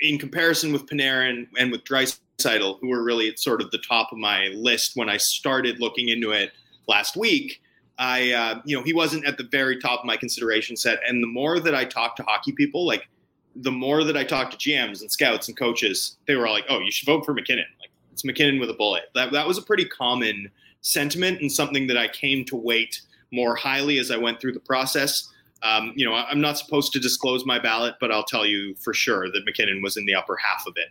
in 0.00 0.18
comparison 0.18 0.72
with 0.72 0.86
Panarin 0.86 1.46
and 1.58 1.70
with 1.72 1.84
Draisaitl, 1.84 2.78
who 2.80 2.88
were 2.88 3.02
really 3.02 3.28
at 3.28 3.38
sort 3.38 3.60
of 3.60 3.70
the 3.70 3.78
top 3.78 4.12
of 4.12 4.18
my 4.18 4.48
list 4.54 4.92
when 4.94 5.08
I 5.08 5.16
started 5.16 5.80
looking 5.80 6.08
into 6.08 6.32
it 6.32 6.52
last 6.86 7.16
week, 7.16 7.60
I 7.98 8.32
uh, 8.32 8.60
you 8.64 8.76
know 8.76 8.82
he 8.82 8.92
wasn't 8.92 9.24
at 9.24 9.38
the 9.38 9.44
very 9.44 9.78
top 9.78 10.00
of 10.00 10.06
my 10.06 10.16
consideration 10.16 10.76
set. 10.76 10.98
And 11.06 11.22
the 11.22 11.28
more 11.28 11.60
that 11.60 11.74
I 11.74 11.84
talked 11.84 12.16
to 12.18 12.22
hockey 12.24 12.52
people, 12.52 12.86
like 12.86 13.08
the 13.56 13.70
more 13.70 14.02
that 14.02 14.16
I 14.16 14.24
talked 14.24 14.58
to 14.58 14.70
GMs 14.70 15.00
and 15.00 15.10
scouts 15.10 15.48
and 15.48 15.56
coaches, 15.56 16.16
they 16.26 16.34
were 16.34 16.46
all 16.46 16.52
like, 16.52 16.66
"Oh, 16.68 16.80
you 16.80 16.90
should 16.90 17.06
vote 17.06 17.24
for 17.24 17.34
MacKinnon. 17.34 17.66
Like 17.80 17.90
it's 18.12 18.24
MacKinnon 18.24 18.58
with 18.58 18.70
a 18.70 18.74
bullet." 18.74 19.04
That 19.14 19.32
that 19.32 19.46
was 19.46 19.58
a 19.58 19.62
pretty 19.62 19.84
common 19.84 20.50
sentiment 20.80 21.40
and 21.40 21.50
something 21.50 21.86
that 21.86 21.96
I 21.96 22.08
came 22.08 22.44
to 22.46 22.56
weight 22.56 23.00
more 23.32 23.54
highly 23.54 23.98
as 23.98 24.10
I 24.10 24.16
went 24.16 24.40
through 24.40 24.52
the 24.52 24.60
process. 24.60 25.28
Um, 25.64 25.92
you 25.96 26.04
know, 26.04 26.12
I'm 26.14 26.40
not 26.42 26.58
supposed 26.58 26.92
to 26.92 27.00
disclose 27.00 27.46
my 27.46 27.58
ballot, 27.58 27.94
but 28.00 28.12
I'll 28.12 28.24
tell 28.24 28.44
you 28.44 28.74
for 28.76 28.92
sure 28.92 29.30
that 29.32 29.44
MacKinnon 29.46 29.80
was 29.82 29.96
in 29.96 30.04
the 30.04 30.14
upper 30.14 30.36
half 30.36 30.64
of 30.66 30.74
it. 30.76 30.88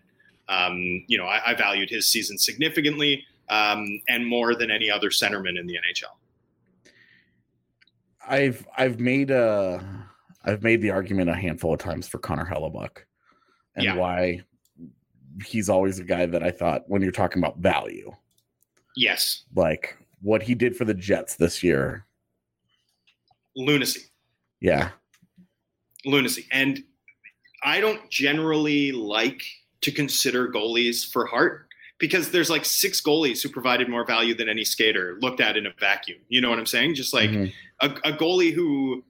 Um, 0.51 1.05
you 1.07 1.17
know, 1.17 1.25
I, 1.25 1.51
I 1.51 1.53
valued 1.53 1.89
his 1.89 2.07
season 2.07 2.38
significantly 2.39 3.23
um, 3.49 4.01
and 4.09 4.25
more 4.25 4.55
than 4.55 4.71
any 4.71 4.89
other 4.89 5.09
centerman 5.09 5.59
in 5.59 5.67
the 5.67 5.75
NHL. 5.75 6.91
I've 8.27 8.65
I've 8.77 8.99
made 8.99 9.31
a 9.31 10.07
I've 10.43 10.63
made 10.63 10.81
the 10.81 10.91
argument 10.91 11.29
a 11.29 11.36
handful 11.36 11.73
of 11.73 11.79
times 11.79 12.07
for 12.07 12.17
Connor 12.17 12.45
Hellebuyck 12.45 12.99
and 13.75 13.86
Yeah. 13.86 13.95
why 13.95 14.41
he's 15.45 15.69
always 15.69 15.99
a 15.99 16.03
guy 16.03 16.25
that 16.25 16.41
I 16.43 16.51
thought 16.51 16.83
when 16.88 17.01
you're 17.01 17.12
talking 17.12 17.41
about 17.41 17.57
value, 17.57 18.12
Yes, 18.95 19.43
like 19.55 19.97
what 20.21 20.41
he 20.41 20.55
did 20.55 20.75
for 20.75 20.86
the 20.86 20.93
Jets 20.93 21.36
this 21.36 21.63
year. 21.63 22.05
lunacy. 23.55 24.01
Yeah. 24.63 24.89
lunacy. 26.06 26.47
And 26.52 26.84
I 27.63 27.80
don't 27.80 28.10
generally 28.10 28.91
like 28.91 29.43
to 29.82 29.91
consider 29.91 30.49
goalies 30.52 31.06
for 31.10 31.26
Hart 31.26 31.67
because 31.99 32.32
there's 32.32 32.49
like 32.49 32.65
six 32.65 32.99
goalies 33.02 33.41
who 33.43 33.49
provided 33.49 33.88
more 33.89 34.06
value 34.06 34.34
than 34.34 34.49
any 34.49 34.65
skater 34.65 35.17
looked 35.21 35.39
at 35.41 35.56
in 35.58 35.65
a 35.67 35.73
vacuum. 35.80 36.17
You 36.30 36.41
know 36.41 36.49
what 36.49 36.60
I'm 36.60 36.65
saying? 36.65 36.95
Just 36.95 37.13
like 37.13 37.30
Mhm. 37.30 37.54
a, 37.82 37.88
a 38.06 38.13
goalie 38.17 38.52
who, 38.54 39.04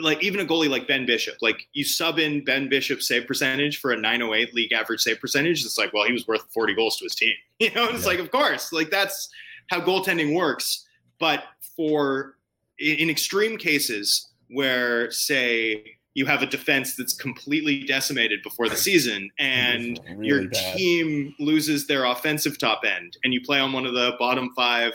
like 0.00 0.22
even 0.22 0.40
a 0.40 0.44
goalie 0.44 0.68
like 0.68 0.86
Ben 0.88 1.06
Bishop, 1.06 1.36
like 1.40 1.66
you 1.72 1.84
sub 1.84 2.18
in 2.18 2.44
Ben 2.44 2.68
Bishop's 2.68 3.06
save 3.08 3.26
percentage 3.26 3.78
for 3.78 3.92
a 3.92 3.96
908 3.96 4.54
league 4.54 4.72
average 4.72 5.00
save 5.00 5.20
percentage. 5.20 5.64
It's 5.64 5.78
like, 5.78 5.92
well, 5.92 6.04
he 6.04 6.12
was 6.12 6.26
worth 6.26 6.42
40 6.52 6.74
goals 6.74 6.96
to 6.98 7.04
his 7.04 7.14
team. 7.14 7.34
You 7.60 7.70
know, 7.72 7.88
it's 7.90 8.02
Yeah. 8.02 8.08
like, 8.08 8.18
of 8.18 8.30
course, 8.32 8.72
like 8.72 8.90
that's 8.90 9.28
how 9.68 9.80
goaltending 9.80 10.34
works. 10.34 10.86
But 11.20 11.44
for 11.76 12.36
in 12.80 13.08
extreme 13.08 13.56
cases 13.56 14.30
where, 14.50 15.10
say, 15.10 15.96
you 16.14 16.26
have 16.26 16.42
a 16.42 16.46
defense 16.46 16.94
that's 16.96 17.12
completely 17.14 17.82
decimated 17.84 18.40
before 18.42 18.68
the 18.68 18.76
season 18.76 19.30
and 19.38 19.98
Really 20.08 20.26
your 20.28 20.48
bad. 20.48 20.76
team 20.76 21.34
loses 21.40 21.86
their 21.88 22.04
offensive 22.04 22.56
top 22.58 22.82
end 22.84 23.16
and 23.24 23.34
you 23.34 23.40
play 23.40 23.58
on 23.58 23.72
one 23.72 23.84
of 23.84 23.94
the 23.94 24.12
bottom 24.18 24.50
five 24.54 24.92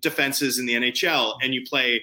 defenses 0.00 0.58
in 0.58 0.66
the 0.66 0.74
NHL 0.74 1.34
and 1.42 1.54
you 1.54 1.64
play 1.66 2.02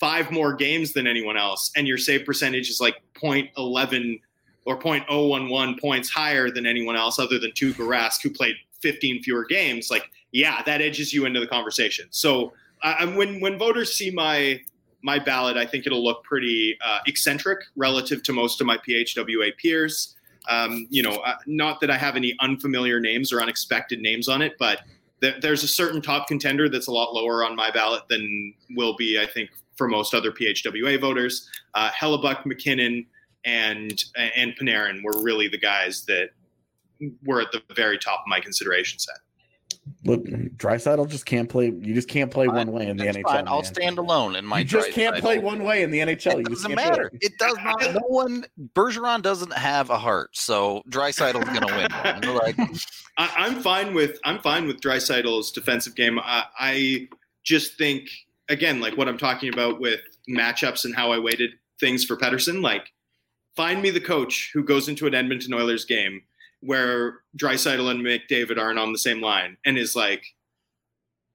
five 0.00 0.30
more 0.30 0.54
games 0.54 0.92
than 0.92 1.06
anyone 1.06 1.36
else 1.36 1.70
and 1.76 1.86
your 1.86 1.98
save 1.98 2.24
percentage 2.24 2.68
is 2.68 2.80
like 2.80 2.96
0.11 3.14 4.20
or 4.64 4.78
0.011 4.78 5.80
points 5.80 6.08
higher 6.10 6.50
than 6.50 6.66
anyone 6.66 6.96
else 6.96 7.18
other 7.18 7.38
than 7.38 7.50
Tuukka 7.52 7.76
Rask 7.86 8.22
who 8.22 8.30
played 8.30 8.56
15 8.80 9.22
fewer 9.22 9.44
games 9.44 9.90
like 9.90 10.10
yeah 10.32 10.62
that 10.66 10.80
edges 10.80 11.12
you 11.12 11.24
into 11.26 11.38
the 11.38 11.46
conversation 11.46 12.06
so 12.10 12.52
I, 12.82 12.92
I'm- 12.94 13.14
when 13.14 13.40
when 13.40 13.58
voters 13.58 13.94
see 13.94 14.10
my 14.10 14.60
my 15.02 15.18
ballot 15.18 15.56
I 15.56 15.66
think 15.66 15.86
it'll 15.86 16.04
look 16.04 16.24
pretty 16.24 16.76
uh, 16.84 16.98
eccentric 17.06 17.60
relative 17.76 18.22
to 18.24 18.32
most 18.32 18.60
of 18.60 18.66
my 18.66 18.78
PHWA 18.78 19.56
peers 19.56 20.16
um, 20.48 20.86
you 20.90 21.02
know, 21.02 21.16
uh, 21.16 21.36
not 21.46 21.80
that 21.80 21.90
I 21.90 21.96
have 21.96 22.16
any 22.16 22.36
unfamiliar 22.40 23.00
names 23.00 23.32
or 23.32 23.40
unexpected 23.40 24.00
names 24.00 24.28
on 24.28 24.42
it, 24.42 24.54
but 24.58 24.80
th- 25.20 25.40
there's 25.40 25.62
a 25.62 25.68
certain 25.68 26.02
top 26.02 26.26
contender 26.26 26.68
that's 26.68 26.88
a 26.88 26.92
lot 26.92 27.14
lower 27.14 27.44
on 27.44 27.54
my 27.54 27.70
ballot 27.70 28.02
than 28.08 28.54
will 28.74 28.96
be, 28.96 29.20
I 29.20 29.26
think, 29.26 29.50
for 29.76 29.88
most 29.88 30.14
other 30.14 30.32
PHWA 30.32 31.00
voters. 31.00 31.48
Uh, 31.74 31.90
Hellebuyck, 31.90 32.44
MacKinnon, 32.44 33.06
and 33.44 34.04
and 34.16 34.54
Panarin 34.56 35.02
were 35.02 35.20
really 35.22 35.48
the 35.48 35.58
guys 35.58 36.04
that 36.06 36.30
were 37.24 37.40
at 37.40 37.50
the 37.50 37.60
very 37.74 37.98
top 37.98 38.20
of 38.20 38.26
my 38.26 38.38
consideration 38.38 38.98
set. 38.98 39.16
Look, 40.04 40.24
Draisaitl 40.24 41.08
just 41.08 41.26
can't 41.26 41.48
play. 41.48 41.66
You 41.66 41.92
just 41.92 42.08
can't 42.08 42.30
play 42.30 42.46
Fine. 42.46 42.54
one 42.54 42.72
way 42.72 42.86
in 42.86 42.96
the 42.96 43.04
That's 43.04 43.16
NHL. 43.16 43.22
fine. 43.24 43.48
I'll 43.48 43.62
man. 43.62 43.64
stand 43.64 43.98
alone 43.98 44.36
in 44.36 44.44
my. 44.46 44.60
you 44.60 44.64
just 44.64 44.92
can't 44.92 45.16
play 45.16 45.38
one 45.40 45.64
way 45.64 45.82
in 45.82 45.90
the 45.90 45.98
NHL. 45.98 46.34
It 46.34 46.38
you 46.38 46.44
just 46.44 46.62
doesn't 46.62 46.76
can't 46.76 46.94
do 46.94 47.02
matter. 47.02 47.10
it. 47.12 47.18
It 47.20 47.38
does 47.38 47.56
not. 47.64 47.80
No 47.94 48.00
one. 48.06 48.44
Bergeron 48.74 49.22
doesn't 49.22 49.52
have 49.52 49.90
a 49.90 49.98
Hart, 49.98 50.36
so 50.36 50.82
Draisaitl's 50.88 51.48
gonna 51.58 51.66
win. 51.76 51.88
Like, 52.32 52.56
I, 53.18 53.30
I'm 53.36 53.60
fine 53.60 53.92
with 53.92 54.18
I'm 54.24 54.38
fine 54.38 54.66
with 54.68 54.80
Draisaitl's 54.80 55.50
defensive 55.50 55.94
game. 55.96 56.18
I, 56.20 56.44
I 56.58 57.08
just 57.42 57.76
think 57.76 58.08
again, 58.48 58.80
like 58.80 58.96
what 58.96 59.08
I'm 59.08 59.18
talking 59.18 59.52
about 59.52 59.80
with 59.80 60.00
matchups 60.28 60.84
and 60.84 60.94
how 60.94 61.10
I 61.10 61.18
weighted 61.18 61.50
things 61.80 62.04
for 62.04 62.16
Pettersson. 62.16 62.62
Like, 62.62 62.86
find 63.56 63.82
me 63.82 63.90
the 63.90 64.00
coach 64.00 64.50
who 64.54 64.62
goes 64.62 64.88
into 64.88 65.06
an 65.08 65.14
Edmonton 65.14 65.52
Oilers 65.54 65.84
game 65.84 66.22
where 66.62 67.20
Draisaitl 67.36 67.90
and 67.90 68.00
McDavid 68.00 68.58
aren't 68.58 68.78
on 68.78 68.92
the 68.92 68.98
same 68.98 69.20
line 69.20 69.56
and 69.66 69.76
is 69.76 69.94
like, 69.94 70.24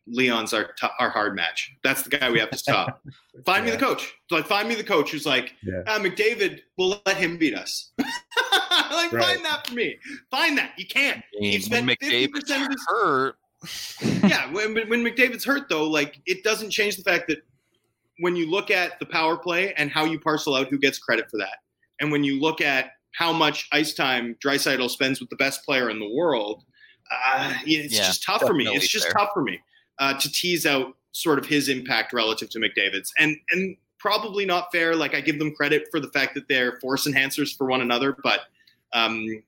Leon's 0.10 0.54
our 0.54 0.72
t- 0.80 0.88
our 1.00 1.10
hard 1.10 1.36
match. 1.36 1.76
That's 1.84 2.02
the 2.02 2.10
guy 2.10 2.32
we 2.32 2.40
have 2.40 2.50
to 2.52 2.58
stop. 2.58 3.02
find 3.46 3.66
me 3.66 3.72
the 3.72 3.78
coach. 3.78 4.14
Like, 4.32 4.46
find 4.46 4.70
me 4.70 4.76
the 4.76 4.84
coach 4.84 5.12
who's 5.12 5.26
like, 5.26 5.54
Yeah. 5.62 5.82
ah, 5.86 6.00
McDavid, 6.00 6.62
we'll 6.78 7.02
let 7.06 7.18
him 7.18 7.38
beat 7.38 7.54
us. 7.54 7.92
like, 7.98 9.12
Right. 9.12 9.22
find 9.22 9.44
that 9.46 9.68
for 9.68 9.74
me. 9.74 9.98
Find 10.32 10.58
that. 10.58 10.72
You 10.78 10.88
can't. 10.88 11.22
He 11.34 11.60
spent 11.60 11.86
when 11.88 11.98
50% 11.98 12.30
McDavid's 12.30 12.52
of 12.52 12.68
his 12.70 12.86
hurt. 12.88 13.36
yeah, 14.30 14.50
when, 14.54 14.76
when 14.88 15.04
McDavid's 15.04 15.44
hurt, 15.44 15.68
though, 15.68 15.84
like 15.90 16.22
it 16.26 16.42
doesn't 16.44 16.70
change 16.70 16.96
the 16.96 17.04
fact 17.04 17.28
that 17.28 17.40
when 18.20 18.36
you 18.36 18.50
look 18.50 18.72
at 18.72 19.00
the 19.00 19.06
power 19.06 19.36
play 19.38 19.74
and 19.74 19.92
how 19.92 20.06
you 20.06 20.20
parcel 20.20 20.56
out 20.56 20.68
who 20.70 20.78
gets 20.78 20.98
credit 21.00 21.30
for 21.30 21.38
that, 21.38 21.58
and 22.00 22.12
when 22.14 22.24
you 22.24 22.40
look 22.40 22.62
at 22.62 22.92
how 23.18 23.34
much 23.34 23.68
ice 23.72 23.94
time 23.94 24.36
Draisaitl 24.46 24.90
spends 24.92 25.20
with 25.20 25.30
the 25.32 25.36
best 25.38 25.66
player 25.66 25.90
in 25.90 25.98
the 25.98 26.08
world, 26.08 26.64
uh, 27.12 27.54
it's 27.66 27.96
Yeah, 27.96 28.06
just 28.06 28.24
tough 28.24 28.42
for 28.42 28.54
me. 28.54 28.68
It's 28.68 28.88
just 28.88 29.06
fair. 29.06 29.14
tough 29.14 29.30
for 29.34 29.42
me 29.42 29.60
uh, 29.98 30.14
to 30.20 30.32
tease 30.32 30.68
out 30.68 30.96
sort 31.14 31.40
of 31.40 31.46
his 31.48 31.68
impact 31.68 32.14
relative 32.14 32.50
to 32.52 32.60
McDavid's, 32.60 33.12
and 33.18 33.36
and 33.52 33.76
probably 33.98 34.46
not 34.46 34.72
fair. 34.72 34.96
Like 34.96 35.16
I 35.16 35.22
give 35.22 35.40
them 35.40 35.52
credit 35.56 35.88
for 35.90 36.00
the 36.00 36.10
fact 36.10 36.36
that 36.36 36.48
they're 36.48 36.80
force 36.80 37.08
enhancers 37.08 37.58
for 37.58 37.68
one 37.68 37.82
another, 37.82 38.16
but. 38.24 38.42
Um, 38.94 39.44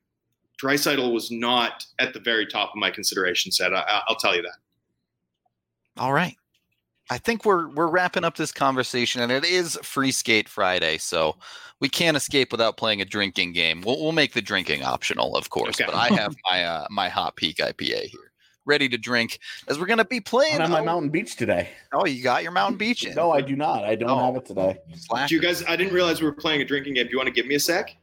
Draisaitl 0.62 1.14
was 1.14 1.32
not 1.32 1.86
at 2.00 2.14
the 2.14 2.20
very 2.20 2.46
top 2.46 2.72
of 2.72 2.76
my 2.76 2.92
consideration 2.92 3.50
set. 3.50 3.74
I, 3.74 4.02
I'll 4.10 4.18
tell 4.18 4.36
you 4.36 4.42
that. 4.42 4.58
All 5.96 6.12
right. 6.12 6.36
I 7.10 7.18
think 7.18 7.46
we're 7.46 7.68
we're 7.70 7.88
wrapping 7.88 8.24
up 8.24 8.36
this 8.38 8.52
conversation, 8.52 9.22
and 9.22 9.32
it 9.32 9.44
is 9.44 9.78
Free 9.82 10.12
Skate 10.12 10.48
Friday, 10.48 10.98
so 10.98 11.36
we 11.80 11.90
can't 11.90 12.16
escape 12.16 12.52
without 12.52 12.78
playing 12.78 13.02
a 13.02 13.06
drinking 13.06 13.54
game. 13.54 13.82
We'll, 13.82 14.00
we'll 14.02 14.12
make 14.12 14.34
the 14.34 14.42
drinking 14.42 14.84
optional, 14.84 15.36
of 15.36 15.50
course. 15.50 15.80
Okay. 15.82 15.86
But 15.92 15.96
I 15.96 16.10
have 16.16 16.36
my 16.50 16.64
uh, 16.64 16.88
my 16.92 17.10
Hot 17.10 17.36
Peak 17.36 17.58
IPA 17.58 18.04
here, 18.04 18.32
ready 18.66 18.88
to 18.90 18.98
drink, 18.98 19.40
as 19.68 19.80
we're 19.80 19.88
gonna 19.88 20.06
be 20.06 20.20
playing. 20.20 20.62
On 20.62 20.70
my 20.70 20.82
oh, 20.82 20.86
Mountain 20.86 21.10
Beach 21.10 21.36
today. 21.36 21.70
oh, 21.94 22.06
you 22.06 22.22
got 22.22 22.44
your 22.44 22.52
Mountain 22.52 22.78
Beach 22.78 23.04
in? 23.06 23.16
No, 23.16 23.32
I 23.32 23.42
do 23.42 23.56
not. 23.56 23.86
I 23.86 23.96
don't 23.96 24.10
Oh. 24.12 24.26
have 24.26 24.36
it 24.36 24.46
today. 24.46 24.78
Slacker. 24.94 25.28
Do 25.30 25.36
you 25.36 25.42
guys? 25.42 25.64
I 25.68 25.76
didn't 25.76 25.94
realize 25.94 26.22
we 26.22 26.28
were 26.28 26.34
playing 26.34 26.62
a 26.62 26.66
drinking 26.66 26.94
game. 26.94 27.06
Do 27.06 27.12
you 27.12 27.18
want 27.18 27.28
to 27.28 27.34
give 27.34 27.48
me 27.48 27.56
a 27.56 27.60
sec? 27.60 27.96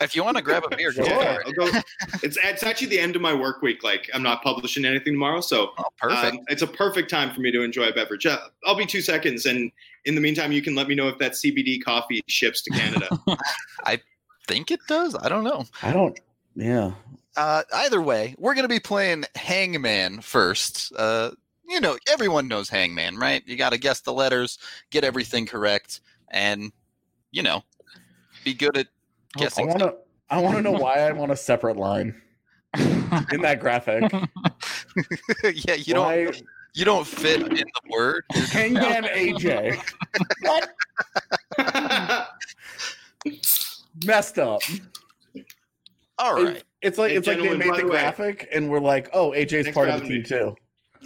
If 0.00 0.14
you 0.14 0.22
want 0.24 0.36
to 0.36 0.42
grab 0.42 0.62
a 0.70 0.76
beer, 0.76 0.92
go 0.92 1.04
Sure. 1.04 1.14
for 1.22 1.40
it. 1.40 1.46
I'll 1.46 1.52
go. 1.52 1.80
It's 2.22 2.36
it's 2.42 2.62
actually 2.62 2.86
the 2.88 2.98
end 3.00 3.16
of 3.16 3.22
my 3.22 3.34
work 3.34 3.60
week. 3.62 3.82
Like 3.82 4.08
I'm 4.14 4.22
not 4.22 4.42
publishing 4.42 4.84
anything 4.84 5.14
tomorrow, 5.14 5.40
so 5.40 5.72
Oh, 5.78 5.84
perfect. 5.98 6.36
um, 6.36 6.40
it's 6.48 6.62
a 6.62 6.66
perfect 6.66 7.10
time 7.10 7.34
for 7.34 7.40
me 7.40 7.50
to 7.50 7.62
enjoy 7.62 7.88
a 7.88 7.92
beverage. 7.92 8.24
Uh, 8.26 8.38
I'll 8.64 8.76
be 8.76 8.86
two 8.86 9.00
seconds, 9.02 9.46
and 9.46 9.70
in 10.04 10.14
the 10.14 10.20
meantime, 10.20 10.52
you 10.52 10.62
can 10.62 10.74
let 10.74 10.86
me 10.88 10.94
know 10.94 11.08
if 11.08 11.18
that 11.18 11.32
CBD 11.32 11.82
coffee 11.82 12.22
ships 12.28 12.62
to 12.62 12.70
Canada. 12.70 13.08
I 13.84 14.00
think 14.46 14.70
it 14.70 14.80
does. 14.88 15.14
I 15.16 15.28
don't 15.28 15.44
know. 15.44 15.64
I 15.82 15.92
don't. 15.92 16.18
Yeah. 16.54 16.92
Uh, 17.36 17.62
either 17.74 18.00
way, 18.00 18.36
we're 18.38 18.54
gonna 18.54 18.68
be 18.68 18.78
playing 18.80 19.24
Hangman 19.34 20.20
first. 20.20 20.92
Uh, 20.96 21.32
you 21.68 21.80
know, 21.80 21.98
everyone 22.08 22.46
knows 22.46 22.68
Hangman, 22.68 23.16
right? 23.16 23.42
You 23.46 23.56
got 23.56 23.70
to 23.70 23.78
guess 23.78 24.00
the 24.02 24.12
letters, 24.12 24.58
get 24.90 25.02
everything 25.02 25.46
correct, 25.46 26.00
and 26.30 26.70
you 27.32 27.42
know, 27.42 27.64
be 28.44 28.54
good 28.54 28.76
at 28.76 28.86
I 29.36 29.40
guessing. 29.40 29.66
want 29.68 29.78
to. 29.80 29.94
I 30.30 30.40
want 30.40 30.56
to 30.56 30.62
know 30.62 30.72
why 30.72 31.06
I'm 31.08 31.18
on 31.20 31.30
a 31.30 31.36
separate 31.36 31.76
line 31.76 32.20
in 32.76 33.40
that 33.42 33.58
graphic. 33.60 34.10
yeah, 35.54 35.74
you 35.74 35.94
Why- 35.96 36.24
don't 36.24 36.42
you 36.74 36.84
don't 36.84 37.06
fit 37.06 37.40
in 37.42 37.54
the 37.54 37.64
word. 37.90 38.24
Hangman 38.32 39.04
AJ. 39.04 39.80
what? 40.40 40.70
Messed 44.04 44.38
up. 44.38 44.60
All 46.18 46.34
right. 46.34 46.56
It- 46.56 46.64
It's 46.82 46.98
like 46.98 47.10
Hey, 47.12 47.16
it's 47.16 47.26
like 47.26 47.38
they 47.38 47.56
made 47.56 47.70
the 47.74 47.82
the 47.82 47.82
graphic, 47.88 48.46
and 48.52 48.68
we're 48.68 48.78
like, 48.80 49.08
oh, 49.14 49.30
AJ's 49.30 49.64
Thanks 49.64 49.70
part 49.74 49.88
of 49.88 49.94
the 50.00 50.06
having 50.06 50.22
team 50.22 50.24
too. 50.24 50.54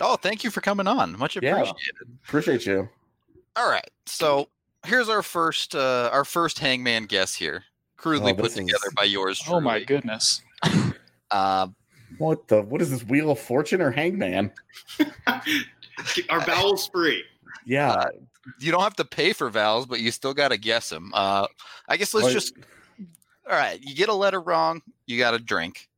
Oh, 0.00 0.16
thank 0.16 0.42
you 0.44 0.50
for 0.50 0.61
coming 0.61 0.86
on. 0.88 1.16
Much 1.18 1.36
Yeah. 1.40 1.52
appreciated. 1.52 2.18
Appreciate 2.26 2.66
you. 2.66 2.88
All 3.57 3.70
right. 3.70 3.88
So 4.07 4.48
here's 4.86 5.09
our 5.09 5.22
first 5.22 5.74
uh 5.74 6.09
our 6.12 6.24
first 6.24 6.59
Hangman 6.59 7.05
guess 7.07 7.34
here, 7.34 7.64
crudely 7.99 8.32
Oh, 8.32 8.36
put 8.36 8.44
this 8.44 8.55
together 8.55 8.86
is- 8.88 8.94
by 8.94 9.05
yours. 9.05 9.42
oh 9.49 9.61
my 9.61 9.82
goodness. 9.84 10.40
Uh, 11.30 11.68
What 12.16 12.49
the? 12.49 12.62
What 12.62 12.80
is 12.80 12.90
this? 12.90 13.05
Wheel 13.05 13.30
of 13.30 13.38
Fortune 13.38 13.82
or 13.82 13.90
Hangman? 13.90 14.51
Our 16.30 16.40
vowels 16.40 16.88
free. 16.88 17.22
Yeah. 17.66 18.07
you 18.61 18.72
don't 18.72 18.82
have 18.82 18.96
to 18.96 19.05
pay 19.05 19.34
for 19.34 19.51
vowels, 19.51 19.84
but 19.84 20.01
you 20.01 20.11
still 20.11 20.32
got 20.32 20.49
to 20.49 20.57
guess 20.57 20.88
them. 20.88 21.11
Uh, 21.14 21.46
I 21.86 21.99
guess 21.99 22.14
let's 22.14 22.24
Like- 22.26 22.32
just. 22.34 22.55
All 23.46 23.55
right, 23.57 23.78
you 23.82 23.94
get 23.94 24.09
a 24.11 24.14
letter 24.14 24.40
wrong, 24.40 24.82
you 25.07 25.18
got 25.18 25.30
to 25.30 25.38
drink. 25.38 25.88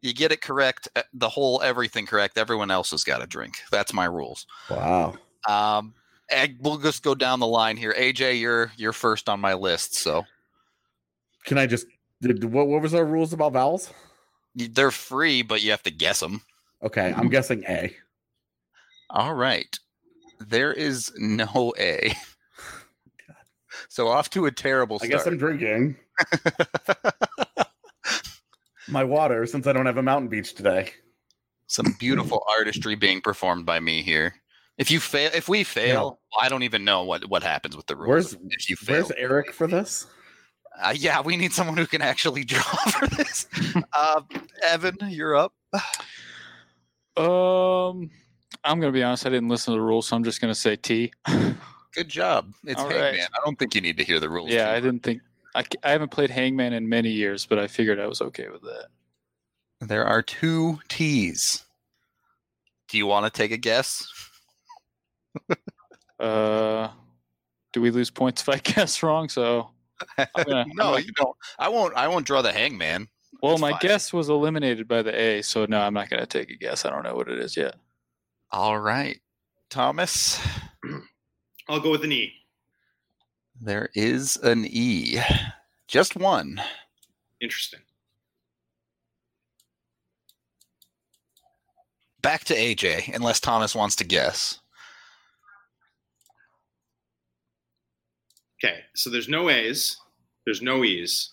You 0.00 0.12
get 0.12 0.30
it 0.32 0.40
correct, 0.40 0.88
uh, 0.94 1.02
the 1.12 1.28
whole 1.28 1.60
everything 1.62 2.06
correct. 2.06 2.38
Everyone 2.38 2.70
else 2.70 2.90
has 2.92 3.02
got 3.04 3.18
to 3.18 3.26
drink. 3.26 3.58
That's 3.72 3.92
my 3.92 4.04
rules. 4.04 4.46
Wow. 4.70 5.14
Um, 5.48 5.92
we'll 6.60 6.78
just 6.78 7.02
go 7.02 7.14
down 7.16 7.40
the 7.40 7.46
line 7.48 7.76
here. 7.76 7.92
AJ, 7.98 8.40
you're 8.40 8.70
you're 8.76 8.92
first 8.92 9.28
on 9.28 9.40
my 9.40 9.54
list, 9.54 9.94
so 9.96 10.24
Can 11.44 11.58
I 11.58 11.66
just? 11.66 11.86
Did, 12.20 12.44
what, 12.44 12.68
what 12.68 12.82
was 12.82 12.94
our 12.94 13.04
rules 13.04 13.32
about 13.32 13.52
vowels? 13.52 13.92
they're 14.54 14.90
free, 14.90 15.42
but 15.42 15.62
you 15.62 15.70
have 15.70 15.82
to 15.82 15.90
guess 15.90 16.20
them. 16.20 16.42
Okay, 16.82 17.12
I'm 17.16 17.28
guessing 17.28 17.64
A. 17.68 17.94
All 19.10 19.34
right, 19.34 19.78
there 20.40 20.72
is 20.72 21.12
no 21.16 21.72
A. 21.78 22.14
So 23.88 24.08
off 24.08 24.30
to 24.30 24.46
a 24.46 24.50
terrible 24.50 24.98
I 25.02 25.06
start. 25.06 25.10
guess 25.10 25.26
I'm 25.26 25.36
drinking 25.36 25.96
my 28.88 29.04
water 29.04 29.46
since 29.46 29.66
I 29.66 29.72
don't 29.72 29.86
have 29.86 29.98
a 29.98 30.02
mountain 30.02 30.28
beach 30.28 30.54
today. 30.54 30.92
Some 31.66 31.96
beautiful 31.98 32.44
artistry 32.58 32.94
being 32.94 33.20
performed 33.20 33.66
by 33.66 33.80
me 33.80 34.02
here. 34.02 34.34
If 34.78 34.90
you 34.90 35.00
fail, 35.00 35.30
if 35.34 35.48
we 35.48 35.64
fail, 35.64 36.20
I 36.40 36.48
don't 36.48 36.62
even 36.62 36.84
know 36.84 37.04
what 37.04 37.28
what 37.28 37.42
happens 37.42 37.76
with 37.76 37.86
the 37.86 37.96
rules. 37.96 38.08
Where's 38.08 38.36
if 38.48 38.70
you 38.70 38.76
fail? 38.76 38.96
Where's 38.96 39.10
Eric 39.12 39.52
for 39.52 39.66
this? 39.66 40.06
Uh, 40.80 40.94
yeah, 40.96 41.20
we 41.20 41.36
need 41.36 41.52
someone 41.52 41.76
who 41.76 41.86
can 41.86 42.02
actually 42.02 42.44
draw 42.46 42.62
for 42.62 43.06
this. 43.08 43.46
uh, 43.92 44.20
Evan, 44.62 44.96
you're 45.08 45.36
up. 45.36 45.52
Um, 47.16 48.10
I'm 48.64 48.80
gonna 48.80 48.92
be 48.92 49.02
honest. 49.02 49.26
I 49.26 49.30
didn't 49.30 49.48
listen 49.48 49.72
to 49.74 49.78
the 49.78 49.84
rules, 49.84 50.06
so 50.08 50.16
I'm 50.16 50.24
just 50.24 50.40
gonna 50.40 50.54
say 50.54 50.76
T. 50.76 51.12
Good 51.92 52.08
job. 52.08 52.52
It's 52.64 52.80
All 52.80 52.88
Hangman. 52.88 53.02
right. 53.20 53.20
I 53.20 53.44
don't 53.44 53.58
think 53.58 53.74
you 53.74 53.80
need 53.82 53.98
to 53.98 54.04
hear 54.04 54.18
the 54.18 54.30
rules. 54.30 54.50
yeah, 54.50 54.70
I 54.72 54.80
didn't 54.80 55.00
think 55.02 55.20
I, 55.54 55.64
I 55.84 55.90
haven't 55.90 56.10
played 56.10 56.30
Hangman 56.30 56.72
in 56.72 56.88
many 56.88 57.10
years, 57.10 57.44
but 57.44 57.58
I 57.58 57.66
figured 57.66 58.00
I 58.00 58.06
was 58.06 58.22
okay 58.22 58.48
with 58.48 58.62
that. 58.62 58.86
There 59.80 60.06
are 60.06 60.22
two 60.22 60.78
T's. 60.88 61.64
Do 62.88 62.96
you 62.96 63.06
want 63.06 63.26
to 63.26 63.30
take 63.36 63.52
a 63.52 63.56
guess? 63.58 64.06
Uh, 66.20 66.88
do 67.72 67.80
we 67.82 67.90
lose 67.90 68.10
points 68.10 68.42
if 68.42 68.48
I 68.48 68.56
guess 68.62 69.02
wrong? 69.02 69.28
So, 69.28 69.70
gonna- 70.16 70.64
no, 70.74 70.92
gonna- 70.92 71.00
you 71.00 71.12
don't. 71.12 71.36
I 71.58 71.68
won't. 71.68 71.94
I 71.94 72.08
won't 72.08 72.26
draw 72.26 72.42
the 72.42 72.52
hangman. 72.52 73.08
well, 73.42 73.52
That's 73.52 73.60
my 73.60 73.70
fine. 73.72 73.78
guess 73.82 74.12
was 74.12 74.28
eliminated 74.28 74.86
by 74.88 75.02
the 75.02 75.14
A, 75.18 75.42
so 75.42 75.64
no, 75.66 75.80
I'm 75.80 75.94
not 75.94 76.10
gonna 76.10 76.26
take 76.26 76.50
a 76.50 76.56
guess. 76.56 76.84
I 76.84 76.90
don't 76.90 77.02
know 77.04 77.14
what 77.14 77.28
it 77.28 77.38
is 77.38 77.56
yet. 77.56 77.76
All 78.50 78.78
right, 78.78 79.20
Thomas. 79.70 80.40
I'll 81.68 81.80
go 81.80 81.90
with 81.90 82.04
an 82.04 82.12
E. 82.12 82.32
There 83.60 83.88
is 83.94 84.36
an 84.36 84.66
E. 84.68 85.18
Just 85.88 86.16
one. 86.16 86.60
Interesting. 87.40 87.80
Back 92.20 92.44
to 92.44 92.54
AJ, 92.54 93.14
unless 93.14 93.40
Thomas 93.40 93.74
wants 93.74 93.96
to 93.96 94.04
guess. 94.04 94.60
Okay, 98.62 98.80
so 98.94 99.10
there's 99.10 99.28
no 99.28 99.50
A's, 99.50 99.96
there's 100.44 100.62
no 100.62 100.84
E's. 100.84 101.32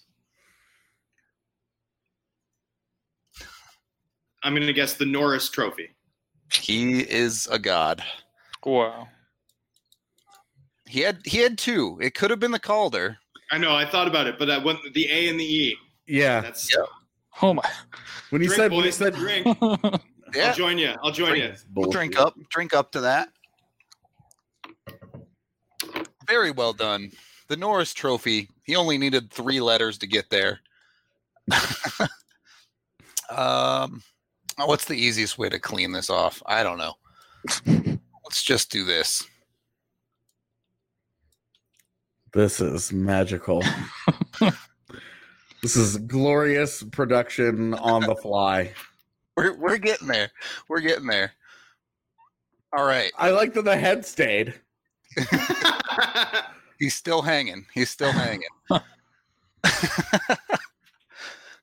I'm 4.44 4.54
gonna 4.54 4.74
guess 4.74 4.94
the 4.94 5.06
Norris 5.06 5.50
Trophy. 5.50 5.90
He 6.52 7.02
is 7.02 7.48
a 7.52 7.60
god. 7.60 8.04
Wow. 8.66 9.10
He 10.88 11.02
had 11.02 11.20
he 11.26 11.40
had 11.40 11.58
two. 11.58 12.00
It 12.02 12.16
could 12.16 12.32
have 12.32 12.40
been 12.40 12.52
the 12.52 12.60
Calder. 12.60 13.18
I 13.52 13.58
know, 13.58 13.76
I 13.76 13.86
thought 13.86 14.08
about 14.08 14.26
it, 14.28 14.40
but 14.40 14.50
I 14.50 14.58
went 14.58 14.80
the 14.94 15.12
A 15.12 15.30
and 15.30 15.40
the 15.40 15.44
E. 15.44 15.78
Yeah. 16.08 16.42
That's 16.42 16.74
Yeah. 16.74 16.84
Oh 17.42 17.54
my. 17.54 17.70
When 18.32 18.42
he 18.42 18.48
drink, 18.48 18.60
said 18.60 18.72
when 18.72 18.80
you 18.80 18.86
boys, 18.86 18.96
said 18.96 19.14
drink. 19.14 19.46
Yeah, 20.36 20.50
I'll 20.50 20.54
join 20.54 20.78
you. 20.78 20.94
I'll 21.04 21.12
join 21.12 21.36
you. 21.38 21.54
we'll 21.74 21.90
drink 21.90 22.20
up. 22.20 22.36
Drink 22.52 22.76
up 22.76 22.92
to 22.92 23.02
that. 23.02 23.30
Very 26.30 26.52
well 26.52 26.74
done. 26.74 27.12
The 27.48 27.58
Norris 27.58 27.94
Trophy. 27.94 28.50
He 28.64 28.76
only 28.76 29.00
needed 29.00 29.32
three 29.32 29.60
letters 29.60 29.98
to 29.98 30.08
get 30.08 30.30
there. 30.30 30.60
um, 33.32 34.04
what's 34.58 34.86
the 34.86 34.94
easiest 34.94 35.40
way 35.40 35.50
to 35.50 35.60
clean 35.60 35.92
this 35.92 36.12
off? 36.12 36.44
I 36.46 36.62
don't 36.62 36.78
know. 36.78 36.94
Let's 38.24 38.44
just 38.44 38.72
do 38.72 38.86
this. 38.86 39.28
This 42.32 42.62
is 42.62 42.94
magical. 42.94 43.64
this 45.64 45.76
is 45.76 45.98
glorious 45.98 46.84
production 46.84 47.74
on 47.74 48.04
the 48.04 48.16
fly. 48.16 48.72
We're 49.36 49.58
we're 49.58 49.80
getting 49.80 50.08
there. 50.08 50.30
We're 50.68 50.82
getting 50.82 51.08
there. 51.08 51.32
All 52.72 52.86
right. 52.86 53.12
I 53.18 53.32
like 53.32 53.56
that 53.56 53.66
the 53.66 53.76
head 53.76 54.06
stayed. 54.06 54.54
He's 56.80 56.96
still 56.96 57.22
hanging. 57.22 57.66
He's 57.74 57.90
still 57.90 58.12
hanging. 58.12 58.48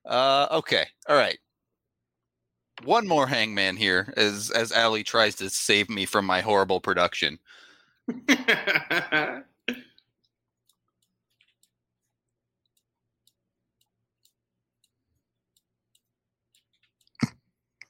uh, 0.04 0.46
okay. 0.50 0.86
All 1.08 1.16
right. 1.16 1.38
One 2.84 3.08
more 3.08 3.26
hangman 3.26 3.76
here 3.76 4.12
as 4.16 4.50
as 4.50 4.70
Ali 4.70 5.02
tries 5.02 5.34
to 5.36 5.48
save 5.48 5.88
me 5.88 6.04
from 6.04 6.26
my 6.26 6.42
horrible 6.42 6.80
production. 6.80 7.38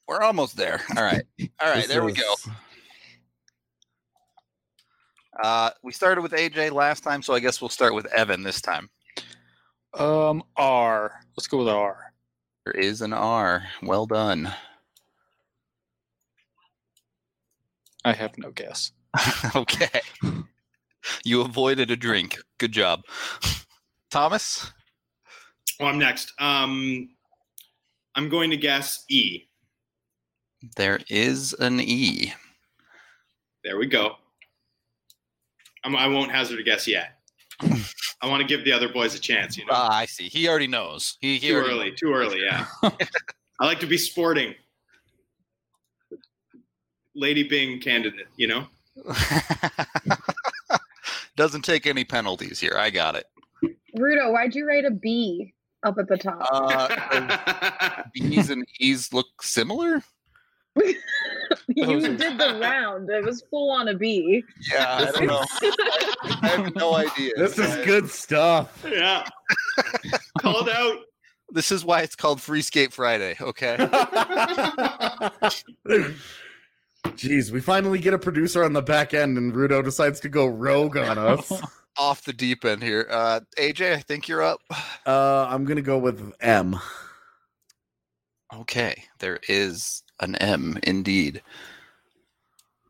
We're 0.09 0.23
almost 0.23 0.57
there. 0.57 0.81
All 0.97 1.03
right. 1.03 1.25
All 1.61 1.69
right, 1.69 1.79
This 1.79 1.89
there 1.89 2.05
we 2.05 2.13
go. 2.13 2.35
Is- 5.39 5.47
Uh, 5.47 5.71
we 5.83 5.93
started 5.93 6.23
with 6.23 6.33
AJ 6.33 6.71
last 6.71 7.03
time, 7.03 7.23
so 7.23 7.35
I 7.35 7.41
guess 7.41 7.61
we'll 7.61 7.69
start 7.69 7.95
with 7.95 8.07
Evan 8.07 8.43
this 8.43 8.61
time. 8.61 8.89
Um, 9.95 10.43
R. 10.57 11.21
Let's 11.37 11.47
go 11.49 11.59
with 11.59 11.69
R. 11.69 12.13
There 12.65 12.75
is 12.75 13.01
an 13.01 13.13
R. 13.13 13.65
Well 13.83 14.07
done. 14.07 14.53
I 18.05 18.13
have 18.13 18.37
no 18.39 18.51
guess. 18.51 18.93
okay. 19.57 20.01
You 21.25 21.41
avoided 21.43 21.91
a 21.91 21.97
drink. 21.97 22.39
Good 22.59 22.73
job. 22.73 23.03
Thomas? 24.11 24.73
oh, 25.81 25.87
I'm 25.87 25.99
next. 25.99 26.33
Um, 26.39 27.09
I'm 28.15 28.29
going 28.29 28.51
to 28.51 28.57
guess 28.57 29.05
E. 29.09 29.49
There 30.77 31.01
is 31.09 31.53
an 31.55 31.81
E. 31.81 32.33
There 33.65 33.79
we 33.79 33.87
go. 33.87 34.17
I'm, 35.87 35.95
I 35.95 36.09
won't 36.09 36.33
hazard 36.33 36.59
a 36.59 36.65
guess 36.65 36.89
yet. 36.89 37.11
I 38.21 38.27
want 38.29 38.43
to 38.43 38.47
give 38.47 38.65
the 38.65 38.73
other 38.73 38.89
boys 38.89 39.15
a 39.15 39.21
chance. 39.21 39.57
You 39.57 39.65
know, 39.67 39.73
Ah, 39.75 39.99
I 39.99 40.07
see. 40.07 40.29
He 40.29 40.49
already 40.49 40.67
knows. 40.67 41.17
He, 41.21 41.39
he 41.39 41.49
too 41.49 41.55
already 41.55 41.71
early. 41.71 41.93
Too 41.93 42.13
early. 42.13 42.43
Yeah. 42.43 42.67
I 43.61 43.67
like 43.67 43.79
to 43.81 43.87
be 43.87 43.97
sporting. 43.97 44.55
Lady 47.15 47.45
Byng 47.49 47.81
candidate. 47.81 48.27
You 48.37 48.49
know. 48.49 48.67
Doesn't 51.37 51.63
take 51.63 51.87
any 51.87 52.05
penalties 52.05 52.59
here. 52.59 52.75
I 52.77 52.91
got 52.91 53.15
it. 53.15 53.27
Rudo, 53.97 54.33
why'd 54.33 54.55
you 54.55 54.67
write 54.67 54.85
a 54.85 54.91
B 54.91 55.55
up 55.85 55.99
at 55.99 56.09
the 56.09 56.17
top? 56.17 56.47
Uh, 56.51 58.03
B's 58.13 58.51
and 58.51 58.67
E's 58.81 59.13
look 59.13 59.43
similar? 59.43 60.03
You 61.69 61.87
those 61.87 62.03
did 62.03 62.39
the 62.39 62.59
round. 62.63 63.09
It 63.11 63.25
was 63.25 63.43
full 63.51 63.71
on 63.71 63.89
a 63.89 63.95
B. 63.95 64.43
Yeah, 64.71 64.87
I 64.99 65.05
don't 65.11 65.27
know. 65.27 65.45
I 66.43 66.49
have 66.49 66.75
no 66.75 66.95
idea. 66.95 67.33
This 67.37 67.59
is 67.59 67.75
good 67.85 68.09
stuff. 68.11 68.85
yeah. 68.91 69.27
Called 70.41 70.69
out. 70.69 70.99
This 71.51 71.71
is 71.71 71.85
why 71.85 72.01
it's 72.03 72.17
called 72.17 72.41
Free 72.41 72.61
Skate 72.61 72.93
Friday, 72.93 73.37
okay? 73.41 73.77
Jeez, 77.07 77.53
we 77.53 77.61
finally 77.61 78.01
get 78.01 78.15
a 78.15 78.19
producer 78.19 78.65
on 78.65 78.73
the 78.73 78.83
back 78.83 79.15
end, 79.15 79.39
and 79.39 79.53
Rudo 79.53 79.83
decides 79.85 80.19
to 80.21 80.29
go 80.29 80.47
rogue 80.47 80.97
on 80.97 81.19
us. 81.19 81.53
Off 81.99 82.25
the 82.25 82.33
deep 82.33 82.65
end 82.65 82.83
here. 82.83 83.07
Uh, 83.09 83.41
AJ, 83.59 83.95
I 83.95 84.01
think 84.01 84.27
you're 84.29 84.43
up. 84.43 84.61
Uh, 85.07 85.47
I'm 85.49 85.65
gonna 85.65 85.83
go 85.83 85.99
with 85.99 86.33
M. 86.41 86.79
Okay, 88.53 89.05
there 89.21 89.39
is 89.49 90.03
an 90.21 90.37
M 90.37 90.79
indeed. 90.83 91.43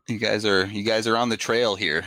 You 0.07 0.17
guys 0.17 0.45
are 0.45 0.65
you 0.65 0.83
guys 0.83 1.07
are 1.07 1.17
on 1.17 1.29
the 1.29 1.37
trail 1.37 1.75
here. 1.75 2.05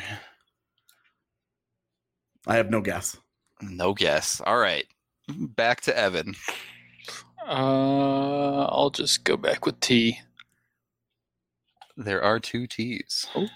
I 2.47 2.57
have 2.57 2.71
no 2.71 2.81
guess. 2.81 3.17
No 3.61 3.93
guess. 3.93 4.41
All 4.45 4.59
right. 4.59 4.87
Back 5.29 5.83
to 5.83 5.97
Evan. 5.97 6.35
Uh, 7.47 8.65
I'll 8.65 8.91
just 8.91 9.25
go 9.25 9.37
back 9.37 9.67
with 9.67 9.79
T. 9.81 10.21
There 11.97 12.23
are 12.23 12.41
two 12.41 12.67
T's. 12.67 13.27
Oh. 13.35 13.47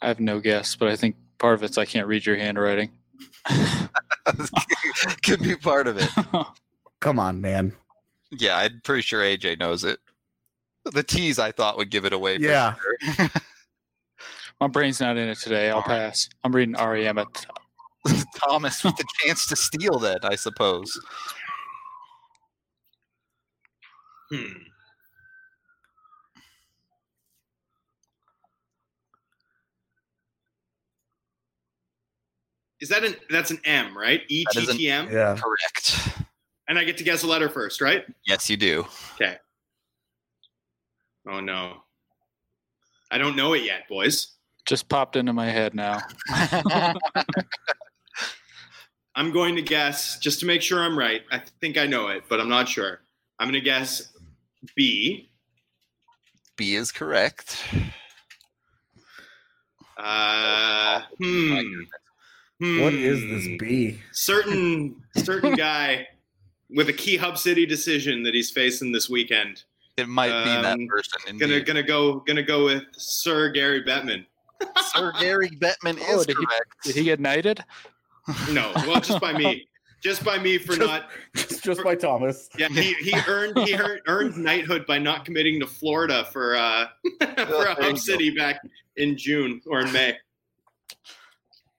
I 0.00 0.08
have 0.08 0.20
no 0.20 0.40
guess, 0.40 0.74
but 0.74 0.88
I 0.88 0.96
think 0.96 1.16
part 1.42 1.54
of 1.54 1.62
it's 1.64 1.76
I 1.76 1.84
can't 1.84 2.06
read 2.06 2.24
your 2.24 2.36
handwriting. 2.36 2.92
Could 5.24 5.42
be 5.42 5.56
part 5.56 5.88
of 5.88 5.98
it. 5.98 6.08
Come 7.00 7.18
on, 7.18 7.40
man. 7.40 7.72
Yeah, 8.30 8.56
I'm 8.56 8.80
pretty 8.84 9.02
sure 9.02 9.20
AJ 9.20 9.58
knows 9.58 9.82
it. 9.84 9.98
The 10.84 11.02
T's 11.02 11.38
I 11.40 11.50
thought 11.52 11.76
would 11.76 11.90
give 11.90 12.04
it 12.04 12.12
away. 12.12 12.36
for 12.38 12.42
Yeah. 12.44 12.74
sure. 13.16 13.28
My 14.60 14.68
brain's 14.68 15.00
not 15.00 15.16
in 15.16 15.28
it 15.28 15.38
today. 15.38 15.68
I'll 15.70 15.82
pass. 15.82 16.28
I'm 16.44 16.54
reading 16.54 16.76
REM 16.76 17.18
at 17.18 17.26
the. 17.34 18.26
Thomas 18.36 18.82
with 18.84 18.96
the 18.96 19.04
chance 19.20 19.46
to 19.46 19.56
steal 19.56 19.98
that, 20.00 20.24
I 20.24 20.34
suppose. 20.36 21.00
Hmm. 24.30 24.52
Is 32.82 32.88
that 32.88 33.04
an 33.04 33.14
that's 33.30 33.52
an 33.52 33.60
M, 33.64 33.96
right? 33.96 34.22
E 34.28 34.44
That 34.44 34.58
T 34.58 34.62
is 34.64 34.68
an- 34.70 34.76
T 34.76 34.90
M. 34.90 35.08
Yeah. 35.10 35.38
Correct. 35.40 36.18
And 36.68 36.76
I 36.78 36.84
get 36.84 36.98
to 36.98 37.04
guess 37.04 37.22
a 37.22 37.28
letter 37.28 37.48
first, 37.48 37.80
right? 37.80 38.04
Yes, 38.26 38.50
you 38.50 38.56
do. 38.56 38.86
Okay. 39.14 39.36
Oh 41.28 41.38
no. 41.38 41.84
I 43.08 43.18
don't 43.18 43.36
know 43.36 43.52
it 43.52 43.62
yet, 43.62 43.88
boys. 43.88 44.32
Just 44.64 44.88
popped 44.88 45.14
into 45.14 45.32
my 45.32 45.48
head 45.48 45.74
now. 45.74 46.00
I'm 49.14 49.30
going 49.30 49.54
to 49.56 49.62
guess 49.62 50.18
just 50.18 50.40
to 50.40 50.46
make 50.46 50.62
sure 50.62 50.80
I'm 50.80 50.98
right. 50.98 51.22
I 51.30 51.42
think 51.60 51.78
I 51.78 51.86
know 51.86 52.08
it, 52.08 52.24
but 52.28 52.40
I'm 52.40 52.48
not 52.48 52.68
sure. 52.68 53.00
I'm 53.38 53.46
going 53.46 53.60
to 53.60 53.64
guess 53.64 54.12
B. 54.74 55.30
B 56.56 56.74
is 56.74 56.90
correct. 56.90 57.62
Uh, 59.98 61.02
hmm. 61.18 61.82
What 62.80 62.94
is 62.94 63.20
this 63.20 63.46
Hmm. 63.46 63.56
B? 63.58 63.98
Certain 64.12 65.02
certain 65.16 65.54
guy 65.54 66.06
with 66.70 66.88
a 66.88 66.92
key 66.92 67.16
hub 67.16 67.36
city 67.36 67.66
decision 67.66 68.22
that 68.22 68.34
he's 68.34 68.50
facing 68.50 68.92
this 68.92 69.10
weekend. 69.10 69.64
It 69.96 70.08
might 70.08 70.28
be 70.44 70.50
that 70.62 70.74
Um, 70.74 70.86
person. 70.86 71.38
Gonna 71.38 71.60
gonna 71.60 71.82
go 71.82 72.20
gonna 72.20 72.42
go 72.42 72.64
with 72.64 72.84
Sir 72.96 73.50
Gary 73.50 73.82
Bettman. 73.82 74.24
Sir 74.94 75.12
Gary 75.20 75.50
Bettman 75.50 75.98
Oh, 76.08 76.20
is 76.20 76.26
did 76.26 76.36
he- 76.38 76.46
correct. 76.46 76.70
Did 76.84 76.94
he 76.94 77.04
get 77.04 77.20
knighted? 77.20 77.62
No, 78.52 78.70
well, 78.86 79.00
just 79.00 79.20
by 79.20 79.32
me, 79.36 79.66
just 80.02 80.24
by 80.24 80.38
me 80.38 80.56
for 80.56 80.76
Just- 80.76 80.80
not. 80.80 81.10
Just, 81.34 81.64
just 81.64 81.82
by 81.82 81.96
Thomas. 81.96 82.48
Yeah, 82.56 82.68
he, 82.68 82.94
he 82.94 83.14
earned 83.28 83.58
he 83.58 83.74
earned, 83.76 84.00
earned 84.06 84.36
knighthood 84.36 84.86
by 84.86 84.98
not 84.98 85.24
committing 85.24 85.58
to 85.60 85.66
Florida 85.66 86.24
for 86.32 86.54
uh 86.56 86.86
for 87.18 87.26
a 87.26 87.34
there 87.46 87.74
hub 87.74 87.98
city 87.98 88.30
back 88.30 88.60
in 88.96 89.18
June 89.18 89.60
or 89.66 89.80
in 89.80 89.92
May. 89.92 90.16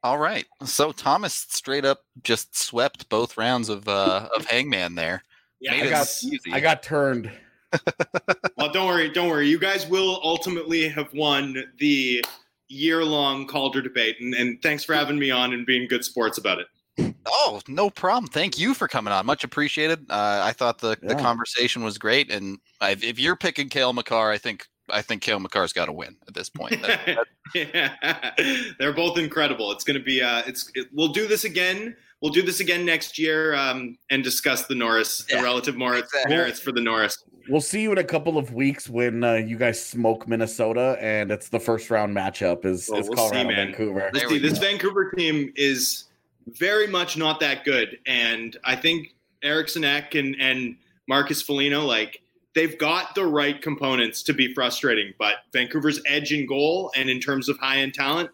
All 0.03 0.17
right. 0.17 0.45
So 0.65 0.91
Thomas 0.91 1.33
straight 1.33 1.85
up 1.85 2.01
just 2.23 2.57
swept 2.57 3.07
both 3.09 3.37
rounds 3.37 3.69
of 3.69 3.87
uh 3.87 4.27
of 4.35 4.45
Hangman 4.45 4.95
there. 4.95 5.23
Yeah, 5.61 5.71
Made 5.71 5.87
I 5.87 5.89
got- 5.91 6.23
easy. 6.23 6.51
I 6.51 6.59
got 6.59 6.83
turned. 6.83 7.31
well, 8.57 8.71
don't 8.71 8.85
worry, 8.87 9.09
don't 9.09 9.29
worry. 9.29 9.47
You 9.47 9.57
guys 9.57 9.87
will 9.87 10.19
ultimately 10.23 10.87
have 10.89 11.11
won 11.13 11.63
the 11.79 12.23
year-long 12.67 13.47
Calder 13.47 13.81
debate, 13.81 14.17
and, 14.19 14.33
and 14.35 14.61
thanks 14.61 14.83
for 14.83 14.93
having 14.93 15.17
me 15.17 15.31
on 15.31 15.53
and 15.53 15.65
being 15.65 15.87
good 15.87 16.03
sports 16.05 16.37
about 16.37 16.59
it. 16.59 17.15
Oh, 17.25 17.61
no 17.67 17.89
problem. 17.89 18.27
Thank 18.27 18.59
you 18.59 18.73
for 18.75 18.87
coming 18.87 19.11
on. 19.11 19.25
Much 19.25 19.43
appreciated. 19.43 20.05
Uh, 20.09 20.41
I 20.43 20.51
thought 20.53 20.79
the, 20.79 20.97
the 21.01 21.15
conversation 21.15 21.83
was 21.83 21.97
great, 21.97 22.29
and 22.29 22.59
I, 22.79 22.91
if 22.91 23.19
you're 23.19 23.35
picking 23.35 23.69
Cale 23.69 23.93
Makar, 23.93 24.29
I 24.29 24.37
think 24.37 24.67
I 24.89 25.01
think 25.01 25.21
Cale 25.21 25.39
Makar's 25.39 25.73
got 25.73 25.85
to 25.85 25.93
win 25.93 26.15
at 26.27 26.33
this 26.33 26.49
point. 26.49 26.81
That- 26.81 27.25
yeah, 27.55 28.31
they're 28.79 28.93
both 28.93 29.17
incredible. 29.17 29.71
It's 29.71 29.83
going 29.83 29.97
to 29.97 30.03
be. 30.03 30.21
Uh, 30.21 30.43
it's. 30.45 30.69
It, 30.75 30.87
we'll 30.93 31.09
do 31.09 31.27
this 31.27 31.43
again. 31.45 31.95
We'll 32.21 32.31
do 32.31 32.41
this 32.41 32.61
again 32.61 32.85
next 32.85 33.19
year 33.19 33.53
um, 33.53 33.97
and 34.09 34.23
discuss 34.23 34.65
the 34.65 34.75
Norris, 34.75 35.25
Yeah, 35.29 35.37
the 35.37 35.43
relative 35.43 35.77
Norris, 35.77 36.03
exactly. 36.03 36.35
merits 36.35 36.59
for 36.59 36.71
the 36.71 36.79
Norris. 36.79 37.21
We'll 37.49 37.59
see 37.59 37.81
you 37.81 37.91
in 37.91 37.97
a 37.97 38.03
couple 38.05 38.37
of 38.37 38.53
weeks 38.53 38.89
when 38.89 39.21
uh, 39.25 39.33
you 39.33 39.57
guys 39.57 39.85
smoke 39.85 40.25
Minnesota 40.29 40.95
and 41.01 41.29
it's 41.33 41.49
the 41.49 41.59
first 41.59 41.89
round 41.89 42.15
matchup 42.15 42.63
is, 42.63 42.87
Well, 42.89 43.01
is 43.01 43.09
we'll 43.09 43.17
see, 43.17 43.31
Colorado 43.33 43.49
man. 43.49 43.67
Vancouver. 43.67 44.09
There 44.13 44.21
This, 44.21 44.31
we 44.31 44.39
this 44.39 44.53
go. 44.53 44.59
Vancouver 44.61 45.11
team 45.11 45.51
is 45.57 46.05
very 46.47 46.87
much 46.87 47.17
not 47.17 47.41
that 47.41 47.65
good, 47.65 47.97
and 48.05 48.55
I 48.63 48.77
think 48.77 49.15
Eriksson 49.43 49.83
Ek 49.83 50.15
and 50.15 50.37
and 50.39 50.77
Marcus 51.09 51.41
Foligno 51.41 51.81
like 51.83 52.21
they've 52.55 52.77
got 52.77 53.15
the 53.15 53.25
right 53.25 53.61
components 53.61 54.23
to 54.23 54.33
be 54.33 54.53
frustrating. 54.53 55.13
But 55.19 55.35
Vancouver's 55.51 56.01
edge 56.07 56.31
in 56.31 56.45
goal 56.45 56.91
and 56.95 57.09
in 57.09 57.19
terms 57.19 57.49
of 57.49 57.57
high 57.59 57.77
end 57.77 57.93
talent 57.93 58.29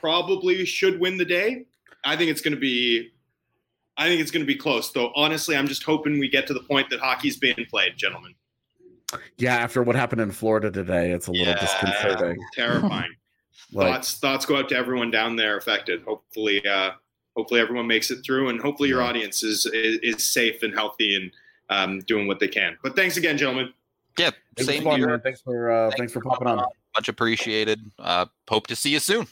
probably 0.00 0.64
should 0.64 1.00
win 1.00 1.16
the 1.16 1.24
day. 1.24 1.64
I 2.04 2.16
think 2.16 2.30
it's 2.30 2.40
going 2.40 2.54
to 2.54 2.60
be. 2.60 3.10
I 3.96 4.08
think 4.08 4.20
it's 4.22 4.30
going 4.30 4.42
to 4.42 4.46
be 4.46 4.56
close, 4.56 4.90
though. 4.90 5.12
Honestly, 5.14 5.54
I'm 5.54 5.68
just 5.68 5.82
hoping 5.82 6.18
we 6.18 6.28
get 6.28 6.46
to 6.46 6.54
the 6.54 6.62
point 6.62 6.88
that 6.90 6.98
hockey's 6.98 7.36
being 7.36 7.66
played, 7.70 7.96
gentlemen. 7.96 8.34
Yeah, 9.36 9.56
after 9.56 9.82
what 9.82 9.94
happened 9.94 10.22
in 10.22 10.30
Florida 10.30 10.70
today, 10.70 11.10
it's 11.10 11.26
a 11.26 11.30
little 11.30 11.48
Yeah. 11.48 11.60
disconcerting. 11.60 12.38
Terrifying. 12.54 13.10
Like, 13.74 13.86
thoughts 13.94 14.14
thoughts 14.18 14.44
go 14.46 14.56
out 14.56 14.68
to 14.70 14.76
everyone 14.76 15.10
down 15.10 15.36
there 15.36 15.56
affected. 15.56 16.02
Hopefully, 16.02 16.66
uh, 16.66 16.90
hopefully 17.36 17.60
everyone 17.60 17.86
makes 17.86 18.10
it 18.10 18.18
through, 18.24 18.48
and 18.50 18.60
hopefully 18.60 18.90
your 18.90 19.02
audience 19.02 19.42
is, 19.42 19.64
is 19.66 19.98
is 20.02 20.30
safe 20.30 20.62
and 20.62 20.74
healthy 20.74 21.14
and 21.14 21.30
um, 21.72 22.00
doing 22.00 22.26
what 22.26 22.38
they 22.40 22.48
can. 22.48 22.76
But 22.82 22.94
thanks 22.94 23.16
again, 23.16 23.38
gentlemen. 23.38 23.72
yeah, 24.18 24.30
it 24.56 24.64
same 24.64 24.84
fun, 24.84 24.98
here. 24.98 25.08
man. 25.08 25.20
Thanks 25.20 25.40
for 25.40 25.70
uh, 25.70 25.88
Thanks 25.90 25.98
thanks, 25.98 26.12
for 26.12 26.20
for 26.20 26.30
popping 26.30 26.48
on. 26.48 26.64
Much 26.96 27.08
appreciated. 27.08 27.80
Uh, 27.98 28.26
hope 28.48 28.66
to 28.66 28.76
see 28.76 28.90
you 28.90 28.98
soon. 28.98 29.26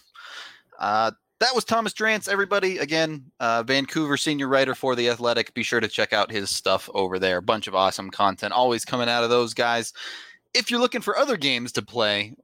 Uh, 0.79 1.11
that 1.41 1.55
was 1.55 1.65
Thomas 1.65 1.93
Drance, 1.93 2.29
everybody. 2.29 2.79
Again, 2.79 3.25
uh, 3.41 3.63
Vancouver 3.63 4.17
senior 4.17 4.49
writer 4.49 4.75
for 4.75 4.95
The 4.95 5.09
Athletic. 5.09 5.55
Be 5.55 5.63
sure 5.63 5.81
to 5.81 5.89
check 5.89 6.13
out 6.13 6.31
his 6.31 6.51
stuff 6.51 6.89
over 6.95 7.19
there. 7.19 7.41
Bunch 7.41 7.67
of 7.67 7.75
awesome 7.75 8.11
content 8.11 8.53
always 8.53 8.85
coming 8.85 9.09
out 9.09 9.25
of 9.25 9.31
those 9.31 9.55
guys. 9.55 9.93
If 10.53 10.71
you're 10.71 10.81
looking 10.81 11.01
for 11.01 11.17
other 11.17 11.37
games 11.37 11.73
to 11.73 11.83
play, 11.83 12.35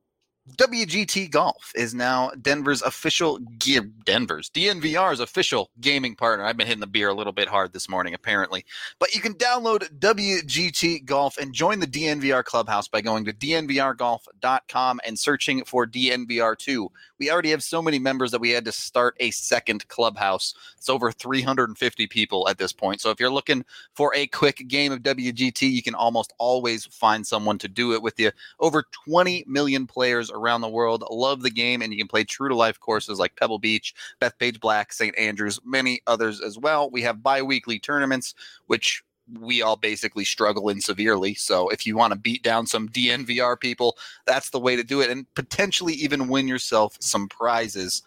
WGT 0.54 1.28
Golf 1.32 1.72
is 1.74 1.92
now 1.92 2.30
Denver's 2.40 2.80
official 2.82 3.38
gear. 3.58 3.82
Denver's 4.04 4.48
DNVR's 4.50 5.18
official 5.18 5.70
gaming 5.80 6.14
partner. 6.14 6.44
I've 6.44 6.56
been 6.56 6.68
hitting 6.68 6.80
the 6.80 6.86
beer 6.86 7.08
a 7.08 7.14
little 7.14 7.32
bit 7.32 7.48
hard 7.48 7.72
this 7.72 7.88
morning, 7.88 8.14
apparently. 8.14 8.64
But 9.00 9.12
you 9.12 9.20
can 9.20 9.34
download 9.34 9.98
WGT 9.98 11.04
Golf 11.04 11.36
and 11.36 11.52
join 11.52 11.80
the 11.80 11.86
DNVR 11.86 12.44
clubhouse 12.44 12.86
by 12.86 13.00
going 13.00 13.24
to 13.24 13.32
dnvrgolf.com 13.32 15.00
and 15.04 15.18
searching 15.18 15.64
for 15.64 15.84
DNVR2. 15.84 16.88
We 17.18 17.30
already 17.30 17.50
have 17.50 17.64
so 17.64 17.82
many 17.82 17.98
members 17.98 18.30
that 18.30 18.40
we 18.40 18.50
had 18.50 18.64
to 18.66 18.72
start 18.72 19.16
a 19.18 19.32
second 19.32 19.88
clubhouse. 19.88 20.54
It's 20.76 20.88
over 20.88 21.10
350 21.10 22.06
people 22.06 22.48
at 22.48 22.58
this 22.58 22.72
point. 22.72 23.00
So 23.00 23.10
if 23.10 23.18
you're 23.18 23.30
looking 23.30 23.64
for 23.94 24.14
a 24.14 24.28
quick 24.28 24.68
game 24.68 24.92
of 24.92 25.00
WGT, 25.00 25.68
you 25.68 25.82
can 25.82 25.96
almost 25.96 26.34
always 26.38 26.86
find 26.86 27.26
someone 27.26 27.58
to 27.58 27.68
do 27.68 27.94
it 27.94 28.02
with 28.02 28.20
you. 28.20 28.30
Over 28.60 28.84
20 29.08 29.44
million 29.48 29.88
players 29.88 30.30
around 30.36 30.60
the 30.60 30.68
world 30.68 31.02
love 31.10 31.42
the 31.42 31.50
game, 31.50 31.82
and 31.82 31.92
you 31.92 31.98
can 31.98 32.08
play 32.08 32.24
true 32.24 32.48
to 32.48 32.54
life 32.54 32.78
courses 32.78 33.18
like 33.18 33.36
Pebble 33.36 33.58
Beach, 33.58 33.94
Bethpage 34.20 34.60
Black, 34.60 34.92
St. 34.92 35.16
Andrews, 35.18 35.58
many 35.64 36.00
others 36.06 36.40
as 36.40 36.58
well. 36.58 36.90
We 36.90 37.02
have 37.02 37.22
bi 37.22 37.42
weekly 37.42 37.78
tournaments, 37.78 38.34
which 38.66 39.02
we 39.40 39.62
all 39.62 39.76
basically 39.76 40.24
struggle 40.24 40.68
in 40.68 40.80
severely. 40.80 41.34
So 41.34 41.68
if 41.68 41.86
you 41.86 41.96
want 41.96 42.12
to 42.12 42.18
beat 42.18 42.42
down 42.42 42.66
some 42.66 42.88
DNVR 42.88 43.58
people, 43.58 43.96
that's 44.26 44.50
the 44.50 44.60
way 44.60 44.76
to 44.76 44.84
do 44.84 45.00
it 45.00 45.10
and 45.10 45.26
potentially 45.34 45.94
even 45.94 46.28
win 46.28 46.46
yourself 46.46 46.96
some 47.00 47.28
prizes. 47.28 48.02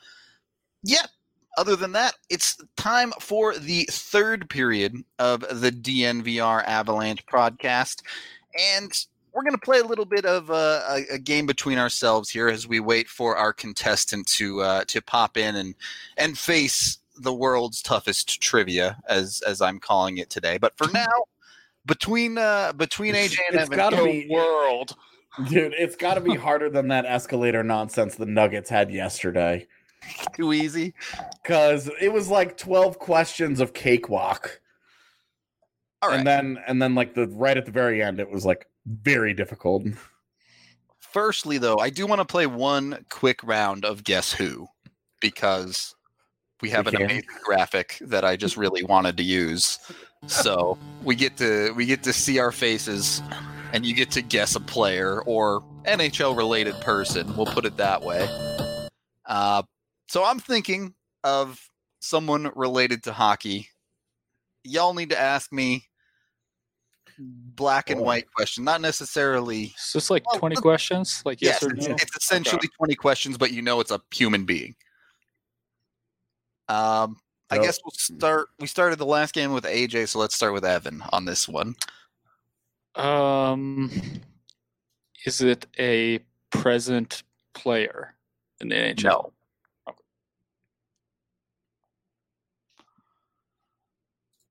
Yeah. 0.84 1.06
Other 1.58 1.76
than 1.76 1.92
that, 1.92 2.14
it's 2.30 2.58
time 2.78 3.12
for 3.20 3.54
the 3.56 3.84
third 3.92 4.50
period 4.50 4.96
of 5.18 5.42
the 5.42 5.72
DNVR 5.72 6.64
Avalanche 6.66 7.26
podcast. 7.26 8.02
And 8.78 8.94
we're 9.34 9.44
going 9.44 9.54
to 9.54 9.58
play 9.58 9.80
a 9.80 9.84
little 9.86 10.06
bit 10.06 10.26
of 10.26 10.50
a, 10.50 10.84
a, 10.90 11.14
a 11.16 11.18
game 11.20 11.46
between 11.46 11.78
ourselves 11.78 12.30
here 12.30 12.48
as 12.48 12.68
we 12.68 12.80
wait 12.80 13.08
for 13.08 13.36
our 13.36 13.54
contestant 13.54 14.28
to 14.28 14.62
uh, 14.62 14.84
to 14.86 15.02
pop 15.02 15.38
in 15.38 15.56
and 15.56 15.76
and 16.18 16.38
face 16.38 16.98
the 17.22 17.34
world's 17.34 17.82
toughest 17.82 18.42
trivia, 18.42 18.98
as 19.08 19.42
as 19.46 19.62
I'm 19.62 19.80
calling 19.80 20.18
it 20.18 20.30
today. 20.30 20.58
But 20.58 20.78
for 20.78 20.88
now, 20.94 21.06
between 21.86 22.38
uh, 22.38 22.74
between 22.74 23.14
AJ 23.16 23.38
and 23.50 23.56
It's 23.60 23.64
Evan, 23.64 23.78
gotta 23.78 23.96
go- 23.98 24.06
be- 24.06 24.28
world. 24.30 24.96
Dude, 25.48 25.74
it's 25.78 25.96
got 25.96 26.16
to 26.16 26.22
be 26.22 26.36
harder 26.36 26.70
than 26.72 26.88
that 26.88 27.06
escalator 27.06 27.64
nonsense 27.64 28.16
the 28.16 28.26
Nuggets 28.26 28.70
had 28.70 28.92
yesterday. 28.92 29.68
too 30.36 30.54
easy. 30.54 30.94
Because 31.44 31.90
it 32.02 32.12
was 32.12 32.30
like 32.30 32.58
12 32.58 32.98
questions 33.00 33.60
of 33.60 33.72
cakewalk. 33.74 34.60
All 36.02 36.10
right. 36.10 36.18
And 36.18 36.28
then, 36.28 36.58
and 36.68 36.82
then 36.82 36.96
like 36.96 37.14
the 37.14 37.28
right 37.28 37.56
at 37.56 37.66
the 37.66 37.72
very 37.72 38.02
end, 38.02 38.20
it 38.20 38.30
was 38.30 38.44
like 38.44 38.68
very 38.86 39.34
difficult. 39.34 39.84
Firstly, 41.00 41.58
though, 41.58 41.78
I 41.78 41.90
do 41.90 42.06
want 42.06 42.20
to 42.20 42.26
play 42.26 42.46
one 42.46 43.06
quick 43.10 43.44
round 43.44 43.84
of 43.86 44.04
Guess 44.04 44.32
Who 44.34 44.68
because 45.22 45.96
we 46.62 46.70
have 46.70 46.86
We 46.86 46.92
an 46.92 46.98
can. 46.98 47.06
amazing 47.06 47.30
graphic 47.44 47.98
that 48.02 48.24
I 48.24 48.36
just 48.36 48.58
really 48.58 48.84
wanted 48.84 49.18
to 49.18 49.24
use. 49.24 49.80
So 50.28 50.78
we 51.04 51.16
get 51.16 51.38
to 51.38 51.72
we 51.74 51.86
get 51.86 52.04
to 52.04 52.14
see 52.14 52.40
our 52.40 52.52
faces, 52.52 53.22
and 53.74 53.86
you 53.86 53.96
get 53.96 54.12
to 54.12 54.22
guess 54.22 54.56
a 54.56 54.60
player 54.60 55.22
or 55.24 55.64
NHL 55.86 56.36
related 56.36 56.76
person. 56.82 57.36
We'll 57.36 57.46
put 57.46 57.66
it 57.66 57.78
that 57.78 58.02
way. 58.04 58.28
Uh, 59.26 59.64
so 60.08 60.26
I'm 60.26 60.40
thinking 60.40 60.94
of 61.24 61.60
someone 62.02 62.52
related 62.56 63.04
to 63.04 63.14
hockey. 63.14 63.70
Y'all 64.64 64.94
need 64.94 65.12
to 65.12 65.20
ask 65.20 65.52
me 65.54 65.89
black 67.20 67.90
and 67.90 68.00
Oh. 68.00 68.04
white 68.04 68.32
question, 68.34 68.64
not 68.64 68.80
necessarily 68.82 69.66
It's 69.76 69.94
just 69.94 70.10
like 70.10 70.26
Well, 70.32 70.40
20 70.40 70.56
but- 70.56 70.62
questions, 70.62 71.22
like 71.26 71.42
yes, 71.42 71.60
yes, 71.62 71.64
or 71.64 71.76
it's, 71.76 71.88
no. 71.88 71.96
it's 71.96 72.16
essentially 72.16 72.68
20 72.78 72.96
questions, 72.96 73.38
but 73.38 73.52
you 73.52 73.62
know 73.62 73.80
it's 73.82 73.92
a 73.92 74.02
human 74.12 74.46
being. 74.46 74.76
Um, 76.68 77.20
I 77.50 77.56
Yep. 77.56 77.64
guess 77.64 77.80
we'll 77.84 77.92
start. 77.92 78.50
We 78.60 78.68
started 78.68 79.00
the 79.00 79.06
last 79.06 79.34
game 79.34 79.52
with 79.54 79.66
AJ, 79.66 80.06
so 80.08 80.20
let's 80.20 80.36
start 80.36 80.54
with 80.54 80.64
Evan 80.64 81.02
on 81.12 81.26
this 81.26 81.48
one. 81.48 81.76
Um, 82.96 83.92
is 85.26 85.42
it 85.42 85.66
a 85.80 86.20
present 86.52 87.24
player 87.54 88.16
in 88.62 88.70
the 88.70 88.76
NHL? 88.76 89.04
No. 89.88 89.96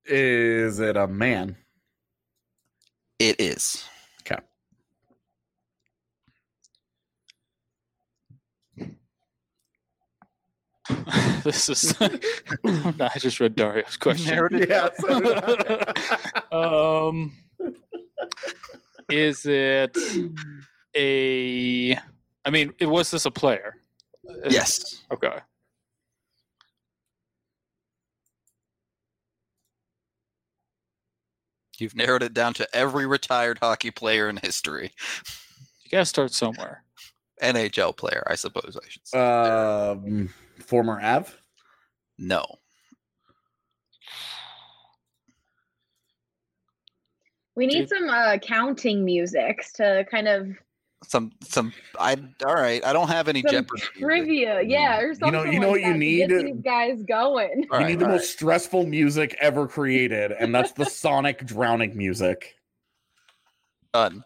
Is 0.05 0.79
it 0.79 0.97
a 0.97 1.07
man? 1.07 1.55
It 3.19 3.39
is. 3.39 3.85
Okay. 4.21 4.39
this 11.43 11.69
is. 11.69 11.95
I 12.01 13.11
just 13.19 13.39
read 13.39 13.55
Dario's 13.55 13.97
question. 13.97 14.33
Narrowed 14.35 14.53
it 14.53 14.69
Yeah. 14.69 14.89
um, 16.57 17.33
is 19.09 19.45
it 19.45 19.97
a? 20.95 21.93
I 22.45 22.49
mean, 22.49 22.73
was 22.81 23.11
this 23.11 23.25
a 23.25 23.31
player? 23.31 23.75
Yes. 24.49 25.01
Okay. 25.11 25.39
You've 31.81 31.95
narrowed 31.95 32.23
it 32.23 32.33
down 32.33 32.53
to 32.55 32.67
every 32.75 33.05
retired 33.05 33.59
hockey 33.59 33.91
player 33.91 34.29
in 34.29 34.37
history. 34.37 34.91
You 35.83 35.89
gotta 35.91 36.05
start 36.05 36.33
somewhere. 36.33 36.83
NHL 37.41 37.95
player, 37.95 38.23
I 38.27 38.35
suppose 38.35 38.77
I 38.81 38.87
should 38.89 39.07
say. 39.07 39.17
um, 39.17 40.29
former 40.59 40.99
Av. 41.01 41.35
no. 42.17 42.45
We 47.55 47.65
need 47.67 47.87
Dude. 47.87 47.89
some 47.89 48.09
uh, 48.09 48.37
counting 48.37 49.03
music 49.03 49.65
to 49.75 50.05
kind 50.09 50.27
of 50.29 50.47
Some 51.07 51.31
some 51.41 51.71
I 51.99 52.17
all 52.45 52.53
right. 52.55 52.83
I 52.85 52.93
don't 52.93 53.07
have 53.07 53.27
any 53.29 53.41
some 53.41 53.51
Jeopardy. 53.51 53.81
music. 53.81 53.99
trivia, 53.99 54.61
yeah, 54.61 54.99
or 54.99 55.07
You 55.07 55.13
something. 55.15 55.31
know- 55.33 55.43
you 55.45 55.59
know 55.59 55.71
like 55.71 55.81
what 55.81 55.81
you 55.81 55.93
that 55.93 55.99
to 55.99 56.27
get 56.27 56.43
need? 56.43 56.55
these 56.57 56.61
guys 56.63 57.03
going. 57.03 57.65
All 57.71 57.79
you 57.79 57.85
right, 57.85 57.87
need 57.89 57.99
the 57.99 58.05
all 58.05 58.11
most 58.11 58.31
stressful 58.31 58.85
music 58.85 59.35
ever 59.39 59.67
created, 59.67 60.31
and 60.33 60.53
that's 60.53 60.73
the 60.73 60.85
Sonic 60.85 61.45
drowning 61.45 61.95
music. 61.97 62.55
Done. 63.93 64.23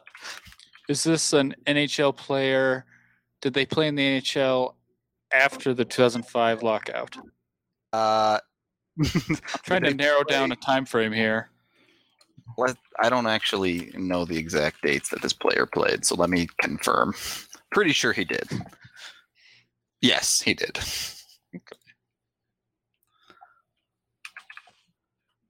Is 0.89 1.03
this 1.03 1.31
an 1.33 1.55
NHL 1.65 2.15
player? 2.17 2.85
Did 3.41 3.53
they 3.53 3.65
play 3.65 3.87
in 3.87 3.95
the 3.95 4.19
NHL 4.19 4.73
after 5.33 5.73
the 5.73 5.85
2005 5.85 6.63
lockout? 6.63 7.15
Uh, 7.93 8.39
I'm 8.99 9.39
trying 9.63 9.83
to 9.83 9.91
they 9.91 9.93
narrow 10.03 10.23
down 10.23 10.51
a 10.51 10.55
time 10.57 10.85
frame 10.85 11.13
here. 11.13 11.49
Let, 12.57 12.75
I 13.01 13.09
don't 13.09 13.27
actually 13.27 13.91
know 13.95 14.25
the 14.25 14.37
exact 14.37 14.81
dates 14.81 15.09
that 15.09 15.21
this 15.21 15.33
player 15.33 15.65
played, 15.65 16.05
so 16.05 16.15
let 16.15 16.29
me 16.29 16.47
confirm. 16.61 17.13
Pretty 17.71 17.91
sure 17.93 18.13
he 18.13 18.23
did. 18.25 18.47
Yes, 20.01 20.41
he 20.41 20.53
did. 20.53 20.77
Okay. 21.55 21.75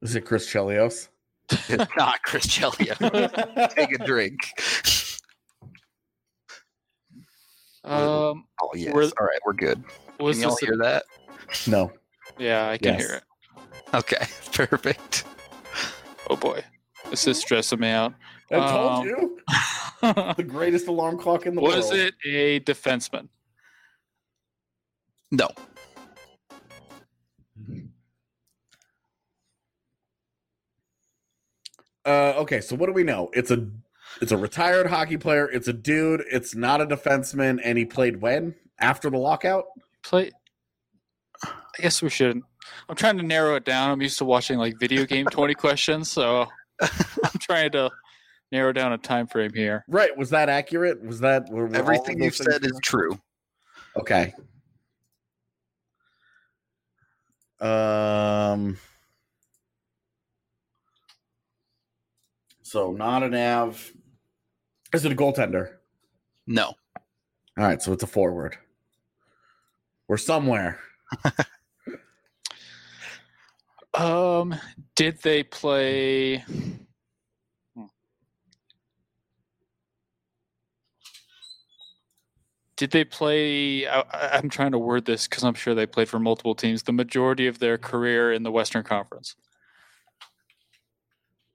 Is 0.02 0.16
it 0.16 0.22
Chris 0.26 0.48
Chelios? 0.52 1.08
It's 1.50 1.92
not 1.98 2.22
Chris 2.24 2.46
Chelios. 2.48 3.70
Take 3.76 3.94
a 4.00 4.06
drink. 4.06 4.38
Um, 7.84 8.46
Oh 8.62 8.72
yes. 8.76 8.94
Were- 8.94 9.04
All 9.04 9.26
right, 9.26 9.40
we're 9.46 9.54
good. 9.54 9.84
was 10.20 10.38
Can 10.38 10.44
y'all 10.44 10.52
this? 10.52 10.64
a- 10.64 10.66
hear 10.68 10.78
that? 10.78 11.04
no. 11.68 11.92
yeah, 12.38 12.70
I 12.70 12.78
can 12.78 12.94
Yes. 12.94 13.02
hear 13.06 13.16
it. 13.16 13.24
Okay, 13.94 14.26
perfect. 14.54 15.26
Oh 16.30 16.36
boy, 16.38 16.64
this 17.14 17.28
is 17.28 17.38
stressing 17.38 17.80
me 17.80 17.90
out. 17.90 18.16
I 18.52 18.56
told 18.56 18.92
Um, 18.92 19.08
you. 19.08 19.40
The 20.36 20.44
greatest 20.44 20.88
alarm 20.88 21.20
clock 21.20 21.46
in 21.46 21.54
the 21.54 21.62
was 21.62 21.76
world. 21.76 21.92
Was 21.92 21.92
it 21.94 22.16
a 22.26 22.60
defenseman? 22.62 23.30
No. 25.32 25.48
Uh, 32.06 32.34
okay, 32.38 32.60
so 32.62 32.76
what 32.76 32.88
do 32.88 32.94
we 32.94 33.04
know? 33.04 33.30
It's 33.34 33.52
a 33.52 33.68
it's 34.22 34.32
a 34.32 34.38
retired 34.38 34.88
hockey 34.88 35.18
player. 35.18 35.50
It's 35.50 35.68
a 35.68 35.74
dude. 35.74 36.24
It's 36.32 36.54
not 36.56 36.82
a 36.82 36.86
defenseman, 36.88 37.62
and 37.64 37.78
he 37.78 37.86
played 37.86 38.22
when 38.22 38.56
after 38.80 39.10
the 39.10 39.18
lockout. 39.18 39.66
Play. 40.04 40.32
I 41.46 41.82
guess 41.82 42.02
we 42.02 42.10
shouldn't. 42.10 42.44
I'm 42.90 42.96
trying 42.96 43.18
to 43.18 43.24
narrow 43.24 43.56
it 43.56 43.66
down. 43.66 43.92
I'm 43.92 44.02
used 44.02 44.18
to 44.18 44.26
watching 44.26 44.58
like 44.58 44.80
video 44.80 45.06
game 45.06 45.26
20 45.28 45.54
questions, 45.56 46.12
so 46.12 46.48
I'm 46.82 47.40
trying 47.40 47.72
to 47.72 47.90
narrow 48.52 48.72
down 48.72 48.94
a 48.94 48.98
time 48.98 49.28
frame 49.28 49.54
here. 49.54 49.84
Right? 49.88 50.16
Was 50.18 50.30
that 50.32 50.50
accurate? 50.50 51.04
Was 51.04 51.20
that 51.22 51.50
were, 51.50 51.68
were 51.68 51.76
Everything 51.76 52.22
you've 52.22 52.36
things 52.36 52.52
said 52.52 52.64
is 52.64 52.80
true. 52.82 53.20
Okay. 53.98 54.34
Um. 57.60 58.78
So 62.62 62.92
not 62.92 63.24
an 63.24 63.36
Av. 63.36 63.92
Is 64.94 65.06
it 65.06 65.12
a 65.12 65.16
goaltender? 65.16 65.76
No. 66.48 66.74
All 67.56 67.66
right, 67.66 67.82
so 67.82 67.94
it's 67.94 68.04
a 68.04 68.08
forward. 68.08 68.58
We're 70.08 70.18
somewhere. 70.18 70.80
Um, 73.94 74.56
did 74.96 75.22
they 75.24 75.44
play? 75.44 76.44
Did 82.78 82.92
they 82.92 83.04
play? 83.06 83.88
I, 83.88 84.02
I- 84.02 84.30
I'm 84.38 84.50
trying 84.50 84.72
to 84.74 84.80
word 84.80 85.06
this 85.06 85.28
because 85.28 85.44
I'm 85.44 85.54
sure 85.54 85.76
they 85.76 85.86
played 85.86 86.10
for 86.10 86.20
multiple 86.20 86.56
teams. 86.56 86.84
The 86.84 86.94
majority 86.94 87.48
of 87.48 87.60
their 87.60 87.78
career 87.78 88.34
in 88.34 88.44
the 88.44 88.52
Western 88.52 88.84
Conference. 88.84 89.36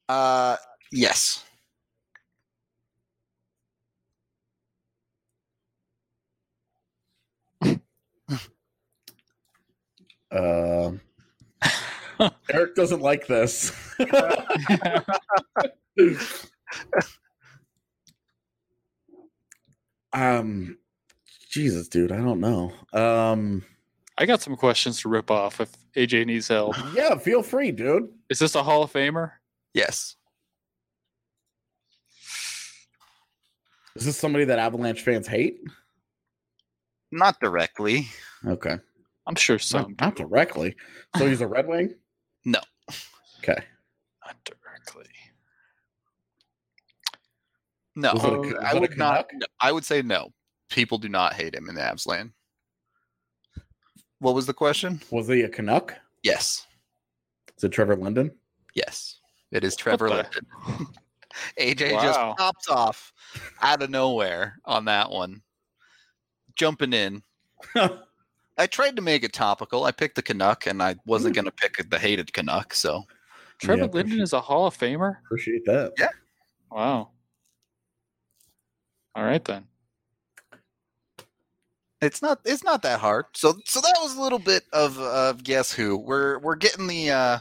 Uh, 0.09 0.57
yes. 0.93 1.45
Um. 10.33 11.01
Eric 12.51 12.75
doesn't 12.75 13.01
like 13.01 13.27
this. 13.27 13.73
um, 20.13 20.79
Jesus, 21.51 21.89
dude, 21.89 22.13
I 22.13 22.17
don't 22.17 22.41
know. 22.41 22.73
Um, 22.93 23.65
I 24.17 24.27
got 24.27 24.43
some 24.43 24.57
questions 24.57 25.01
to 25.03 25.09
rip 25.09 25.31
off 25.31 25.61
if 25.61 25.71
AJ 25.97 26.27
needs 26.27 26.49
help. 26.49 26.77
yeah, 26.95 27.17
feel 27.17 27.43
free, 27.43 27.71
dude. 27.73 28.09
Is 28.29 28.39
this 28.39 28.55
a 28.55 28.63
Hall 28.63 28.83
of 28.83 28.93
Famer? 28.93 29.33
Yes. 29.75 30.17
Is 33.95 34.05
this 34.05 34.17
somebody 34.17 34.45
that 34.45 34.59
Avalanche 34.59 35.03
fans 35.03 35.27
hate? 35.27 35.59
Not 37.11 37.41
directly. 37.41 38.09
Okay, 38.47 38.77
I'm 39.27 39.35
sure 39.35 39.57
not, 39.57 39.63
some. 39.63 39.97
not 40.01 40.15
do. 40.17 40.25
directly. 40.25 40.77
So 41.17 41.27
he's 41.27 41.41
a 41.41 41.49
Red 41.49 41.67
Wing. 41.67 41.95
No. 42.49 42.61
Okay. 43.41 43.63
Not 44.25 44.37
directly. 44.45 45.05
No. 47.95 48.15
Was 48.15 48.25
it 48.25 48.31
a- 48.31 48.33
um, 48.33 48.41
was 48.41 48.55
I 48.65 48.75
would 48.79 48.97
not. 48.97 49.27
No, 49.35 49.47
I 49.61 49.71
would 49.73 49.85
say 49.85 50.01
no. 50.03 50.33
People 50.71 50.97
do 50.99 51.09
not 51.11 51.35
hate 51.35 51.55
him 51.55 51.69
in 51.69 51.75
the 51.75 51.81
Avs 51.83 52.07
land. 52.07 52.33
What 54.21 54.35
was 54.35 54.47
the 54.47 54.55
question? 54.55 55.01
Was 55.11 55.29
he 55.29 55.43
a 55.43 55.49
Canuck? 55.49 55.95
Yes. 56.23 56.67
Is 57.57 57.65
it 57.65 57.69
Trevor 57.71 57.97
Linden? 57.97 58.31
Yes. 58.75 59.21
It 59.53 59.63
is 59.63 59.77
Trevor 59.77 60.09
the- 60.09 60.15
Linden. 60.17 60.87
AJ 61.61 61.93
Wow. 61.93 62.03
just 62.03 62.19
pops 62.39 62.69
off 62.69 63.13
out 63.61 63.83
of 63.83 63.91
nowhere 63.91 64.59
on 64.65 64.87
that 64.87 65.11
one. 65.11 65.43
Jumping 66.57 66.93
in. 66.95 67.23
I 68.59 68.67
tried 68.67 68.97
to 68.97 69.03
make 69.03 69.23
it 69.25 69.33
topical. 69.33 69.85
I 69.85 69.93
picked 69.93 70.17
the 70.17 70.23
Canuck 70.23 70.67
and 70.67 70.83
I 70.83 70.97
wasn't 71.07 71.35
going 71.35 71.45
to 71.45 71.53
pick 71.53 71.89
the 71.89 71.99
hated 71.99 72.33
Canuck. 72.33 72.75
So 72.75 73.05
Trevor 73.59 73.83
Yeah, 73.83 73.89
Linden 73.93 74.21
is 74.21 74.33
a 74.33 74.41
Hall 74.41 74.67
of 74.67 74.77
Famer. 74.77 75.17
Appreciate 75.25 75.65
that. 75.67 75.93
Yeah. 75.99 76.09
Wow. 76.71 77.11
All 79.15 79.25
right 79.25 79.45
then. 79.45 79.67
it's 82.01 82.23
not 82.23 82.41
it's 82.45 82.63
not 82.63 82.83
that 82.83 83.01
hard. 83.01 83.27
So 83.35 83.55
so 83.65 83.81
that 83.81 83.97
was 84.01 84.17
a 84.17 84.21
little 84.21 84.39
bit 84.39 84.65
of 84.73 84.99
of 84.99 85.43
guess 85.43 85.73
who. 85.73 85.97
We're 85.97 86.39
we're 86.39 86.57
getting 86.57 86.87
the 86.87 87.11
uh 87.11 87.39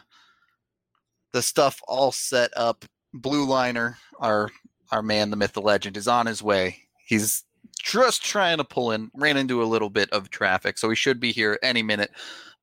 the 1.34 1.41
stuff 1.41 1.82
all 1.88 2.11
set 2.11 2.51
up. 2.55 2.86
Blue 3.13 3.45
liner, 3.45 3.97
our 4.20 4.49
our 4.91 5.01
man, 5.01 5.30
the 5.30 5.36
myth, 5.36 5.53
the 5.53 5.61
legend, 5.61 5.97
is 5.97 6.07
on 6.07 6.26
his 6.26 6.41
way. 6.41 6.84
He's 7.05 7.43
just 7.88 8.23
trying 8.23 8.57
to 8.57 8.63
pull 8.63 8.91
in. 8.91 9.09
Ran 9.15 9.38
into 9.38 9.63
a 9.63 9.65
little 9.65 9.89
bit 9.89 10.09
of 10.11 10.29
traffic, 10.29 10.77
so 10.77 10.89
he 10.89 10.95
should 10.95 11.19
be 11.19 11.31
here 11.31 11.57
any 11.63 11.81
minute. 11.81 12.11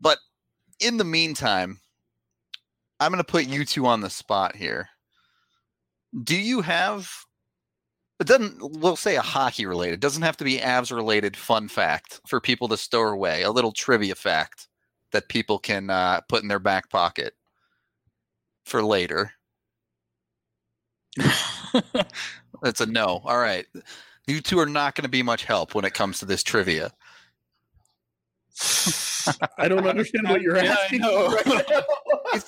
But 0.00 0.18
in 0.80 0.98
the 0.98 1.04
meantime, 1.04 1.80
I'm 3.00 3.10
going 3.10 3.22
to 3.22 3.30
put 3.30 3.46
you 3.46 3.64
two 3.64 3.86
on 3.86 4.00
the 4.00 4.10
spot 4.10 4.54
here. 4.54 4.88
Do 6.22 6.36
you 6.36 6.60
have? 6.60 7.10
It 8.20 8.26
doesn't. 8.26 8.58
We'll 8.60 8.96
say 8.96 9.16
a 9.16 9.22
hockey 9.22 9.66
related. 9.66 9.94
It 9.94 10.00
doesn't 10.00 10.22
have 10.22 10.36
to 10.38 10.44
be 10.44 10.58
Avs 10.58 10.94
related. 10.94 11.36
Fun 11.36 11.68
fact 11.68 12.20
for 12.28 12.40
people 12.40 12.68
to 12.68 12.76
store 12.76 13.12
away. 13.12 13.42
A 13.42 13.50
little 13.50 13.72
trivia 13.72 14.14
fact 14.14 14.68
that 15.12 15.28
people 15.28 15.58
can 15.58 15.90
uh, 15.90 16.20
put 16.28 16.42
in 16.42 16.48
their 16.48 16.58
back 16.58 16.90
pocket 16.90 17.34
for 18.64 18.82
later. 18.82 19.32
That's 22.62 22.80
a 22.80 22.86
no. 22.86 23.22
All 23.24 23.38
right. 23.38 23.66
You 24.26 24.40
two 24.40 24.58
are 24.58 24.66
not 24.66 24.94
going 24.94 25.02
to 25.02 25.08
be 25.08 25.22
much 25.22 25.44
help 25.44 25.74
when 25.74 25.84
it 25.84 25.92
comes 25.94 26.18
to 26.20 26.24
this 26.24 26.42
trivia. 26.42 26.92
I 29.58 29.68
don't 29.68 29.86
understand 29.86 30.28
what 30.28 30.40
you're 30.42 30.56
Yeah, 30.62 30.72
asking. 30.82 31.00
know. 31.00 31.28
right 31.28 31.46
now. 31.68 31.82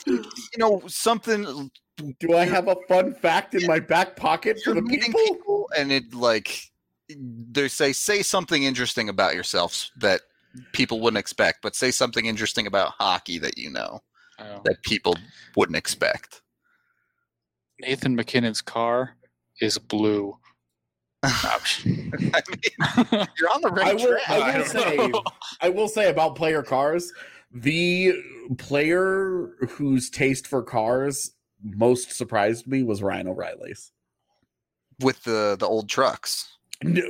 You 0.06 0.22
know, 0.58 0.82
something 0.88 1.70
Do 2.18 2.36
I 2.36 2.44
have 2.44 2.66
a 2.68 2.76
fun 2.88 3.14
fact 3.14 3.54
in 3.54 3.66
my 3.66 3.78
back 3.78 4.16
pocket 4.16 4.58
for 4.64 4.74
the 4.74 4.82
meeting 4.82 5.12
people? 5.12 5.36
people 5.36 5.70
and 5.78 5.92
it 5.92 6.12
like 6.12 6.60
they 7.08 7.68
say 7.68 7.92
say 7.92 8.20
something 8.22 8.64
interesting 8.64 9.08
about 9.08 9.34
yourselves 9.36 9.92
that 9.98 10.22
people 10.72 11.00
wouldn't 11.00 11.18
expect, 11.18 11.62
but 11.62 11.76
say 11.76 11.92
something 11.92 12.26
interesting 12.26 12.66
about 12.66 12.92
hockey 12.98 13.38
that 13.38 13.56
you 13.58 13.70
know 13.70 14.00
Oh. 14.38 14.60
that 14.64 14.82
people 14.82 15.14
wouldn't 15.56 15.76
expect. 15.76 16.42
Nathan 17.80 18.14
MacKinnon's 18.16 18.60
car 18.60 19.16
is 19.62 19.78
blue. 19.78 20.36
Ouch. 21.26 21.84
I 21.86 22.42
mean, 22.50 23.26
you're 23.38 23.50
on 23.50 23.62
the 23.62 23.72
I 23.82 23.92
right 23.92 23.96
will, 23.96 24.08
track. 24.08 24.28
I 24.28 24.58
will 24.58 24.64
don't 24.64 24.66
say, 24.66 24.96
know. 24.96 25.22
I 25.60 25.68
will 25.70 25.88
say 25.88 26.10
about 26.10 26.36
player 26.36 26.62
cars, 26.62 27.12
the 27.52 28.12
player 28.58 29.50
whose 29.68 30.10
taste 30.10 30.46
for 30.46 30.62
cars 30.62 31.32
most 31.62 32.12
surprised 32.12 32.66
me 32.66 32.82
was 32.82 33.02
Ryan 33.02 33.28
O'Reilly's. 33.28 33.92
with 35.00 35.22
the 35.24 35.56
the 35.58 35.66
old 35.66 35.88
trucks. 35.88 36.52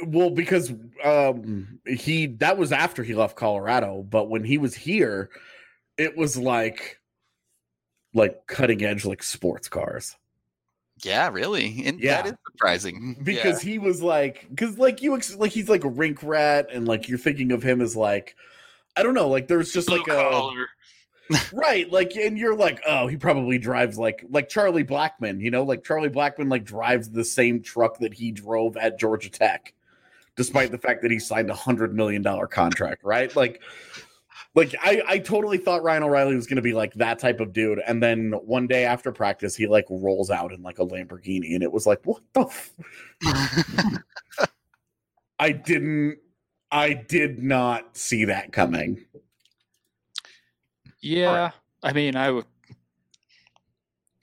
Well, 0.06 0.30
because 0.30 0.72
um 1.04 1.80
he 1.86 2.26
that 2.38 2.56
was 2.58 2.72
after 2.72 3.02
he 3.02 3.14
left 3.14 3.36
Colorado, 3.36 4.02
but 4.08 4.30
when 4.30 4.44
he 4.44 4.58
was 4.58 4.74
here, 4.74 5.30
it 5.98 6.16
was 6.16 6.36
like 6.38 7.00
like 8.14 8.46
cutting 8.46 8.82
edge 8.84 9.04
like 9.04 9.22
sports 9.22 9.68
cars. 9.68 10.16
Yeah, 11.02 11.28
really. 11.30 11.82
And 11.84 12.00
Yeah. 12.00 12.22
that 12.22 12.26
is 12.32 12.34
surprising. 12.52 13.16
Because 13.22 13.60
he 13.60 13.78
was 13.78 14.02
like 14.02 14.46
because 14.50 14.78
like 14.78 15.02
you 15.02 15.16
ex- 15.16 15.36
like 15.36 15.52
he's 15.52 15.68
like 15.68 15.84
a 15.84 15.88
rink 15.88 16.22
rat 16.22 16.68
and 16.72 16.86
like 16.88 17.08
you're 17.08 17.18
thinking 17.18 17.52
of 17.52 17.62
him 17.62 17.80
as 17.80 17.94
like 17.96 18.36
I 18.96 19.02
don't 19.02 19.14
know, 19.14 19.28
like 19.28 19.46
there's 19.48 19.72
just 19.72 19.88
Blue 19.88 19.98
like 19.98 20.08
a 20.08 20.66
right 21.52 21.90
like 21.90 22.14
and 22.14 22.38
you're 22.38 22.54
like 22.54 22.80
oh 22.86 23.08
he 23.08 23.16
probably 23.16 23.58
drives 23.58 23.98
like 23.98 24.24
like 24.30 24.48
charlie 24.48 24.84
blackmon 24.84 25.40
you 25.40 25.50
know 25.50 25.64
like 25.64 25.82
charlie 25.82 26.08
blackmon 26.08 26.48
like 26.48 26.64
drives 26.64 27.10
the 27.10 27.24
same 27.24 27.60
truck 27.60 27.98
that 27.98 28.14
he 28.14 28.30
drove 28.30 28.76
at 28.76 28.96
georgia 28.96 29.28
tech 29.28 29.74
despite 30.36 30.70
the 30.70 30.78
fact 30.78 31.02
that 31.02 31.10
he 31.10 31.18
signed 31.18 31.50
a 31.50 31.54
hundred 31.54 31.92
million 31.92 32.22
dollar 32.22 32.46
contract 32.46 33.02
right 33.02 33.34
like 33.34 33.60
like 34.56 34.74
i 34.82 35.00
i 35.06 35.18
totally 35.18 35.58
thought 35.58 35.82
ryan 35.84 36.02
o'reilly 36.02 36.34
was 36.34 36.46
going 36.48 36.56
to 36.56 36.62
be 36.62 36.72
like 36.72 36.92
that 36.94 37.18
type 37.20 37.38
of 37.38 37.52
dude 37.52 37.80
and 37.86 38.02
then 38.02 38.32
one 38.44 38.66
day 38.66 38.84
after 38.84 39.12
practice 39.12 39.54
he 39.54 39.68
like 39.68 39.84
rolls 39.88 40.30
out 40.30 40.52
in 40.52 40.62
like 40.62 40.80
a 40.80 40.86
lamborghini 40.86 41.54
and 41.54 41.62
it 41.62 41.70
was 41.70 41.86
like 41.86 42.00
what 42.04 42.22
the 42.32 42.40
f-? 42.40 42.74
yeah. 43.22 44.46
i 45.38 45.52
didn't 45.52 46.18
i 46.72 46.92
did 46.92 47.40
not 47.40 47.96
see 47.96 48.24
that 48.24 48.50
coming 48.52 49.04
Yeah, 51.06 51.52
I 51.84 51.92
mean, 51.92 52.16
I 52.16 52.30
would. 52.32 52.46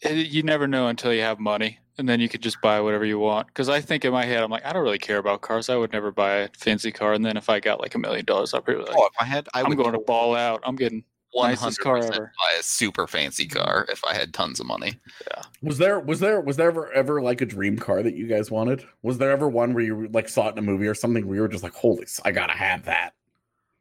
Eh, 0.02 0.12
you 0.16 0.44
never 0.44 0.68
know 0.68 0.88
until 0.88 1.14
you 1.14 1.22
have 1.22 1.40
money, 1.40 1.80
and 1.98 2.08
then 2.10 2.20
you 2.20 2.30
could 2.30 2.42
just 2.42 2.60
buy 2.62 2.80
whatever 2.80 3.06
you 3.06 3.20
want. 3.20 3.48
Because 3.48 3.70
I 3.70 3.82
think 3.82 4.06
in 4.06 4.12
my 4.12 4.26
head, 4.26 4.44
I'm 4.44 4.52
like, 4.52 4.66
I 4.66 4.74
don't 4.74 4.84
really 4.84 5.00
care 5.00 5.18
about 5.18 5.42
cars. 5.42 5.70
I 5.70 5.76
would 5.76 5.94
never 5.94 6.12
buy 6.12 6.36
a 6.36 6.50
fancy 6.58 6.92
car. 6.92 7.14
And 7.14 7.26
then 7.26 7.38
if 7.38 7.50
I 7.50 7.60
got 7.60 7.80
like 7.80 7.96
a 7.96 8.00
million 8.00 8.26
dollars, 8.26 8.54
I'd 8.54 8.66
be 8.66 8.76
like, 8.76 8.96
oh, 8.96 9.06
if 9.06 9.14
I 9.20 9.26
had, 9.26 9.48
I 9.54 9.62
I'm 9.62 9.70
would 9.70 9.78
going 9.78 9.94
to 9.94 10.00
ball 10.00 10.36
out. 10.36 10.62
I'm 10.64 10.76
getting 10.76 11.04
nicest 11.36 11.62
hundred 11.62 11.80
car 11.80 11.96
percent 11.98 12.16
ever. 12.16 12.32
buy 12.38 12.60
a 12.60 12.64
super 12.64 13.08
fancy 13.08 13.48
car 13.48 13.86
if 13.90 14.04
I 14.06 14.14
had 14.14 14.34
tons 14.34 14.60
of 14.60 14.66
money. 14.66 15.00
Yeah. 15.28 15.44
Was 15.62 15.78
there 15.78 16.00
was 16.00 16.20
there 16.20 16.42
was 16.42 16.58
there 16.58 16.68
ever 16.68 16.92
ever 16.94 17.22
like 17.22 17.42
a 17.42 17.46
dream 17.46 17.78
car 17.78 18.04
that 18.04 18.16
you 18.16 18.28
guys 18.28 18.52
wanted? 18.52 18.86
Was 19.02 19.18
there 19.18 19.32
ever 19.32 19.50
one 19.50 19.74
where 19.74 19.84
you 19.84 20.10
like 20.14 20.30
saw 20.30 20.50
it 20.50 20.54
in 20.54 20.60
a 20.60 20.62
movie 20.62 20.88
or 20.88 20.96
something 20.96 21.26
where 21.26 21.36
you 21.36 21.42
were 21.42 21.48
just 21.48 21.64
like, 21.64 21.74
holy, 21.74 22.06
I 22.24 22.32
gotta 22.32 22.54
have 22.54 22.86
that? 22.86 23.14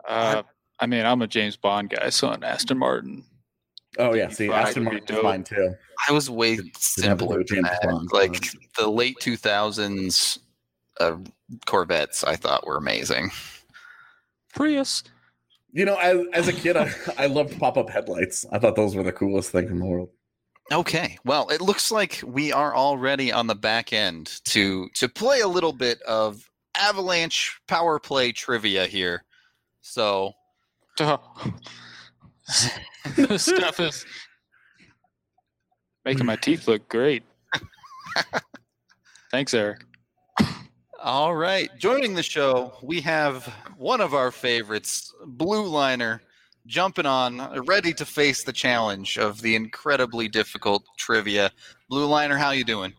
Uh, 0.06 0.42
I 0.78 0.86
mean, 0.86 1.04
I'm 1.06 1.22
a 1.22 1.26
James 1.26 1.56
Bond 1.56 1.90
guy, 1.90 2.08
so 2.10 2.30
an 2.30 2.42
Aston 2.42 2.78
Martin. 2.78 3.24
Oh 3.98 4.14
yeah, 4.14 4.28
see, 4.28 4.50
Aston 4.50 4.84
Martin 4.84 5.16
was 5.16 5.22
mine 5.22 5.44
too. 5.44 5.74
I 6.08 6.12
was 6.12 6.30
way 6.30 6.56
Didn't 6.56 6.76
simpler 6.76 7.44
than 7.44 7.62
that. 7.62 7.82
Bond 7.82 8.08
Like 8.12 8.40
car. 8.42 8.60
the 8.78 8.90
late 8.90 9.16
two 9.20 9.36
thousands 9.36 10.38
uh, 10.98 11.16
Corvettes, 11.66 12.24
I 12.24 12.36
thought 12.36 12.66
were 12.66 12.76
amazing. 12.76 13.30
Prius. 14.54 15.02
You 15.72 15.84
know, 15.84 15.96
as 15.96 16.20
as 16.32 16.48
a 16.48 16.52
kid, 16.52 16.76
I, 16.76 16.90
I 17.18 17.26
loved 17.26 17.58
pop 17.58 17.76
up 17.76 17.88
headlights. 17.88 18.44
I 18.52 18.58
thought 18.58 18.76
those 18.76 18.94
were 18.94 19.02
the 19.02 19.12
coolest 19.12 19.50
thing 19.50 19.68
in 19.68 19.78
the 19.78 19.86
world. 19.86 20.10
Okay, 20.70 21.18
well, 21.24 21.48
it 21.48 21.60
looks 21.60 21.90
like 21.90 22.20
we 22.24 22.52
are 22.52 22.74
already 22.74 23.32
on 23.32 23.46
the 23.46 23.54
back 23.54 23.92
end 23.92 24.40
to 24.44 24.88
to 24.94 25.08
play 25.08 25.40
a 25.40 25.48
little 25.48 25.72
bit 25.72 26.00
of 26.02 26.48
Avalanche 26.76 27.60
power 27.68 27.98
play 27.98 28.32
trivia 28.32 28.86
here. 28.86 29.24
So 29.80 30.32
Duh. 30.96 31.18
this 33.16 33.44
stuff 33.44 33.80
is 33.80 34.04
making 36.04 36.26
my 36.26 36.36
teeth 36.36 36.68
look 36.68 36.88
great. 36.88 37.22
Thanks, 39.30 39.54
Eric. 39.54 39.84
All 41.02 41.34
right. 41.34 41.70
Joining 41.78 42.14
the 42.14 42.22
show, 42.22 42.74
we 42.82 43.00
have 43.00 43.44
one 43.76 44.00
of 44.00 44.14
our 44.14 44.30
favorites, 44.30 45.12
Blue 45.24 45.66
Liner, 45.66 46.22
jumping 46.66 47.06
on, 47.06 47.64
ready 47.66 47.92
to 47.94 48.04
face 48.04 48.44
the 48.44 48.52
challenge 48.52 49.18
of 49.18 49.40
the 49.40 49.56
incredibly 49.56 50.28
difficult 50.28 50.84
trivia. 50.98 51.50
Blue 51.88 52.06
Liner, 52.06 52.36
how 52.36 52.50
you 52.50 52.64
doing? 52.64 52.92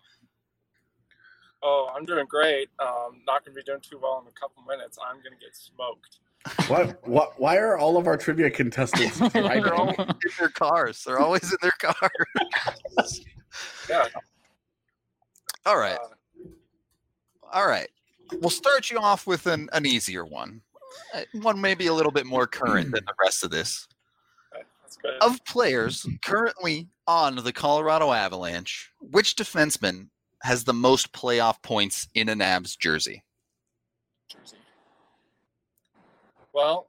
Oh, 1.61 1.89
I'm 1.95 2.05
doing 2.05 2.25
great. 2.27 2.69
Um, 2.79 3.21
not 3.25 3.45
going 3.45 3.55
to 3.55 3.61
be 3.61 3.63
doing 3.63 3.79
too 3.79 3.99
well 4.01 4.21
in 4.21 4.27
a 4.27 4.37
couple 4.37 4.63
minutes. 4.63 4.97
I'm 5.01 5.17
going 5.17 5.31
to 5.31 5.39
get 5.39 5.55
smoked. 5.55 6.19
Why, 6.67 6.93
why 7.03 7.25
why 7.37 7.57
are 7.57 7.77
all 7.77 7.95
of 7.97 8.05
our 8.07 8.17
trivia 8.17 8.49
contestants 8.49 9.17
They're 9.33 9.73
always 9.73 9.97
in 9.97 10.15
their 10.39 10.49
cars. 10.49 11.03
They're 11.05 11.19
always 11.19 11.51
in 11.51 11.57
their 11.61 11.71
cars. 11.79 13.21
Yeah. 13.89 14.07
All 15.65 15.77
right. 15.77 15.97
Uh, 15.97 16.47
All 17.53 17.67
right. 17.67 17.87
We'll 18.33 18.49
start 18.49 18.89
you 18.91 18.97
off 18.99 19.25
with 19.27 19.47
an, 19.47 19.69
an 19.73 19.85
easier 19.85 20.25
one. 20.25 20.61
Uh, 21.13 21.21
One 21.41 21.61
maybe 21.61 21.87
a 21.87 21.93
little 21.93 22.11
bit 22.11 22.25
more 22.25 22.47
current 22.47 22.91
than 22.93 23.05
the 23.05 23.13
rest 23.21 23.43
of 23.43 23.51
this. 23.51 23.87
okay. 24.53 25.17
Of 25.21 25.43
players 25.45 26.05
currently 26.25 26.89
on 27.07 27.35
the 27.35 27.53
Colorado 27.53 28.11
Avalanche, 28.11 28.91
which 28.99 29.35
defenseman 29.35 30.07
has 30.41 30.63
the 30.65 30.73
most 30.73 31.13
playoff 31.13 31.61
points 31.61 32.07
in 32.15 32.27
an 32.27 32.39
Avs 32.39 32.77
jersey? 32.77 33.23
Jersey. 34.29 34.57
Well, 36.53 36.87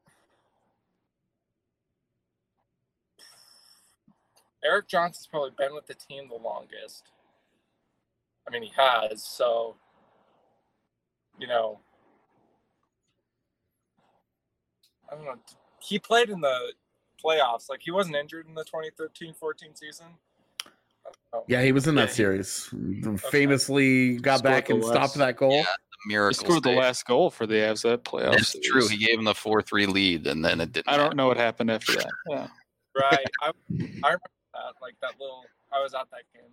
Erik 4.64 4.88
Johnson's 4.88 5.26
probably 5.26 5.50
been 5.56 5.74
with 5.74 5.86
the 5.86 5.94
team 5.94 6.28
the 6.28 6.36
longest. 6.36 7.04
I 8.46 8.50
mean, 8.50 8.62
he 8.62 8.72
has. 8.76 9.24
So, 9.24 9.76
you 11.38 11.46
know, 11.46 11.80
I 15.10 15.14
don't 15.14 15.24
know. 15.24 15.38
He 15.80 15.98
played 15.98 16.30
in 16.30 16.40
the 16.40 16.72
playoffs. 17.22 17.68
Like, 17.70 17.80
he 17.82 17.90
wasn't 17.90 18.16
injured 18.16 18.46
in 18.46 18.54
the 18.54 18.64
2013 18.64 19.34
14 19.34 19.74
season. 19.74 20.06
I. 21.32 21.40
Yeah, 21.48 21.62
he 21.62 21.72
was 21.72 21.86
in 21.86 21.94
Yeah, 21.96 22.02
that 22.02 22.08
he- 22.10 22.14
series. 22.14 22.70
Famously 23.30 24.16
got 24.18 24.38
Scored 24.38 24.50
back 24.52 24.70
and 24.70 24.82
last- 24.82 24.92
stopped 24.94 25.14
that 25.16 25.36
goal. 25.36 25.52
Yeah. 25.52 25.64
He 26.06 26.12
Miracle. 26.14 26.44
scored 26.44 26.62
the 26.62 26.70
last 26.72 27.06
goal 27.06 27.30
for 27.30 27.46
the 27.46 27.54
Avs 27.54 27.82
that 27.82 28.04
playoff. 28.04 28.32
That's 28.32 28.52
series. 28.52 28.66
true. 28.68 28.88
He 28.88 28.96
gave 28.98 29.18
him 29.18 29.24
the 29.24 29.34
four 29.34 29.62
three 29.62 29.86
lead, 29.86 30.26
and 30.26 30.44
then 30.44 30.60
it 30.60 30.72
didn't. 30.72 30.88
I 30.88 30.96
don't 30.96 31.06
matter. 31.06 31.16
know 31.16 31.28
what 31.28 31.36
happened 31.36 31.70
after 31.70 31.92
that. 31.94 32.10
Yeah. 32.30 32.46
Right. 32.96 33.26
I, 33.42 33.46
I 33.48 33.50
remember 33.70 34.30
that. 34.52 34.74
Like 34.80 34.94
that 35.02 35.18
little. 35.18 35.44
I 35.72 35.82
was 35.82 35.94
at 35.94 36.06
that 36.12 36.22
game, 36.32 36.52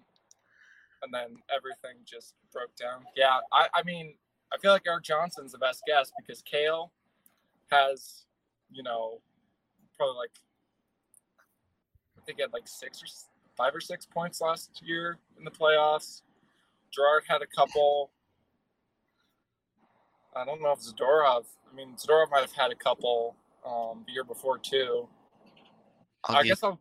and 1.03 1.13
then 1.13 1.37
everything 1.55 1.97
just 2.05 2.33
broke 2.51 2.75
down. 2.75 3.05
Yeah. 3.15 3.39
I. 3.51 3.67
I 3.73 3.83
mean, 3.83 4.15
I 4.53 4.57
feel 4.57 4.71
like 4.71 4.83
Erik 4.87 5.03
Johnson's 5.03 5.51
the 5.51 5.57
best 5.59 5.83
guess 5.85 6.11
because 6.19 6.41
Cale 6.41 6.91
has, 7.71 8.25
you 8.71 8.83
know, 8.83 9.21
probably 9.97 10.15
like. 10.17 10.31
I 12.17 12.21
think 12.25 12.37
he 12.37 12.41
had 12.41 12.53
like 12.53 12.67
six 12.67 13.01
or 13.03 13.07
five 13.57 13.75
or 13.75 13.81
six 13.81 14.05
points 14.05 14.41
last 14.41 14.81
year 14.83 15.17
in 15.37 15.43
the 15.43 15.51
playoffs. 15.51 16.21
Girard 16.91 17.23
had 17.27 17.41
a 17.41 17.47
couple. 17.47 18.11
I 20.35 20.45
don't 20.45 20.61
know 20.61 20.71
if 20.71 20.79
Zadorov. 20.79 21.43
I 21.71 21.75
mean, 21.75 21.95
Zadorov 21.95 22.31
might 22.31 22.41
have 22.41 22.53
had 22.53 22.71
a 22.71 22.75
couple 22.75 23.35
um, 23.65 24.03
the 24.05 24.13
year 24.13 24.23
before 24.23 24.57
too. 24.57 25.07
I'll, 26.25 26.37
I 26.37 26.43
give, 26.43 26.49
guess 26.49 26.63
I'll 26.63 26.79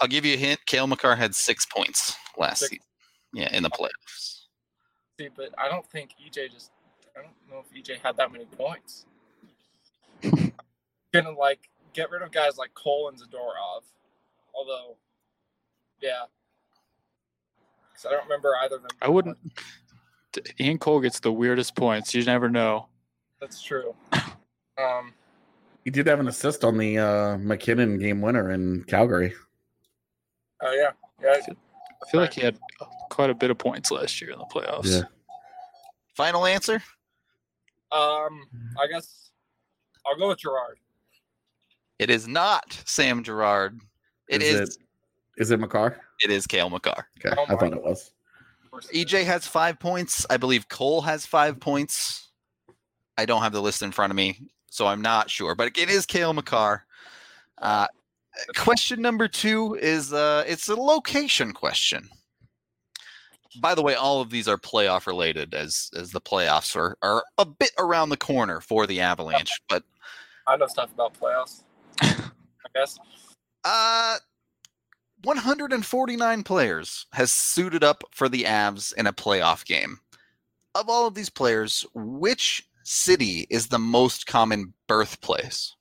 I'll 0.00 0.08
give 0.08 0.24
you 0.24 0.34
a 0.34 0.38
hint. 0.38 0.60
Cale 0.66 0.86
Makar 0.86 1.16
had 1.16 1.34
six 1.34 1.66
points 1.66 2.14
last 2.36 2.60
Six. 2.60 2.70
season. 2.70 2.84
Yeah, 3.34 3.54
in 3.54 3.62
the 3.62 3.70
playoffs. 3.70 4.46
See, 5.18 5.28
but 5.34 5.50
I 5.58 5.68
don't 5.68 5.86
think 5.90 6.10
EJ 6.24 6.52
just. 6.52 6.70
I 7.16 7.22
don't 7.22 7.34
know 7.50 7.64
if 7.64 7.74
EJ 7.76 7.98
had 8.00 8.16
that 8.16 8.32
many 8.32 8.44
points. 8.46 9.06
Gonna 11.12 11.32
like 11.32 11.68
get 11.92 12.10
rid 12.10 12.22
of 12.22 12.30
guys 12.30 12.56
like 12.56 12.72
Cole 12.74 13.08
and 13.08 13.18
Zadorov. 13.18 13.82
Although, 14.54 14.96
yeah. 16.00 16.24
Because 17.90 18.06
I 18.06 18.10
don't 18.10 18.24
remember 18.24 18.52
either 18.62 18.76
of 18.76 18.82
them. 18.82 18.90
I 19.02 19.08
wouldn't. 19.08 19.36
Ian 20.60 20.78
Cole 20.78 21.00
gets 21.00 21.20
the 21.20 21.32
weirdest 21.32 21.74
points. 21.74 22.14
You 22.14 22.24
never 22.24 22.48
know. 22.48 22.88
That's 23.40 23.62
true. 23.62 23.94
Um, 24.80 25.12
He 25.84 25.90
did 25.90 26.06
have 26.06 26.20
an 26.20 26.28
assist 26.28 26.62
on 26.62 26.78
the 26.78 26.98
uh, 26.98 27.36
MacKinnon 27.38 27.98
game 27.98 28.20
winner 28.20 28.52
in 28.52 28.84
Calgary. 28.84 29.34
oh 30.62 30.72
yeah, 30.72 30.90
yeah. 31.20 31.40
I 31.40 32.10
feel 32.12 32.20
like 32.20 32.34
he 32.34 32.42
had 32.42 32.56
quite 33.10 33.28
a 33.28 33.34
bit 33.34 33.50
of 33.50 33.58
points 33.58 33.90
last 33.90 34.20
year 34.20 34.30
in 34.30 34.38
the 34.38 34.44
playoffs. 34.44 34.84
Yeah. 34.86 35.02
Final 36.14 36.46
answer? 36.46 36.74
Um, 37.90 38.46
I 38.80 38.86
guess 38.88 39.30
I'll 40.06 40.16
go 40.16 40.28
with 40.28 40.38
Girard. 40.38 40.78
It 41.98 42.08
is 42.08 42.28
not 42.28 42.80
Sam 42.86 43.24
Girard. 43.24 43.80
It 44.28 44.42
is. 44.44 44.60
Is 44.60 44.78
Is 45.38 45.50
it 45.50 45.58
Makar? 45.58 46.00
it 46.22 46.30
is 46.30 46.46
Cale 46.46 46.70
Makar. 46.70 47.08
Okay, 47.18 47.34
Oh 47.36 47.46
I 47.48 47.52
my 47.54 47.58
thought 47.58 47.72
it 47.72 47.82
was. 47.82 48.12
EJ 48.86 49.24
has 49.24 49.46
five 49.46 49.78
points. 49.78 50.26
I 50.30 50.36
believe 50.36 50.68
Cole 50.68 51.02
has 51.02 51.26
five 51.26 51.60
points. 51.60 52.30
I 53.16 53.24
don't 53.24 53.42
have 53.42 53.52
the 53.52 53.62
list 53.62 53.82
in 53.82 53.92
front 53.92 54.10
of 54.10 54.16
me, 54.16 54.38
so 54.70 54.86
I'm 54.86 55.02
not 55.02 55.30
sure. 55.30 55.54
But 55.54 55.76
it 55.76 55.90
is 55.90 56.06
Cale 56.06 56.32
Makar. 56.32 56.84
Uh, 57.60 57.86
question 58.56 59.02
number 59.02 59.28
two 59.28 59.74
is 59.80 60.12
uh, 60.12 60.44
it's 60.46 60.68
a 60.68 60.76
location 60.76 61.52
question. 61.52 62.08
By 63.60 63.74
the 63.74 63.82
way, 63.82 63.94
all 63.94 64.20
of 64.20 64.30
these 64.30 64.46
are 64.46 64.56
playoff 64.58 65.06
related, 65.06 65.54
as 65.54 65.90
as 65.96 66.12
the 66.12 66.20
playoffs 66.20 66.76
are, 66.76 66.96
are 67.02 67.24
a 67.38 67.44
bit 67.44 67.72
around 67.78 68.10
the 68.10 68.16
corner 68.16 68.60
for 68.60 68.86
the 68.86 69.00
Avalanche. 69.00 69.50
But 69.68 69.82
I 70.46 70.56
know 70.56 70.66
stuff 70.66 70.92
about 70.92 71.18
playoffs. 71.18 71.64
I 72.00 72.30
guess. 72.74 72.98
Uh 73.64 74.18
149 75.28 76.42
players 76.42 77.04
has 77.12 77.30
suited 77.30 77.84
up 77.84 78.02
for 78.12 78.30
the 78.30 78.44
Avs 78.44 78.94
in 78.94 79.06
a 79.06 79.12
playoff 79.12 79.62
game. 79.66 79.98
Of 80.74 80.88
all 80.88 81.06
of 81.06 81.12
these 81.12 81.28
players, 81.28 81.84
which 81.92 82.66
city 82.82 83.46
is 83.50 83.66
the 83.66 83.78
most 83.78 84.26
common 84.26 84.72
birthplace? 84.86 85.76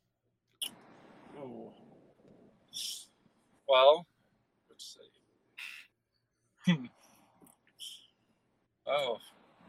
Ooh. 1.39 1.69
Well, 3.69 4.05
let's 4.69 4.97
see. 6.67 6.73
Oh 8.89 9.17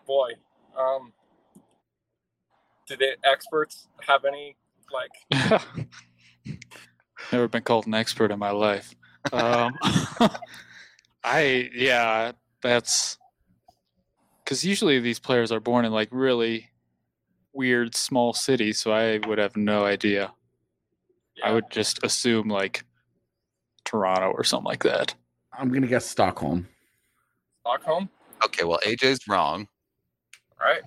boy. 0.07 0.31
Um, 0.79 1.13
did 2.87 3.01
the 3.01 3.17
experts 3.25 3.89
have 4.07 4.25
any 4.25 4.55
like? 4.93 5.89
Never 7.33 7.49
been 7.49 7.63
called 7.65 7.89
an 7.89 7.95
expert 7.95 8.31
in 8.31 8.39
my 8.39 8.53
life. 8.53 8.95
Um, 9.33 9.77
I 11.25 11.71
yeah, 11.75 12.33
that's 12.63 13.19
because 14.45 14.65
usually 14.65 15.01
these 15.01 15.19
players 15.19 15.53
are 15.53 15.61
born 15.61 15.85
in 15.85 15.93
like 15.93 16.09
really 16.11 16.71
weird 17.53 17.95
small 17.95 18.33
cities, 18.33 18.79
so 18.79 18.93
I 18.93 19.19
would 19.27 19.39
have 19.39 19.57
no 19.57 19.85
idea. 19.85 20.33
I 21.45 21.53
would 21.53 21.71
just 21.71 22.03
assume 22.03 22.49
like 22.49 22.85
Toronto 23.85 24.31
or 24.31 24.45
something 24.45 24.67
like 24.67 24.83
that. 24.85 25.15
I'm 25.57 25.71
gonna 25.73 25.87
guess 25.87 26.07
Stockholm. 26.07 26.69
Stockholm, 27.61 28.09
Okay, 28.45 28.65
well, 28.65 28.79
AJ's 28.87 29.27
wrong. 29.29 29.69
right? 30.61 30.83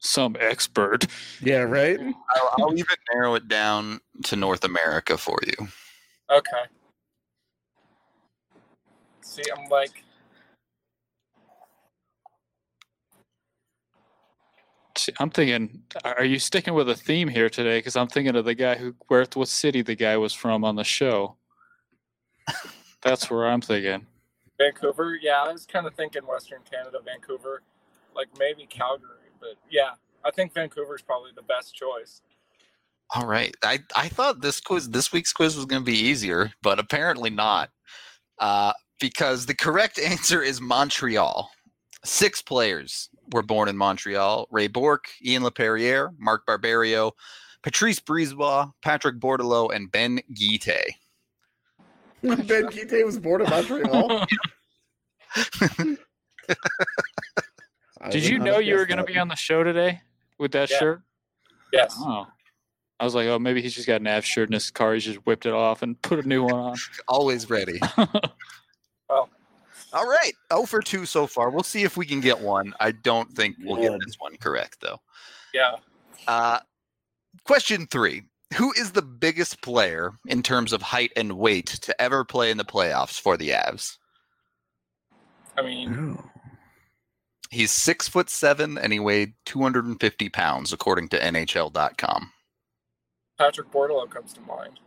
Some 0.00 0.36
expert. 0.40 1.06
Yeah, 1.40 1.60
right. 1.60 1.98
I'll, 2.00 2.50
I'll 2.58 2.72
even 2.74 2.96
narrow 3.12 3.34
it 3.34 3.48
down 3.48 4.00
to 4.24 4.36
North 4.36 4.64
America 4.64 5.16
for 5.16 5.38
you. 5.46 5.68
Okay. 6.30 6.62
See, 9.36 9.42
I'm 9.54 9.68
like, 9.68 10.02
I'm 15.20 15.28
thinking, 15.28 15.82
are 16.02 16.24
you 16.24 16.38
sticking 16.38 16.72
with 16.72 16.88
a 16.88 16.94
theme 16.94 17.28
here 17.28 17.50
today? 17.50 17.76
Because 17.78 17.96
I'm 17.96 18.08
thinking 18.08 18.34
of 18.34 18.46
the 18.46 18.54
guy 18.54 18.76
who, 18.76 18.94
where, 19.08 19.26
what 19.34 19.48
city 19.48 19.82
the 19.82 19.94
guy 19.94 20.16
was 20.16 20.32
from 20.32 20.64
on 20.64 20.76
the 20.76 20.84
show. 20.84 21.36
That's 23.02 23.30
where 23.30 23.46
I'm 23.46 23.60
thinking. 23.60 24.06
Vancouver. 24.56 25.18
Yeah, 25.20 25.42
I 25.46 25.52
was 25.52 25.66
kind 25.66 25.86
of 25.86 25.92
thinking 25.92 26.22
Western 26.22 26.60
Canada, 26.70 26.96
Vancouver, 27.04 27.60
like 28.14 28.28
maybe 28.38 28.64
Calgary, 28.64 29.28
but 29.38 29.56
yeah, 29.70 29.90
I 30.24 30.30
think 30.30 30.54
Vancouver's 30.54 31.02
probably 31.02 31.32
the 31.36 31.42
best 31.42 31.74
choice. 31.74 32.22
All 33.14 33.26
right. 33.26 33.54
I, 33.62 33.80
I 33.94 34.08
thought 34.08 34.40
this 34.40 34.62
quiz 34.62 34.88
this 34.88 35.12
week's 35.12 35.34
quiz 35.34 35.56
was 35.56 35.66
going 35.66 35.82
to 35.82 35.86
be 35.92 35.98
easier, 35.98 36.52
but 36.62 36.78
apparently 36.78 37.28
not. 37.28 37.68
Uh, 38.38 38.72
because 39.00 39.46
the 39.46 39.54
correct 39.54 39.98
answer 39.98 40.42
is 40.42 40.60
Montreal. 40.60 41.50
Six 42.04 42.42
players 42.42 43.08
were 43.32 43.42
born 43.42 43.68
in 43.68 43.76
Montreal: 43.76 44.46
Ray 44.50 44.68
Bourque, 44.68 45.08
Ian 45.24 45.42
Laperriere, 45.42 46.10
Mark 46.18 46.46
Barberio, 46.46 47.12
Patrice 47.62 48.00
Brisebois, 48.00 48.70
Patrick 48.82 49.18
Bordeleau, 49.18 49.74
and 49.74 49.90
Ben 49.90 50.20
Guite. 50.34 50.94
ben 52.22 52.66
Guite 52.66 53.04
was 53.04 53.18
born 53.18 53.42
in 53.42 53.50
Montreal. 53.50 54.26
Did 58.10 58.24
you 58.24 58.38
know 58.38 58.58
you 58.58 58.76
were 58.76 58.86
going 58.86 58.98
to 58.98 59.04
be 59.04 59.18
on 59.18 59.28
the 59.28 59.34
show 59.36 59.64
today 59.64 60.00
with 60.38 60.52
that 60.52 60.70
Yeah. 60.70 60.78
shirt? 60.78 61.02
Yes. 61.72 61.94
Oh. 61.98 62.26
I 62.98 63.04
was 63.04 63.14
like, 63.14 63.26
oh, 63.26 63.38
maybe 63.38 63.60
he's 63.60 63.74
just 63.74 63.86
got 63.86 64.00
an 64.00 64.06
Av 64.06 64.24
shirt 64.24 64.48
in 64.48 64.54
his 64.54 64.70
car. 64.70 64.94
He's 64.94 65.04
just 65.04 65.18
whipped 65.26 65.44
it 65.44 65.52
off 65.52 65.82
and 65.82 66.00
put 66.00 66.24
a 66.24 66.26
new 66.28 66.44
one 66.44 66.54
on. 66.54 66.76
Always 67.08 67.50
ready. 67.50 67.78
Well, 69.08 69.28
All 69.92 70.06
right. 70.06 70.32
0 70.52 70.64
for 70.66 70.80
2 70.80 71.06
so 71.06 71.26
far. 71.26 71.50
We'll 71.50 71.62
see 71.62 71.82
if 71.84 71.96
we 71.96 72.06
can 72.06 72.20
get 72.20 72.40
one. 72.40 72.74
I 72.80 72.92
don't 72.92 73.30
think 73.32 73.56
we'll 73.62 73.80
get 73.80 73.98
this 74.04 74.16
one 74.18 74.36
correct, 74.38 74.78
though. 74.80 74.98
yeah. 75.54 75.76
Uh, 76.26 76.58
question 77.44 77.86
three 77.86 78.22
Who 78.56 78.72
is 78.72 78.90
the 78.92 79.02
biggest 79.02 79.62
player 79.62 80.12
in 80.26 80.42
terms 80.42 80.72
of 80.72 80.82
height 80.82 81.12
and 81.16 81.38
weight 81.38 81.66
to 81.66 82.00
ever 82.02 82.24
play 82.24 82.50
in 82.50 82.56
the 82.56 82.64
playoffs 82.64 83.20
for 83.20 83.36
the 83.36 83.50
Avs? 83.50 83.98
I 85.56 85.62
mean, 85.62 86.18
Oh. 86.18 86.30
He's 87.50 87.70
six 87.70 88.08
foot 88.08 88.28
seven 88.28 88.76
and 88.76 88.92
he 88.92 88.98
weighed 88.98 89.34
250 89.44 90.28
pounds, 90.30 90.72
according 90.72 91.08
to 91.10 91.18
NHL.com. 91.20 92.32
Patrick 93.38 93.70
Bordeleau 93.70 94.10
comes 94.10 94.32
to 94.32 94.40
mind. 94.40 94.80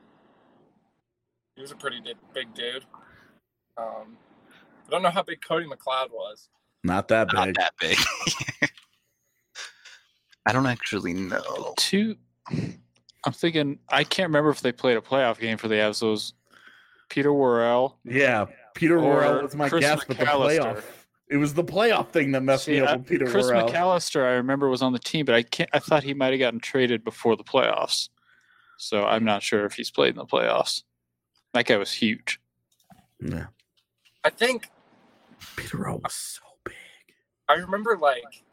He 1.56 1.62
was 1.62 1.72
a 1.72 1.76
pretty 1.76 2.02
big 2.34 2.54
dude. 2.54 2.84
Um, 3.80 4.18
I 4.88 4.92
don't 4.92 5.02
know 5.04 5.10
how 5.10 5.24
big 5.24 5.42
Cody 5.42 5.66
McLeod 5.66 6.12
was. 6.12 6.50
Not 6.84 7.08
that 7.10 7.28
big. 7.28 7.36
Not 7.36 7.54
that 7.56 7.74
big. 7.80 7.98
I 10.46 10.52
don't 10.54 10.66
actually 10.66 11.14
know. 11.14 11.74
Two. 11.78 12.16
I'm 13.26 13.34
thinking, 13.34 13.80
I 13.90 14.04
can't 14.04 14.30
remember 14.30 14.50
if 14.50 14.62
they 14.62 14.72
played 14.72 14.98
a 14.98 15.02
playoff 15.02 15.40
game 15.40 15.58
for 15.58 15.68
the 15.68 15.76
Avs. 15.76 15.96
So 15.96 16.08
it 16.08 16.12
was 16.12 16.34
Peter 17.10 17.34
Worrell. 17.34 17.98
Yeah, 18.06 18.46
Peter 18.74 19.00
Worrell 19.00 19.44
was 19.44 19.56
my 19.56 19.70
Chris 19.70 19.82
guess, 19.82 20.04
but 20.06 20.18
the 20.18 20.26
McAllister. 20.26 20.60
playoff. 20.76 20.84
It 21.30 21.38
was 21.38 21.54
the 21.54 21.64
playoff 21.64 22.10
thing 22.10 22.32
that 22.32 22.42
messed 22.42 22.66
See, 22.66 22.72
me 22.74 22.80
up 22.80 22.90
I- 22.90 22.96
with 22.96 23.08
Peter 23.08 23.28
Chris 23.28 23.46
Worrell. 23.48 23.70
McAllister, 23.70 24.24
I 24.24 24.32
remember, 24.34 24.70
was 24.70 24.82
on 24.82 24.94
the 24.94 25.00
team, 25.00 25.26
but 25.26 25.36
I 25.36 25.44
can't. 25.44 25.70
I 25.74 25.80
thought 25.80 26.04
he 26.04 26.14
might 26.14 26.32
have 26.32 26.40
gotten 26.40 26.60
traded 26.60 27.04
before 27.04 27.36
the 27.36 27.44
playoffs. 27.44 28.10
So 28.78 29.06
I'm 29.06 29.26
not 29.26 29.44
sure 29.44 29.66
if 29.66 29.74
he's 29.74 29.92
played 29.92 30.12
in 30.12 30.16
the 30.16 30.26
playoffs. 30.26 30.84
That 31.54 31.66
guy 31.66 31.76
was 31.78 31.92
huge. 31.92 32.40
Yeah, 33.20 33.48
I 34.24 34.30
think 34.30 34.70
Peter 35.56 35.78
Worrell 35.78 36.00
was 36.04 36.14
so 36.14 36.42
big. 36.66 36.76
I 37.48 37.54
remember 37.54 37.98
like 37.98 38.44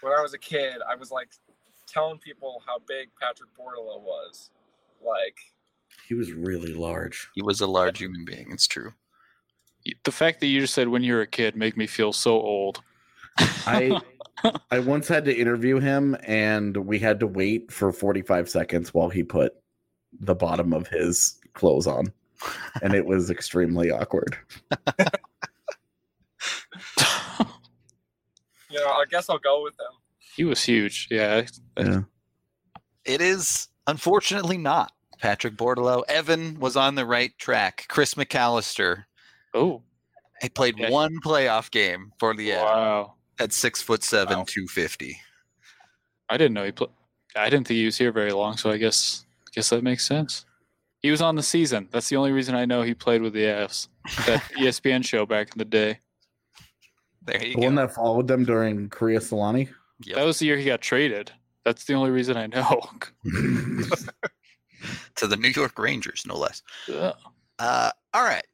when 0.00 0.12
I 0.12 0.20
was 0.20 0.34
a 0.34 0.38
kid, 0.38 0.76
I 0.88 0.94
was 0.96 1.10
like 1.10 1.28
telling 1.86 2.18
people 2.18 2.62
how 2.66 2.78
big 2.86 3.08
Patrick 3.20 3.50
Bordeleau 3.58 4.00
was. 4.02 4.50
Like, 5.04 5.36
He 6.06 6.14
was 6.14 6.32
really 6.32 6.74
large. 6.74 7.28
He 7.34 7.42
was 7.42 7.60
a 7.60 7.66
large 7.66 7.98
human 7.98 8.24
being. 8.24 8.48
It's 8.50 8.66
true. 8.66 8.92
The 10.04 10.12
fact 10.12 10.40
that 10.40 10.46
you 10.46 10.60
just 10.60 10.74
said 10.74 10.88
when 10.88 11.02
you 11.02 11.14
were 11.14 11.20
a 11.20 11.26
kid 11.26 11.54
made 11.56 11.76
me 11.76 11.86
feel 11.86 12.12
so 12.12 12.32
old. 12.32 12.82
I 13.38 14.00
I 14.70 14.80
once 14.80 15.08
had 15.08 15.24
to 15.26 15.34
interview 15.34 15.78
him, 15.78 16.16
and 16.24 16.76
we 16.76 16.98
had 16.98 17.20
to 17.20 17.26
wait 17.26 17.72
for 17.72 17.92
45 17.92 18.50
seconds 18.50 18.92
while 18.92 19.08
he 19.08 19.22
put 19.22 19.54
the 20.18 20.34
bottom 20.34 20.72
of 20.72 20.88
his 20.88 21.40
clothes 21.54 21.86
on, 21.86 22.12
and 22.82 22.94
it 22.94 23.04
was 23.06 23.30
extremely 23.30 23.90
awkward. 23.90 24.36
you 28.70 28.78
know, 28.80 28.86
I 28.86 29.04
guess 29.10 29.28
I'll 29.30 29.38
go 29.38 29.62
with 29.62 29.76
them. 29.76 29.92
he 30.36 30.44
was 30.44 30.62
huge. 30.62 31.08
Yeah. 31.10 31.42
Yeah. 31.78 32.00
It 33.04 33.20
is 33.20 33.68
unfortunately 33.86 34.58
not. 34.58 34.92
Patrick 35.18 35.56
Bordeleau. 35.56 36.02
Evan 36.08 36.58
was 36.60 36.76
on 36.76 36.94
the 36.94 37.06
right 37.06 37.32
track. 37.38 37.86
Chris 37.88 38.14
McAllister 38.14 39.04
Oh, 39.54 39.82
He 40.42 40.48
played 40.50 40.74
Okay. 40.74 40.90
one 40.90 41.16
playoff 41.24 41.70
game 41.70 42.12
for 42.18 42.34
the 42.34 42.50
Avs 42.50 42.62
Wow. 42.64 43.14
at 43.38 43.52
six 43.52 43.80
foot 43.80 44.02
seven, 44.04 44.38
Wow. 44.38 44.44
two 44.46 44.66
fifty. 44.68 45.20
I 46.28 46.36
didn't 46.36 46.54
know 46.54 46.64
he 46.64 46.72
played. 46.72 46.90
I 47.34 47.48
didn't 47.50 47.66
think 47.68 47.76
he 47.78 47.84
was 47.84 47.96
here 47.98 48.12
very 48.12 48.32
long, 48.32 48.56
so 48.56 48.70
I 48.70 48.76
guess 48.78 49.24
guess 49.54 49.68
that 49.70 49.82
makes 49.82 50.04
sense. 50.06 50.44
He 51.06 51.12
was 51.12 51.22
on 51.22 51.36
the 51.36 51.42
season. 51.44 51.86
That's 51.92 52.08
the 52.08 52.16
only 52.16 52.32
reason 52.32 52.56
I 52.56 52.64
know 52.64 52.82
he 52.82 52.92
played 52.92 53.22
with 53.22 53.32
the 53.32 53.44
Avs. 53.44 53.86
That 54.26 54.42
ESPN 54.58 55.04
show 55.04 55.24
back 55.24 55.52
in 55.52 55.58
the 55.58 55.64
day. 55.64 56.00
There 57.22 57.40
you 57.46 57.54
The 57.54 57.60
one 57.60 57.76
that 57.76 57.94
followed 57.94 58.26
them 58.26 58.44
during 58.44 58.88
Korea 58.88 59.20
Solani. 59.20 59.68
Yep. 60.00 60.16
That 60.16 60.24
was 60.24 60.40
the 60.40 60.46
year 60.46 60.56
he 60.56 60.64
got 60.64 60.80
traded. 60.80 61.30
That's 61.64 61.84
the 61.84 61.94
only 61.94 62.10
reason 62.10 62.36
I 62.36 62.48
know. 62.48 62.82
to 65.14 65.28
the 65.28 65.36
New 65.36 65.50
York 65.50 65.78
Rangers, 65.78 66.24
no 66.26 66.36
less. 66.36 66.60
Yeah. 66.88 67.12
Uh, 67.60 67.92
all 68.12 68.24
right, 68.24 68.44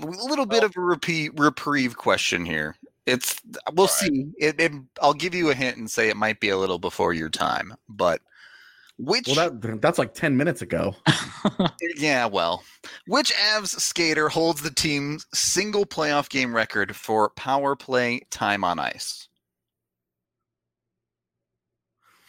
a 0.00 0.06
little 0.06 0.46
bit 0.46 0.62
of 0.62 0.76
a 0.76 0.80
repeat 0.80 1.32
reprieve 1.36 1.96
question 1.96 2.44
here. 2.44 2.76
It's 3.06 3.40
we'll 3.72 3.88
All 3.88 3.92
right. 4.02 4.12
see. 4.14 4.28
It, 4.38 4.60
it, 4.60 4.70
I'll 5.02 5.14
give 5.14 5.34
you 5.34 5.50
a 5.50 5.54
hint 5.54 5.78
and 5.78 5.90
say 5.90 6.10
it 6.10 6.16
might 6.16 6.38
be 6.38 6.50
a 6.50 6.58
little 6.58 6.78
before 6.78 7.12
your 7.12 7.28
time, 7.28 7.74
but 7.88 8.20
which 8.98 9.26
well, 9.28 9.50
that 9.50 9.80
that's 9.80 9.98
like 9.98 10.14
ten 10.14 10.36
minutes 10.36 10.62
ago. 10.62 10.94
yeah, 11.96 12.26
well, 12.26 12.62
which 13.06 13.32
Avs 13.34 13.78
skater 13.80 14.28
holds 14.28 14.62
the 14.62 14.70
team's 14.70 15.26
single 15.32 15.86
playoff 15.86 16.28
game 16.28 16.54
record 16.54 16.94
for 16.94 17.30
power 17.30 17.76
play 17.76 18.22
time 18.30 18.64
on 18.64 18.78
ice? 18.78 19.28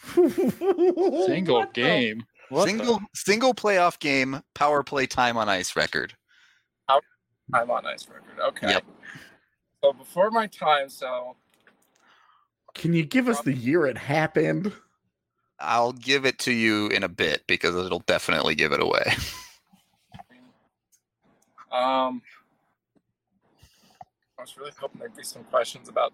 Single 0.15 1.59
What 1.59 1.74
game. 1.74 2.24
The- 2.51 2.65
single 2.65 2.99
single 3.13 3.53
playoff 3.53 3.99
game 3.99 4.41
power 4.55 4.82
play 4.82 5.05
time 5.05 5.38
on 5.38 5.47
ice 5.49 5.76
record. 5.76 6.15
I'm 7.53 7.72
on 7.72 7.86
ice 7.86 8.07
record. 8.07 8.39
Okay. 8.39 8.70
Yep. 8.70 8.84
So 9.84 9.93
before 9.93 10.30
my 10.30 10.47
time, 10.47 10.89
so 10.89 11.36
Can 12.76 12.93
you 12.93 13.03
give 13.03 13.28
us 13.28 13.39
um, 13.39 13.45
the 13.45 13.53
year 13.53 13.86
it 13.88 13.97
happened? 13.97 14.72
I'll 15.60 15.93
give 15.93 16.26
it 16.26 16.39
to 16.39 16.53
you 16.53 16.88
in 16.88 17.03
a 17.03 17.10
bit 17.10 17.43
because 17.47 17.76
it'll 17.76 17.99
definitely 17.99 18.55
give 18.55 18.72
it 18.72 18.82
away. 18.82 19.14
um, 21.72 22.22
I 24.38 24.41
was 24.41 24.57
really 24.57 24.72
hoping 24.80 24.99
there'd 24.99 25.16
be 25.16 25.24
some 25.24 25.43
questions 25.45 25.89
about 25.89 26.14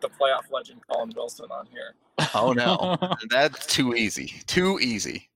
the 0.00 0.08
playoff 0.08 0.50
legend 0.52 0.80
Colin 0.88 1.12
Wilson 1.16 1.46
on 1.50 1.66
here. 1.66 1.94
Oh 2.34 2.52
no, 2.52 2.96
that's 3.30 3.66
too 3.66 3.94
easy. 3.94 4.34
Too 4.46 4.78
easy. 4.80 5.28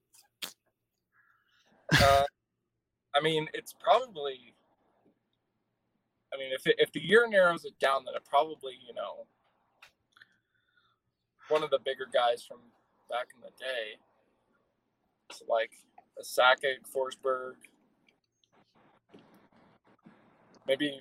Uh, 2.00 2.24
I 3.14 3.20
mean, 3.20 3.48
it's 3.54 3.72
probably. 3.72 4.54
I 6.32 6.36
mean, 6.36 6.52
if 6.52 6.66
it, 6.66 6.76
if 6.78 6.92
the 6.92 7.00
year 7.00 7.26
narrows 7.26 7.64
it 7.64 7.78
down, 7.80 8.04
then 8.04 8.14
it 8.14 8.22
probably 8.28 8.74
you 8.86 8.94
know 8.94 9.26
one 11.48 11.64
of 11.64 11.70
the 11.70 11.78
bigger 11.84 12.06
guys 12.12 12.44
from 12.44 12.58
back 13.08 13.28
in 13.34 13.40
the 13.40 13.50
day. 13.58 13.98
So 15.32 15.44
like 15.48 15.72
a 16.18 16.22
Sakic, 16.22 16.84
Forsberg, 16.94 17.54
maybe. 20.66 21.00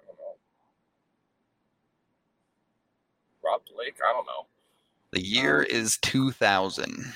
I 0.00 0.06
don't 0.06 0.18
know. 0.18 0.36
Rob 3.44 3.62
Blake. 3.74 3.96
I 4.06 4.12
don't 4.12 4.26
know. 4.26 4.46
The 5.12 5.24
year 5.24 5.60
um, 5.60 5.66
is 5.70 5.98
2000. 6.02 7.14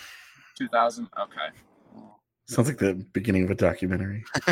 Two 0.56 0.68
thousand. 0.68 1.08
Okay. 1.18 1.56
Sounds 2.46 2.68
like 2.68 2.78
the 2.78 2.94
beginning 3.12 3.44
of 3.44 3.50
a 3.50 3.54
documentary. 3.54 4.24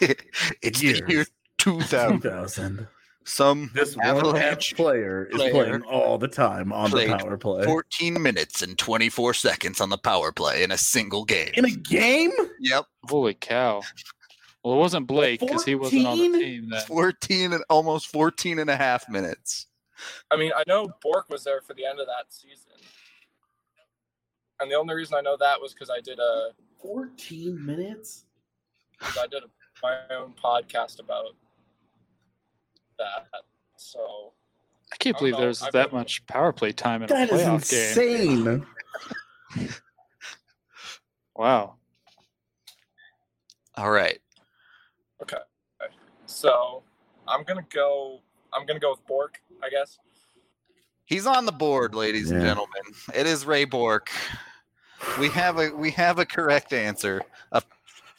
it's 0.00 0.80
the 0.80 0.86
year 0.86 1.08
Years. 1.08 1.30
2000. 1.58 2.86
2000. 3.24 3.26
Some 3.26 3.70
This 3.74 3.96
Avalanche 3.98 4.76
player 4.76 5.26
is 5.30 5.36
player 5.36 5.52
playing 5.52 5.82
all 5.82 6.18
the 6.18 6.28
time 6.28 6.72
on 6.72 6.90
the 6.90 7.06
power 7.06 7.36
play. 7.36 7.64
14 7.64 8.20
minutes 8.20 8.62
and 8.62 8.76
24 8.76 9.34
seconds 9.34 9.80
on 9.80 9.88
the 9.88 9.98
power 9.98 10.30
play 10.30 10.62
in 10.62 10.70
a 10.70 10.76
single 10.76 11.24
game. 11.24 11.50
In 11.54 11.64
a 11.64 11.70
game? 11.70 12.32
Yep, 12.60 12.84
Holy 13.08 13.34
cow. 13.34 13.82
Well, 14.62 14.74
it 14.74 14.78
wasn't 14.78 15.06
Blake 15.06 15.40
because 15.40 15.64
he 15.64 15.74
wasn't 15.74 16.06
on 16.06 16.18
the 16.18 16.28
14? 16.28 16.40
team 16.40 16.68
then. 16.70 16.82
14 16.86 17.52
and 17.52 17.64
almost 17.68 18.08
14 18.08 18.58
and 18.58 18.70
a 18.70 18.76
half 18.76 19.08
minutes. 19.08 19.66
I 20.30 20.36
mean, 20.36 20.52
I 20.56 20.64
know 20.66 20.88
Bourque 21.02 21.28
was 21.28 21.44
there 21.44 21.60
for 21.60 21.74
the 21.74 21.84
end 21.84 22.00
of 22.00 22.06
that 22.06 22.26
season. 22.32 22.72
And 24.60 24.70
the 24.70 24.76
only 24.76 24.94
reason 24.94 25.16
I 25.16 25.20
know 25.20 25.36
that 25.38 25.60
was 25.60 25.72
because 25.72 25.90
I 25.90 26.00
did 26.00 26.18
a 26.18 26.50
14 26.80 27.64
minutes. 27.64 28.24
I 29.00 29.26
did 29.30 29.42
a, 29.42 29.46
my 29.82 29.96
own 30.14 30.34
podcast 30.42 31.00
about 31.00 31.26
that. 32.98 33.26
So 33.76 34.32
I 34.92 34.96
can't 34.96 35.16
I 35.16 35.18
believe 35.18 35.34
know. 35.34 35.40
there's 35.40 35.62
I've 35.62 35.72
that 35.72 35.90
been- 35.90 35.98
much 36.00 36.26
power 36.26 36.52
play 36.52 36.72
time 36.72 37.02
in 37.02 37.10
a 37.10 37.14
That 37.14 37.30
is 37.30 37.40
playoff 37.42 37.70
game. 37.70 38.46
insane. 38.46 38.66
Wow. 41.36 41.74
All 43.76 43.90
right. 43.90 44.20
okay, 45.20 45.36
so 46.26 46.82
I'm 47.26 47.42
gonna 47.42 47.66
go. 47.70 48.20
I'm 48.52 48.66
gonna 48.66 48.78
go 48.78 48.90
with 48.92 49.04
Bourque, 49.06 49.40
I 49.62 49.68
guess. 49.68 49.98
He's 51.06 51.26
on 51.26 51.44
the 51.44 51.52
board, 51.52 51.94
ladies 51.94 52.30
and 52.30 52.40
gentlemen. 52.40 52.82
It 53.12 53.26
is 53.26 53.44
Ray 53.46 53.64
Bourque. 53.64 54.10
We 55.18 55.28
have 55.30 55.58
a 55.58 55.70
we 55.70 55.90
have 55.90 56.18
a 56.20 56.24
correct 56.24 56.72
answer. 56.72 57.20
A 57.50 57.62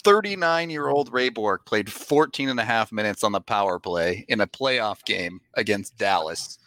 39-year-old 0.05 1.11
Ray 1.11 1.29
Bourque 1.29 1.65
played 1.65 1.91
14 1.91 2.49
and 2.49 2.59
a 2.59 2.63
half 2.63 2.91
minutes 2.91 3.23
on 3.23 3.31
the 3.31 3.41
power 3.41 3.79
play 3.79 4.23
in 4.27 4.39
a 4.41 4.47
playoff 4.47 5.03
game 5.05 5.41
against 5.55 5.97
Dallas. 5.97 6.59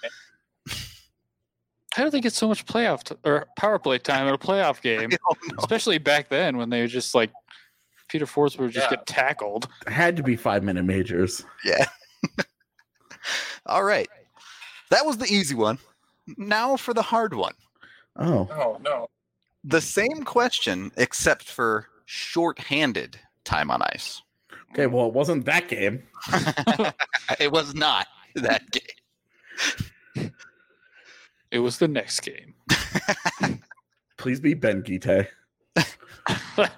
How 1.94 2.04
do 2.04 2.10
they 2.10 2.20
get 2.20 2.32
so 2.32 2.48
much 2.48 2.66
playoff 2.66 3.04
t- 3.04 3.14
or 3.24 3.46
power 3.56 3.78
play 3.78 3.98
time 3.98 4.26
in 4.28 4.34
a 4.34 4.38
playoff 4.38 4.80
game? 4.82 5.10
I 5.12 5.16
don't 5.16 5.52
know. 5.52 5.58
Especially 5.58 5.98
back 5.98 6.28
then 6.28 6.56
when 6.56 6.68
they 6.68 6.80
were 6.80 6.86
just 6.86 7.14
like 7.14 7.30
Peter 8.08 8.26
Forsberg 8.26 8.58
would 8.60 8.72
just 8.72 8.90
Yeah. 8.90 8.96
get 8.96 9.06
tackled. 9.06 9.68
Had 9.86 10.16
to 10.16 10.22
be 10.22 10.36
five 10.36 10.62
minute 10.64 10.84
majors. 10.84 11.44
Yeah. 11.64 11.86
All 13.66 13.84
right. 13.84 14.08
That 14.90 15.04
was 15.06 15.18
the 15.18 15.26
easy 15.26 15.54
one. 15.54 15.78
Now 16.36 16.76
for 16.76 16.92
the 16.94 17.02
hard 17.02 17.34
one. 17.34 17.54
Oh. 18.16 18.48
Oh 18.50 18.78
no. 18.82 19.08
The 19.64 19.80
same 19.80 20.22
question 20.24 20.90
except 20.96 21.44
for 21.48 21.86
short-handed 22.06 23.18
time 23.48 23.70
on 23.70 23.82
ice. 23.82 24.22
Okay, 24.72 24.86
well, 24.86 25.06
it 25.06 25.14
wasn't 25.14 25.46
that 25.46 25.68
game. 25.68 26.02
it 27.40 27.50
was 27.50 27.74
not 27.74 28.06
that 28.34 28.62
game. 28.70 30.32
It 31.50 31.60
was 31.60 31.78
the 31.78 31.88
next 31.88 32.20
game. 32.20 32.54
Please 34.18 34.38
be 34.38 34.52
Ben 34.52 34.82
Guite. 34.82 35.28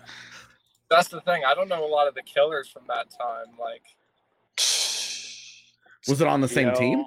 That's 0.88 1.08
the 1.08 1.20
thing. 1.22 1.42
I 1.44 1.54
don't 1.54 1.68
know 1.68 1.84
a 1.84 1.88
lot 1.88 2.06
of 2.06 2.14
the 2.14 2.22
killers 2.22 2.68
from 2.68 2.82
that 2.88 3.10
time. 3.10 3.46
Like, 3.58 3.82
Was 6.06 6.20
it 6.20 6.28
on 6.28 6.40
the 6.40 6.48
same 6.48 6.68
know, 6.68 6.74
team? 6.74 7.04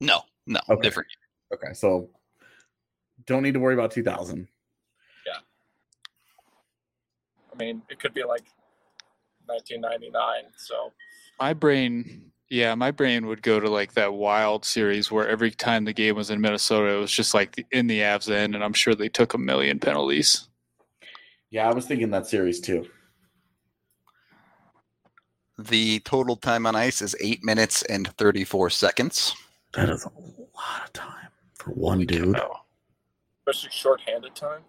No, 0.00 0.22
no, 0.46 0.60
Okay. 0.68 0.82
different. 0.82 1.08
Okay, 1.52 1.72
so 1.74 2.10
don't 3.26 3.42
need 3.42 3.54
to 3.54 3.60
worry 3.60 3.74
about 3.74 3.90
2000. 3.90 4.46
I 7.52 7.56
mean, 7.56 7.82
it 7.90 8.00
could 8.00 8.14
be 8.14 8.24
like 8.24 8.44
1999. 9.46 10.52
So 10.56 10.92
My 11.40 11.52
brain, 11.52 12.30
yeah, 12.50 12.74
my 12.74 12.90
brain 12.90 13.26
would 13.26 13.42
go 13.42 13.60
to 13.60 13.68
like 13.68 13.94
that 13.94 14.14
wild 14.14 14.64
series 14.64 15.10
where 15.10 15.28
every 15.28 15.50
time 15.50 15.84
the 15.84 15.92
game 15.92 16.16
was 16.16 16.30
in 16.30 16.40
Minnesota, 16.40 16.92
it 16.94 16.98
was 17.00 17.12
just 17.12 17.34
like 17.34 17.56
the- 17.56 17.66
in 17.72 17.86
the 17.86 18.00
Avs 18.00 18.30
end, 18.30 18.54
and 18.54 18.62
I'm 18.64 18.72
sure 18.72 18.94
they 18.94 19.08
took 19.08 19.34
a 19.34 19.38
million 19.38 19.78
penalties. 19.78 20.48
Yeah, 21.50 21.68
I 21.68 21.72
was 21.74 21.86
thinking 21.86 22.10
that 22.10 22.26
series 22.26 22.60
too. 22.60 22.88
The 25.58 26.00
total 26.00 26.36
time 26.36 26.66
on 26.66 26.74
ice 26.74 27.02
is 27.02 27.14
eight 27.20 27.44
minutes 27.44 27.82
and 27.82 28.08
34 28.16 28.70
seconds. 28.70 29.34
That 29.74 29.90
is 29.90 30.04
a 30.04 30.08
lot 30.08 30.84
of 30.86 30.92
time 30.92 31.28
for 31.54 31.70
one 31.72 32.06
dude. 32.06 32.40
especially 33.46 33.70
short-handed 33.72 34.34
time. 34.36 34.62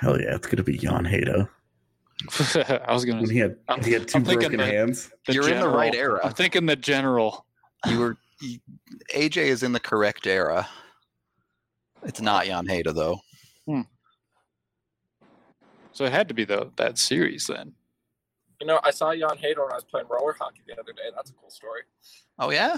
Hell 0.00 0.20
yeah, 0.20 0.34
it's 0.34 0.46
gonna 0.46 0.62
be 0.64 0.76
Jan 0.76 1.04
Hejda. 1.04 1.48
I 2.86 2.92
was 2.92 3.04
gonna. 3.04 3.20
When 3.22 3.30
he 3.30 3.38
had 3.38 3.56
I'm- 3.68 3.82
he 3.82 3.92
had 3.92 4.08
2 4.08 4.18
I'm 4.18 4.24
thinking 4.24 4.48
broken 4.50 4.58
the- 4.58 4.66
hands. 4.66 5.10
the 5.26 5.32
You're 5.34 5.48
in 5.48 5.60
the 5.60 5.68
right 5.68 5.94
era. 5.94 6.20
I'm 6.22 6.32
thinking 6.32 6.66
the 6.66 6.76
general. 6.76 7.46
You 7.86 7.98
were 7.98 8.16
you, 8.40 8.58
AJ 9.14 9.38
is 9.38 9.62
in 9.62 9.72
the 9.72 9.80
correct 9.80 10.26
era. 10.26 10.68
It's 12.02 12.20
not 12.20 12.46
Jan 12.46 12.66
Hejda 12.66 12.94
though. 12.94 13.20
Hmm. 13.66 13.82
So 15.92 16.04
it 16.04 16.12
had 16.12 16.28
to 16.28 16.34
be 16.34 16.44
the 16.44 16.70
that 16.76 16.98
series 16.98 17.46
then. 17.46 17.72
You 18.60 18.66
know, 18.66 18.80
I 18.84 18.90
saw 18.90 19.12
Jan 19.14 19.36
Hejda 19.36 19.58
when 19.58 19.72
I 19.72 19.76
was 19.76 19.84
playing 19.84 20.06
roller 20.08 20.34
hockey 20.38 20.60
the 20.66 20.74
other 20.74 20.92
day. 20.92 21.10
That's 21.14 21.30
a 21.30 21.34
cool 21.34 21.50
story. 21.50 21.82
Oh 22.38 22.50
yeah, 22.50 22.76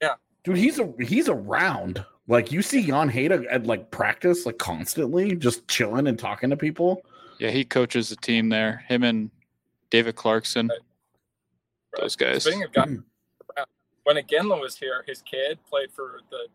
yeah, 0.00 0.14
Dude, 0.44 0.56
he's 0.56 0.78
a 0.78 0.92
he's 1.00 1.28
around. 1.28 2.04
Like 2.28 2.50
you 2.52 2.60
see 2.62 2.86
Jan 2.86 3.10
Hejda 3.10 3.46
at 3.50 3.66
like 3.66 3.90
practice, 3.90 4.46
like 4.46 4.58
constantly, 4.58 5.36
just 5.36 5.66
chilling 5.68 6.06
and 6.06 6.18
talking 6.18 6.50
to 6.50 6.56
people. 6.56 7.02
Yeah, 7.38 7.50
he 7.50 7.64
coaches 7.64 8.08
the 8.08 8.16
team 8.16 8.48
there. 8.48 8.84
Him 8.88 9.02
and 9.02 9.30
David 9.90 10.16
Clarkson. 10.16 10.68
Right. 10.68 10.78
Those 12.00 12.16
guys. 12.16 12.42
Speaking 12.44 12.62
of 12.64 12.72
guys, 12.72 12.88
Mm. 12.88 13.04
when 14.04 14.16
Iginla 14.16 14.60
was 14.60 14.76
here, 14.76 15.04
his 15.06 15.22
kid 15.22 15.58
played 15.68 15.92
for 15.92 16.20
the 16.30 16.46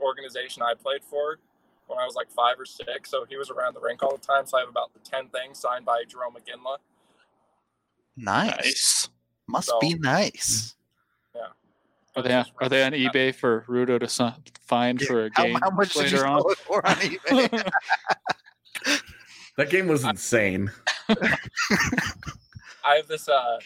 organization 0.00 0.62
I 0.62 0.74
played 0.74 1.02
for 1.04 1.38
when 1.86 1.98
I 1.98 2.04
was 2.04 2.14
like 2.14 2.30
five 2.30 2.58
or 2.58 2.64
six. 2.64 3.10
So 3.10 3.24
he 3.28 3.36
was 3.36 3.50
around 3.50 3.74
the 3.74 3.80
rink 3.80 4.02
all 4.02 4.16
the 4.16 4.18
time. 4.26 4.46
So 4.46 4.56
I 4.56 4.60
have 4.60 4.68
about 4.68 4.92
the 4.92 5.00
10 5.00 5.28
things 5.28 5.58
signed 5.58 5.84
by 5.84 6.02
Jarome 6.04 6.36
Iginla. 6.42 6.78
Nice. 8.16 8.56
Nice. 8.56 9.08
Must 9.46 9.68
So- 9.68 9.78
be 9.80 9.94
nice. 9.94 10.74
Yeah. 11.34 11.48
Are 12.16 12.22
they 12.22 12.34
on, 12.34 12.46
are 12.60 12.68
they 12.68 12.82
on 12.82 12.92
eBay 12.92 13.34
for 13.34 13.64
Rudo 13.68 14.00
to 14.00 14.08
si- 14.08 14.30
find 14.62 15.00
for 15.02 15.26
a 15.26 15.30
How, 15.34 15.44
game 15.44 15.58
how 15.62 15.70
much 15.70 15.92
did 15.94 16.10
you 16.10 16.16
later 16.18 16.26
on? 16.26 16.42
it 16.50 16.58
for 16.58 16.86
on 16.86 16.94
eBay? 16.96 17.70
That 19.56 19.70
game 19.70 19.86
was 19.88 20.04
insane. 20.04 20.70
I 21.08 22.94
have 22.96 23.08
this 23.08 23.28
uh, 23.28 23.58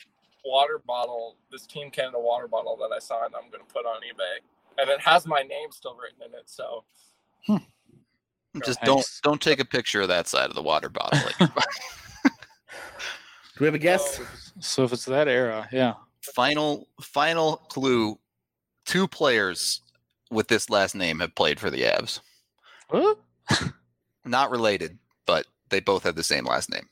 water 0.45 0.81
bottle, 0.87 1.37
this 1.51 1.67
Team 1.67 1.91
Canada 1.91 2.19
water 2.19 2.47
bottle 2.49 2.77
that 2.77 2.95
I 2.95 2.99
signed. 2.99 3.27
And 3.27 3.35
I'm 3.37 3.51
going 3.51 3.65
to 3.67 3.73
put 3.73 3.85
on 3.87 4.01
eBay, 4.01 4.41
and 4.81 4.89
it 4.89 5.01
has 5.01 5.27
my 5.27 5.43
name 5.43 5.71
still 5.71 5.97
written 5.97 6.19
in 6.27 6.33
it. 6.39 6.49
So 6.49 6.85
Just 8.65 8.81
Nice. 8.81 8.87
don't 8.87 9.07
don't 9.23 9.41
take 9.41 9.61
a 9.61 9.65
picture 9.65 10.01
of 10.03 10.09
that 10.09 10.27
side 10.29 10.49
of 10.49 10.55
the 10.55 10.63
water 10.63 10.89
bottle. 10.89 11.19
Do 12.25 12.31
we 13.61 13.67
have 13.67 13.75
a 13.75 13.79
guess? 13.79 14.19
Oh, 14.21 14.27
so 14.61 14.85
if 14.85 14.93
it's 14.93 15.05
that 15.05 15.29
era, 15.29 15.69
yeah. 15.73 15.95
final 16.35 16.89
final 17.01 17.57
clue: 17.69 18.19
two 18.87 19.07
players 19.07 19.83
with 20.31 20.49
this 20.49 20.71
last 20.71 20.95
name 20.95 21.21
have 21.21 21.35
played 21.35 21.61
for 21.61 21.69
the 21.71 21.83
Avs. 21.83 22.21
What? 22.89 23.19
Not 24.25 24.51
related, 24.51 24.99
but 25.27 25.47
they 25.71 25.81
both 25.81 26.03
have 26.03 26.17
the 26.17 26.23
same 26.23 26.45
last 26.45 26.71
name. 26.71 26.89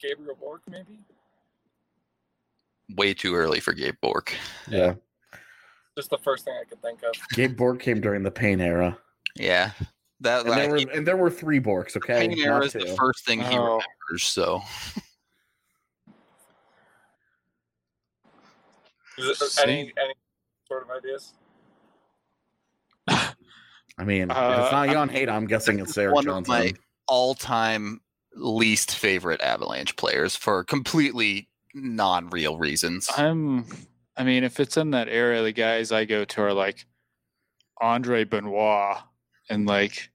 Gabriel 0.00 0.34
Bourque, 0.34 0.62
maybe. 0.68 0.98
Way 2.96 3.14
too 3.14 3.34
early 3.34 3.60
for 3.60 3.72
Gabe 3.72 3.94
Bourque. 4.00 4.34
Yeah. 4.68 4.94
Just 5.96 6.10
the 6.10 6.18
first 6.18 6.44
thing 6.44 6.54
I 6.60 6.64
could 6.64 6.80
think 6.82 7.02
of. 7.02 7.12
Gabe 7.34 7.56
Bourque 7.56 7.80
came 7.80 8.00
during 8.00 8.22
the 8.22 8.30
Pain 8.30 8.60
era. 8.60 8.98
Yeah, 9.36 9.70
that 10.20 10.44
And 10.46 10.56
there 10.56 10.76
like, 10.76 10.86
were 10.86 10.92
and 10.92 11.06
there 11.06 11.16
were 11.16 11.30
three 11.30 11.58
Bourques, 11.60 11.96
okay? 11.96 12.26
Pain 12.26 12.38
era 12.38 12.64
is 12.64 12.72
the 12.72 12.96
first 12.98 13.24
thing 13.24 13.40
he 13.40 13.56
Oh. 13.56 13.62
remembers. 14.08 14.24
So 14.24 14.62
Is 19.18 19.40
it, 19.40 19.58
any 19.62 19.92
any 20.02 20.14
sort 20.66 20.82
of 20.84 20.90
ideas? 20.90 21.34
I 23.08 24.04
mean, 24.04 24.30
if 24.30 24.36
Uh, 24.36 24.60
it's 24.62 24.72
not 24.72 24.88
Jan 24.88 25.08
Hejda, 25.10 25.28
I'm 25.30 25.46
guessing 25.46 25.78
it's 25.78 25.92
Sarah 25.92 26.14
Johnson. 26.22 26.52
my 26.52 26.72
all-time 27.10 28.00
least 28.34 28.94
favorite 28.94 29.40
Avalanche 29.40 29.96
players 29.96 30.36
for 30.36 30.62
completely 30.64 31.48
non-real 31.74 32.56
reasons. 32.56 33.08
I'm. 33.16 33.66
I 34.16 34.22
mean, 34.24 34.44
if 34.44 34.60
it's 34.60 34.76
in 34.76 34.90
that 34.92 35.08
area, 35.08 35.42
the 35.42 35.52
guys 35.52 35.92
I 35.92 36.04
go 36.04 36.24
to 36.24 36.42
are 36.42 36.52
like 36.52 36.86
Andre 37.80 38.24
Benoit 38.24 38.98
and 39.48 39.66
like 39.66 40.10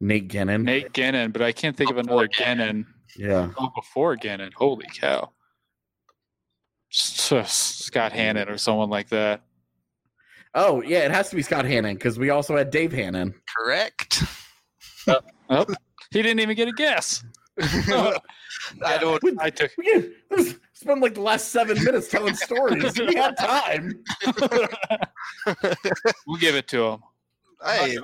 Nate 0.00 0.28
Guenin. 0.28 0.62
Nate 0.64 0.92
Guenin, 0.92 1.32
but 1.32 1.42
I 1.42 1.52
can't 1.52 1.76
think 1.76 1.90
of 1.90 1.96
Before 1.96 2.24
another 2.24 2.28
Guenin. 2.28 2.84
Yeah. 3.16 3.50
Oh, 3.58 3.70
before 3.74 4.16
Guenin. 4.16 4.52
Holy 4.54 4.86
cow. 5.00 5.30
S- 6.92 7.32
s- 7.32 7.52
Scott 7.84 8.12
Hannan 8.12 8.48
or 8.48 8.58
someone 8.58 8.90
like 8.90 9.08
that. 9.08 9.42
Oh, 10.54 10.82
yeah, 10.82 11.00
it 11.00 11.10
has 11.10 11.30
to 11.30 11.36
be 11.36 11.42
Scott 11.42 11.64
Hannan 11.64 11.94
because 11.94 12.18
we 12.18 12.30
also 12.30 12.56
had 12.56 12.70
Dave 12.70 12.92
Hannan. 12.92 13.34
Correct. 13.56 14.22
He 16.10 16.22
didn't 16.22 16.40
even 16.40 16.56
get 16.56 16.68
a 16.68 16.72
guess. 16.72 17.24
I 17.60 18.98
don't. 18.98 19.22
I 19.40 19.50
took. 19.50 19.70
We 19.78 19.84
can 19.92 20.60
spend 20.72 21.00
like 21.00 21.14
the 21.14 21.22
last 21.22 21.48
seven 21.48 21.82
minutes 21.82 22.08
telling 22.08 22.34
stories. 22.34 22.98
We 22.98 23.14
had 23.14 23.36
time. 23.36 24.04
We'll 26.26 26.38
give 26.38 26.54
it 26.56 26.66
to 26.68 26.84
him. 26.84 27.02
Hey, 27.64 27.98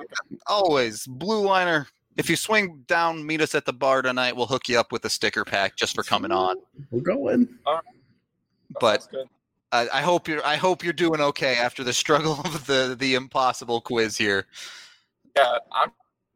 always 0.47 1.05
blue 1.05 1.45
liner. 1.45 1.87
If 2.15 2.29
you 2.29 2.35
swing 2.35 2.83
down, 2.87 3.25
meet 3.25 3.41
us 3.41 3.53
at 3.53 3.65
the 3.65 3.73
bar 3.73 4.01
tonight. 4.01 4.35
We'll 4.35 4.45
hook 4.45 4.69
you 4.69 4.79
up 4.79 4.91
with 4.91 5.03
a 5.05 5.09
sticker 5.09 5.43
pack 5.43 5.75
just 5.75 5.95
for 5.95 6.03
coming 6.03 6.31
on. 6.31 6.57
We're 6.91 7.01
going. 7.01 7.49
That 7.65 7.83
But. 8.79 9.07
I, 9.71 9.89
I 9.91 10.01
hope 10.01 10.27
you're. 10.27 10.45
I 10.45 10.55
hope 10.55 10.83
you're 10.83 10.93
doing 10.93 11.19
okay 11.19 11.55
after 11.55 11.83
the 11.83 11.93
struggle 11.93 12.39
of 12.45 12.65
the 12.67 12.95
the 12.97 13.15
impossible 13.15 13.81
quiz 13.81 14.15
here. 14.15 14.45
Yeah, 15.35 15.57
I'm 15.71 15.91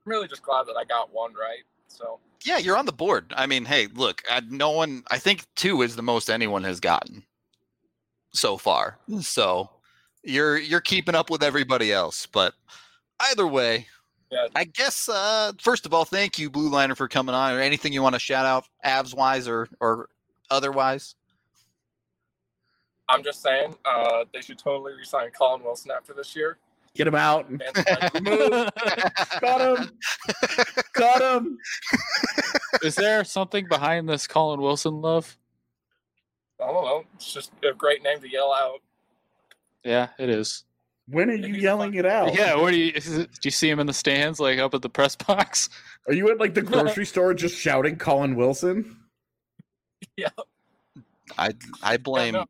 really 0.07 0.27
just 0.27 0.43
glad 0.43 0.65
that 0.67 0.75
I 0.77 0.85
got 0.85 1.13
one 1.13 1.33
right. 1.33 1.63
So 1.87 2.19
Yeah, 2.43 2.57
you're 2.57 2.77
on 2.77 2.85
the 2.85 2.91
board. 2.91 3.33
I 3.35 3.45
mean, 3.45 3.65
hey, 3.65 3.87
look, 3.93 4.23
I, 4.29 4.41
no 4.49 4.71
one. 4.71 5.03
I 5.11 5.17
think 5.17 5.45
two 5.55 5.81
is 5.81 5.95
the 5.95 6.03
most 6.03 6.29
anyone 6.29 6.63
has 6.63 6.79
gotten 6.79 7.23
so 8.33 8.57
far. 8.57 8.97
So 9.21 9.69
you're 10.23 10.57
you're 10.57 10.81
keeping 10.81 11.15
up 11.15 11.29
with 11.29 11.43
everybody 11.43 11.91
else. 11.91 12.25
But 12.25 12.53
either 13.19 13.47
way, 13.47 13.87
Yeah. 14.31 14.47
I 14.55 14.65
guess 14.65 15.07
uh, 15.09 15.53
first 15.61 15.85
of 15.85 15.93
all, 15.93 16.05
thank 16.05 16.37
you, 16.37 16.49
Blue 16.49 16.69
Liner, 16.69 16.95
for 16.95 17.07
coming 17.07 17.35
on. 17.35 17.53
Or 17.53 17.61
anything 17.61 17.93
you 17.93 18.01
want 18.01 18.15
to 18.15 18.19
shout 18.19 18.45
out, 18.45 18.65
Avs 18.85 19.15
wise 19.15 19.47
or 19.47 19.69
or 19.79 20.09
otherwise. 20.49 21.15
I'm 23.09 23.23
just 23.23 23.41
saying, 23.41 23.73
uh, 23.85 24.25
they 24.33 24.41
should 24.41 24.59
totally 24.59 24.93
resign 24.93 25.29
Colin 25.31 25.63
Wilson 25.63 25.91
after 25.91 26.13
this 26.13 26.35
year. 26.35 26.57
Get 26.97 27.07
him 27.07 27.15
out. 27.15 27.47
Fans 27.75 27.85
like, 28.01 28.23
Move. 28.23 28.49
Got 29.41 29.79
him. 29.79 29.91
Got 30.93 31.21
him. 31.21 31.57
Is 32.83 32.95
there 32.95 33.23
something 33.23 33.67
behind 33.67 34.09
this 34.09 34.27
Colin 34.27 34.59
Wilson 34.59 35.01
love? 35.01 35.37
I 36.61 36.65
don't 36.65 36.83
know. 36.83 37.03
It's 37.15 37.31
just 37.31 37.51
a 37.63 37.73
great 37.73 38.01
name 38.01 38.19
to 38.21 38.29
yell 38.29 38.51
out. 38.51 38.79
Yeah, 39.83 40.07
it 40.17 40.29
is. 40.29 40.63
When 41.07 41.29
are 41.29 41.35
you 41.35 41.53
yelling 41.53 41.93
it 41.93 42.05
out? 42.05 42.33
Yeah, 42.33 42.55
what 42.55 42.71
do 42.71 42.77
you 42.77 42.91
is 42.93 43.07
it- 43.17 43.31
do 43.31 43.39
you 43.47 43.51
see 43.51 43.69
him 43.69 43.79
in 43.79 43.87
the 43.87 43.93
stands 43.93 44.39
like 44.39 44.59
up 44.59 44.73
at 44.73 44.81
the 44.81 44.89
press 44.89 45.15
box? 45.15 45.69
Are 46.07 46.13
you 46.13 46.29
at 46.31 46.39
like 46.39 46.53
the 46.53 46.61
grocery 46.63 47.05
store 47.05 47.33
just 47.33 47.55
shouting 47.55 47.95
Colin 47.95 48.35
Wilson? 48.35 48.97
Yeah. 50.17 50.29
I 51.37 51.51
I 51.81 51.97
blame 51.97 52.33
no. 52.33 52.45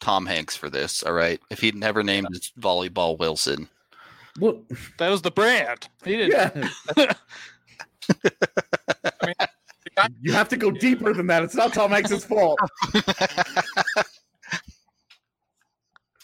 Tom 0.00 0.26
Hanks 0.26 0.56
for 0.56 0.68
this. 0.68 1.02
All 1.04 1.12
right, 1.12 1.40
if 1.50 1.60
he'd 1.60 1.76
never 1.76 2.02
named 2.02 2.26
his 2.32 2.52
volleyball 2.60 3.16
Wilson, 3.18 3.68
Look, 4.38 4.66
That 4.98 5.10
was 5.10 5.22
the 5.22 5.30
brand. 5.30 5.88
He 6.04 6.16
didn't 6.16 6.66
yeah. 6.96 7.12
The 9.84 9.90
guy, 9.96 10.08
You 10.20 10.32
have 10.32 10.48
to 10.50 10.56
go 10.56 10.70
deeper 10.70 11.12
than 11.12 11.26
that. 11.28 11.42
It's 11.42 11.54
not 11.54 11.72
Tom 11.74 11.90
Hanks' 11.90 12.24
fault. 12.24 12.58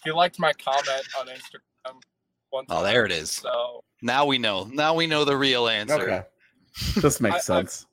he 0.04 0.12
liked 0.12 0.38
my 0.38 0.52
comment 0.52 1.06
on 1.18 1.26
Instagram 1.26 2.00
one 2.50 2.66
time. 2.66 2.78
oh, 2.78 2.82
there 2.82 3.04
it 3.04 3.12
is. 3.12 3.30
So 3.30 3.82
Now 4.02 4.24
we 4.26 4.38
know. 4.38 4.64
Now 4.72 4.94
we 4.94 5.06
know 5.06 5.24
the 5.24 5.36
real 5.36 5.68
answer. 5.68 6.00
Okay. 6.00 6.22
This 7.00 7.20
makes 7.20 7.34
I- 7.50 7.58
I- 7.58 7.60
sense. 7.64 7.86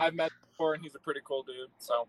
I've 0.00 0.14
met 0.14 0.26
him 0.30 0.36
before, 0.50 0.74
and 0.74 0.82
he's 0.82 0.94
a 0.94 0.98
pretty 0.98 1.20
cool 1.24 1.42
dude. 1.42 1.68
So 1.78 2.06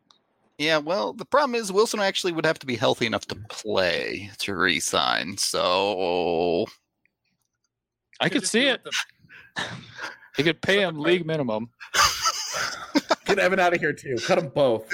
Yeah, 0.58 0.78
well, 0.80 1.14
the 1.14 1.26
problem 1.26 1.56
is 1.56 1.72
Wilson 1.72 2.00
actually 2.00 2.34
would 2.34 2.46
have 2.46 2.60
to 2.60 2.66
be 2.66 2.76
healthy 2.76 3.06
enough 3.06 3.26
to 3.28 3.36
play 3.50 4.30
to 4.40 4.56
resign. 4.56 5.38
So 5.38 6.66
I 8.22 8.30
could 8.30 8.46
see 8.48 8.68
it. 8.68 8.82
with 8.84 8.94
the- 9.56 9.64
He 10.38 10.44
could 10.44 10.62
pay 10.62 10.82
him 10.82 10.98
league 11.00 11.26
minimum. 11.26 11.70
Get 13.26 13.40
Evan 13.40 13.60
out 13.60 13.74
of 13.74 13.80
here 13.80 13.94
too. 13.94 14.16
Cut 14.26 14.40
them 14.40 14.50
both. 14.54 14.90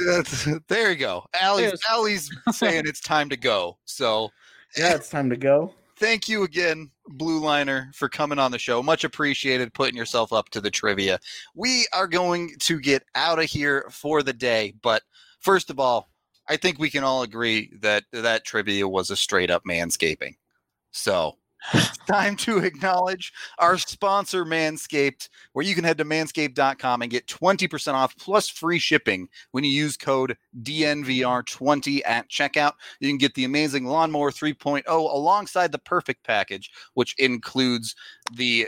there 0.68 0.91
you 0.91 0.98
go. 0.98 1.26
Allie's, 1.34 1.72
Yes. 1.72 1.80
Allie's 1.89 2.30
saying 2.52 2.84
it's 2.85 3.02
time 3.02 3.30
to 3.30 3.38
go. 3.38 3.77
So 3.85 4.30
Yeah, 4.77 4.95
it's 4.95 5.10
time 5.10 5.30
to 5.30 5.38
go. 5.38 5.73
thank 5.98 6.30
you 6.30 6.43
again, 6.43 6.89
Blue 7.10 7.39
Liner, 7.39 7.91
for 7.93 8.07
coming 8.10 8.39
on 8.39 8.52
the 8.52 8.57
show. 8.60 8.81
Much 8.81 9.03
appreciated 9.03 9.73
putting 9.73 9.95
yourself 9.98 10.31
up 10.34 10.49
to 10.49 10.61
the 10.61 10.72
trivia. 10.72 11.19
We 11.56 11.85
are 11.93 12.07
going 12.07 12.52
to 12.60 12.80
get 12.80 13.03
out 13.15 13.38
of 13.39 13.45
here 13.45 13.85
for 13.91 14.23
the 14.23 14.34
day, 14.34 14.73
but 14.81 15.03
first 15.39 15.69
of 15.69 15.80
all, 15.80 16.10
I 16.48 16.57
think 16.57 16.80
we 16.80 16.89
can 16.89 17.03
all 17.03 17.22
agree 17.23 17.72
that 17.81 18.06
that 18.11 18.45
trivia 18.45 18.88
was 18.88 19.10
a 19.11 19.15
straight 19.15 19.52
up 19.52 19.64
manscaping. 19.65 20.35
So 20.91 21.38
it's 21.73 21.97
time 22.07 22.35
to 22.38 22.59
acknowledge 22.59 23.33
our 23.59 23.77
sponsor, 23.77 24.45
Manscaped, 24.45 25.29
where 25.53 25.65
you 25.65 25.75
can 25.75 25.83
head 25.83 25.97
to 25.99 26.05
manscaped.com 26.05 27.01
and 27.01 27.11
get 27.11 27.27
20% 27.27 27.93
off 27.93 28.15
plus 28.17 28.49
free 28.49 28.79
shipping 28.79 29.27
when 29.51 29.63
you 29.63 29.71
use 29.71 29.97
code 29.97 30.38
DNVR20 30.63 32.01
at 32.05 32.29
checkout. 32.29 32.73
You 32.99 33.09
can 33.09 33.17
get 33.17 33.33
the 33.35 33.45
amazing 33.45 33.85
Lawnmower 33.85 34.31
3.0 34.31 34.83
alongside 34.88 35.71
the 35.71 35.79
Perfect 35.79 36.23
Package, 36.23 36.71
which 36.93 37.15
includes 37.17 37.95
the 38.35 38.67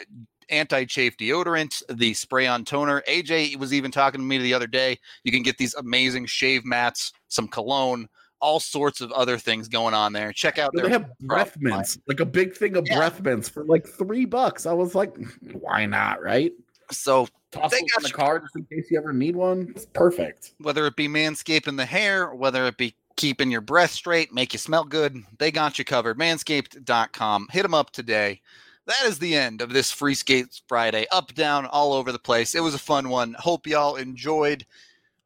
anti-chafe 0.50 1.18
deodorant, 1.18 1.82
the 1.90 2.14
spray-on 2.14 2.66
toner. 2.66 3.02
AJ 3.08 3.58
was 3.58 3.74
even 3.74 3.92
talking 3.92 4.22
to 4.22 4.26
me 4.26 4.38
the 4.38 4.54
other 4.54 4.68
day. 4.68 5.00
You 5.24 5.32
can 5.32 5.44
get 5.44 5.58
these 5.58 5.74
amazing 5.76 6.26
shave 6.28 6.66
mats, 6.66 7.14
some 7.28 7.48
cologne, 7.48 8.08
all 8.44 8.60
sorts 8.60 9.00
of 9.00 9.10
other 9.14 9.38
things 9.38 9.70
going 9.70 9.94
on 9.94 10.12
there. 10.12 10.34
Check 10.34 10.60
out 10.60 10.72
their- 10.74 10.84
they 10.84 10.92
have 10.92 11.18
breath 11.20 11.56
mints, 11.60 11.98
like 12.08 12.20
a 12.20 12.26
big 12.26 12.54
thing 12.54 12.76
of 12.76 12.86
yeah. 12.86 12.98
breath 12.98 13.22
mints 13.22 13.48
for 13.48 13.64
like 13.64 13.88
three 13.88 14.26
bucks. 14.26 14.66
I 14.66 14.74
was 14.74 14.94
like, 14.94 15.14
mm, 15.16 15.56
why 15.56 15.86
not, 15.86 16.22
right? 16.22 16.52
So 16.92 17.28
Toss 17.52 17.72
they 17.72 17.80
got 17.80 18.04
the 18.04 18.10
card 18.10 18.44
just 18.44 18.56
in 18.58 18.66
case 18.66 18.92
you 18.92 18.98
ever 18.98 19.14
need 19.14 19.38
one. 19.38 19.72
It's 19.74 19.86
perfect. 19.86 20.54
Whether 20.60 20.86
it 20.86 20.98
be 20.98 21.08
manscaping 21.08 21.78
the 21.78 21.86
hair, 21.86 22.36
whether 22.36 22.66
it 22.66 22.76
be 22.76 22.96
keeping 23.16 23.50
your 23.50 23.62
breath 23.62 23.92
straight, 23.92 24.34
make 24.34 24.52
you 24.52 24.60
smell 24.60 24.84
good, 24.84 25.24
they 25.40 25.50
got 25.50 25.80
you 25.80 25.86
covered. 25.86 26.20
Manscaped.com. 26.20 27.48
Hit 27.52 27.62
them 27.64 27.74
up 27.74 27.92
today. 27.92 28.42
That 28.86 29.06
is 29.06 29.20
the 29.20 29.36
end 29.36 29.62
of 29.62 29.72
this 29.72 29.92
Free 29.92 30.16
Skates 30.16 30.62
Friday. 30.68 31.06
Up, 31.14 31.34
down, 31.34 31.66
all 31.68 31.94
over 31.94 32.12
the 32.12 32.20
place. 32.20 32.54
It 32.54 32.60
was 32.60 32.76
a 32.76 32.80
fun 32.80 33.08
one. 33.08 33.34
Hope 33.40 33.66
y'all 33.66 33.96
enjoyed. 33.96 34.66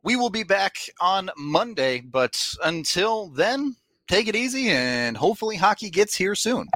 We 0.07 0.15
will 0.15 0.29
be 0.29 0.43
back 0.43 0.77
on 1.01 1.29
Monday, 1.35 1.99
but 1.99 2.41
until 2.63 3.27
then, 3.27 3.75
take 4.07 4.29
it 4.29 4.37
easy 4.37 4.69
and 4.69 5.17
hopefully 5.17 5.57
hockey 5.57 5.89
gets 5.89 6.15
here 6.15 6.33
soon. 6.33 6.69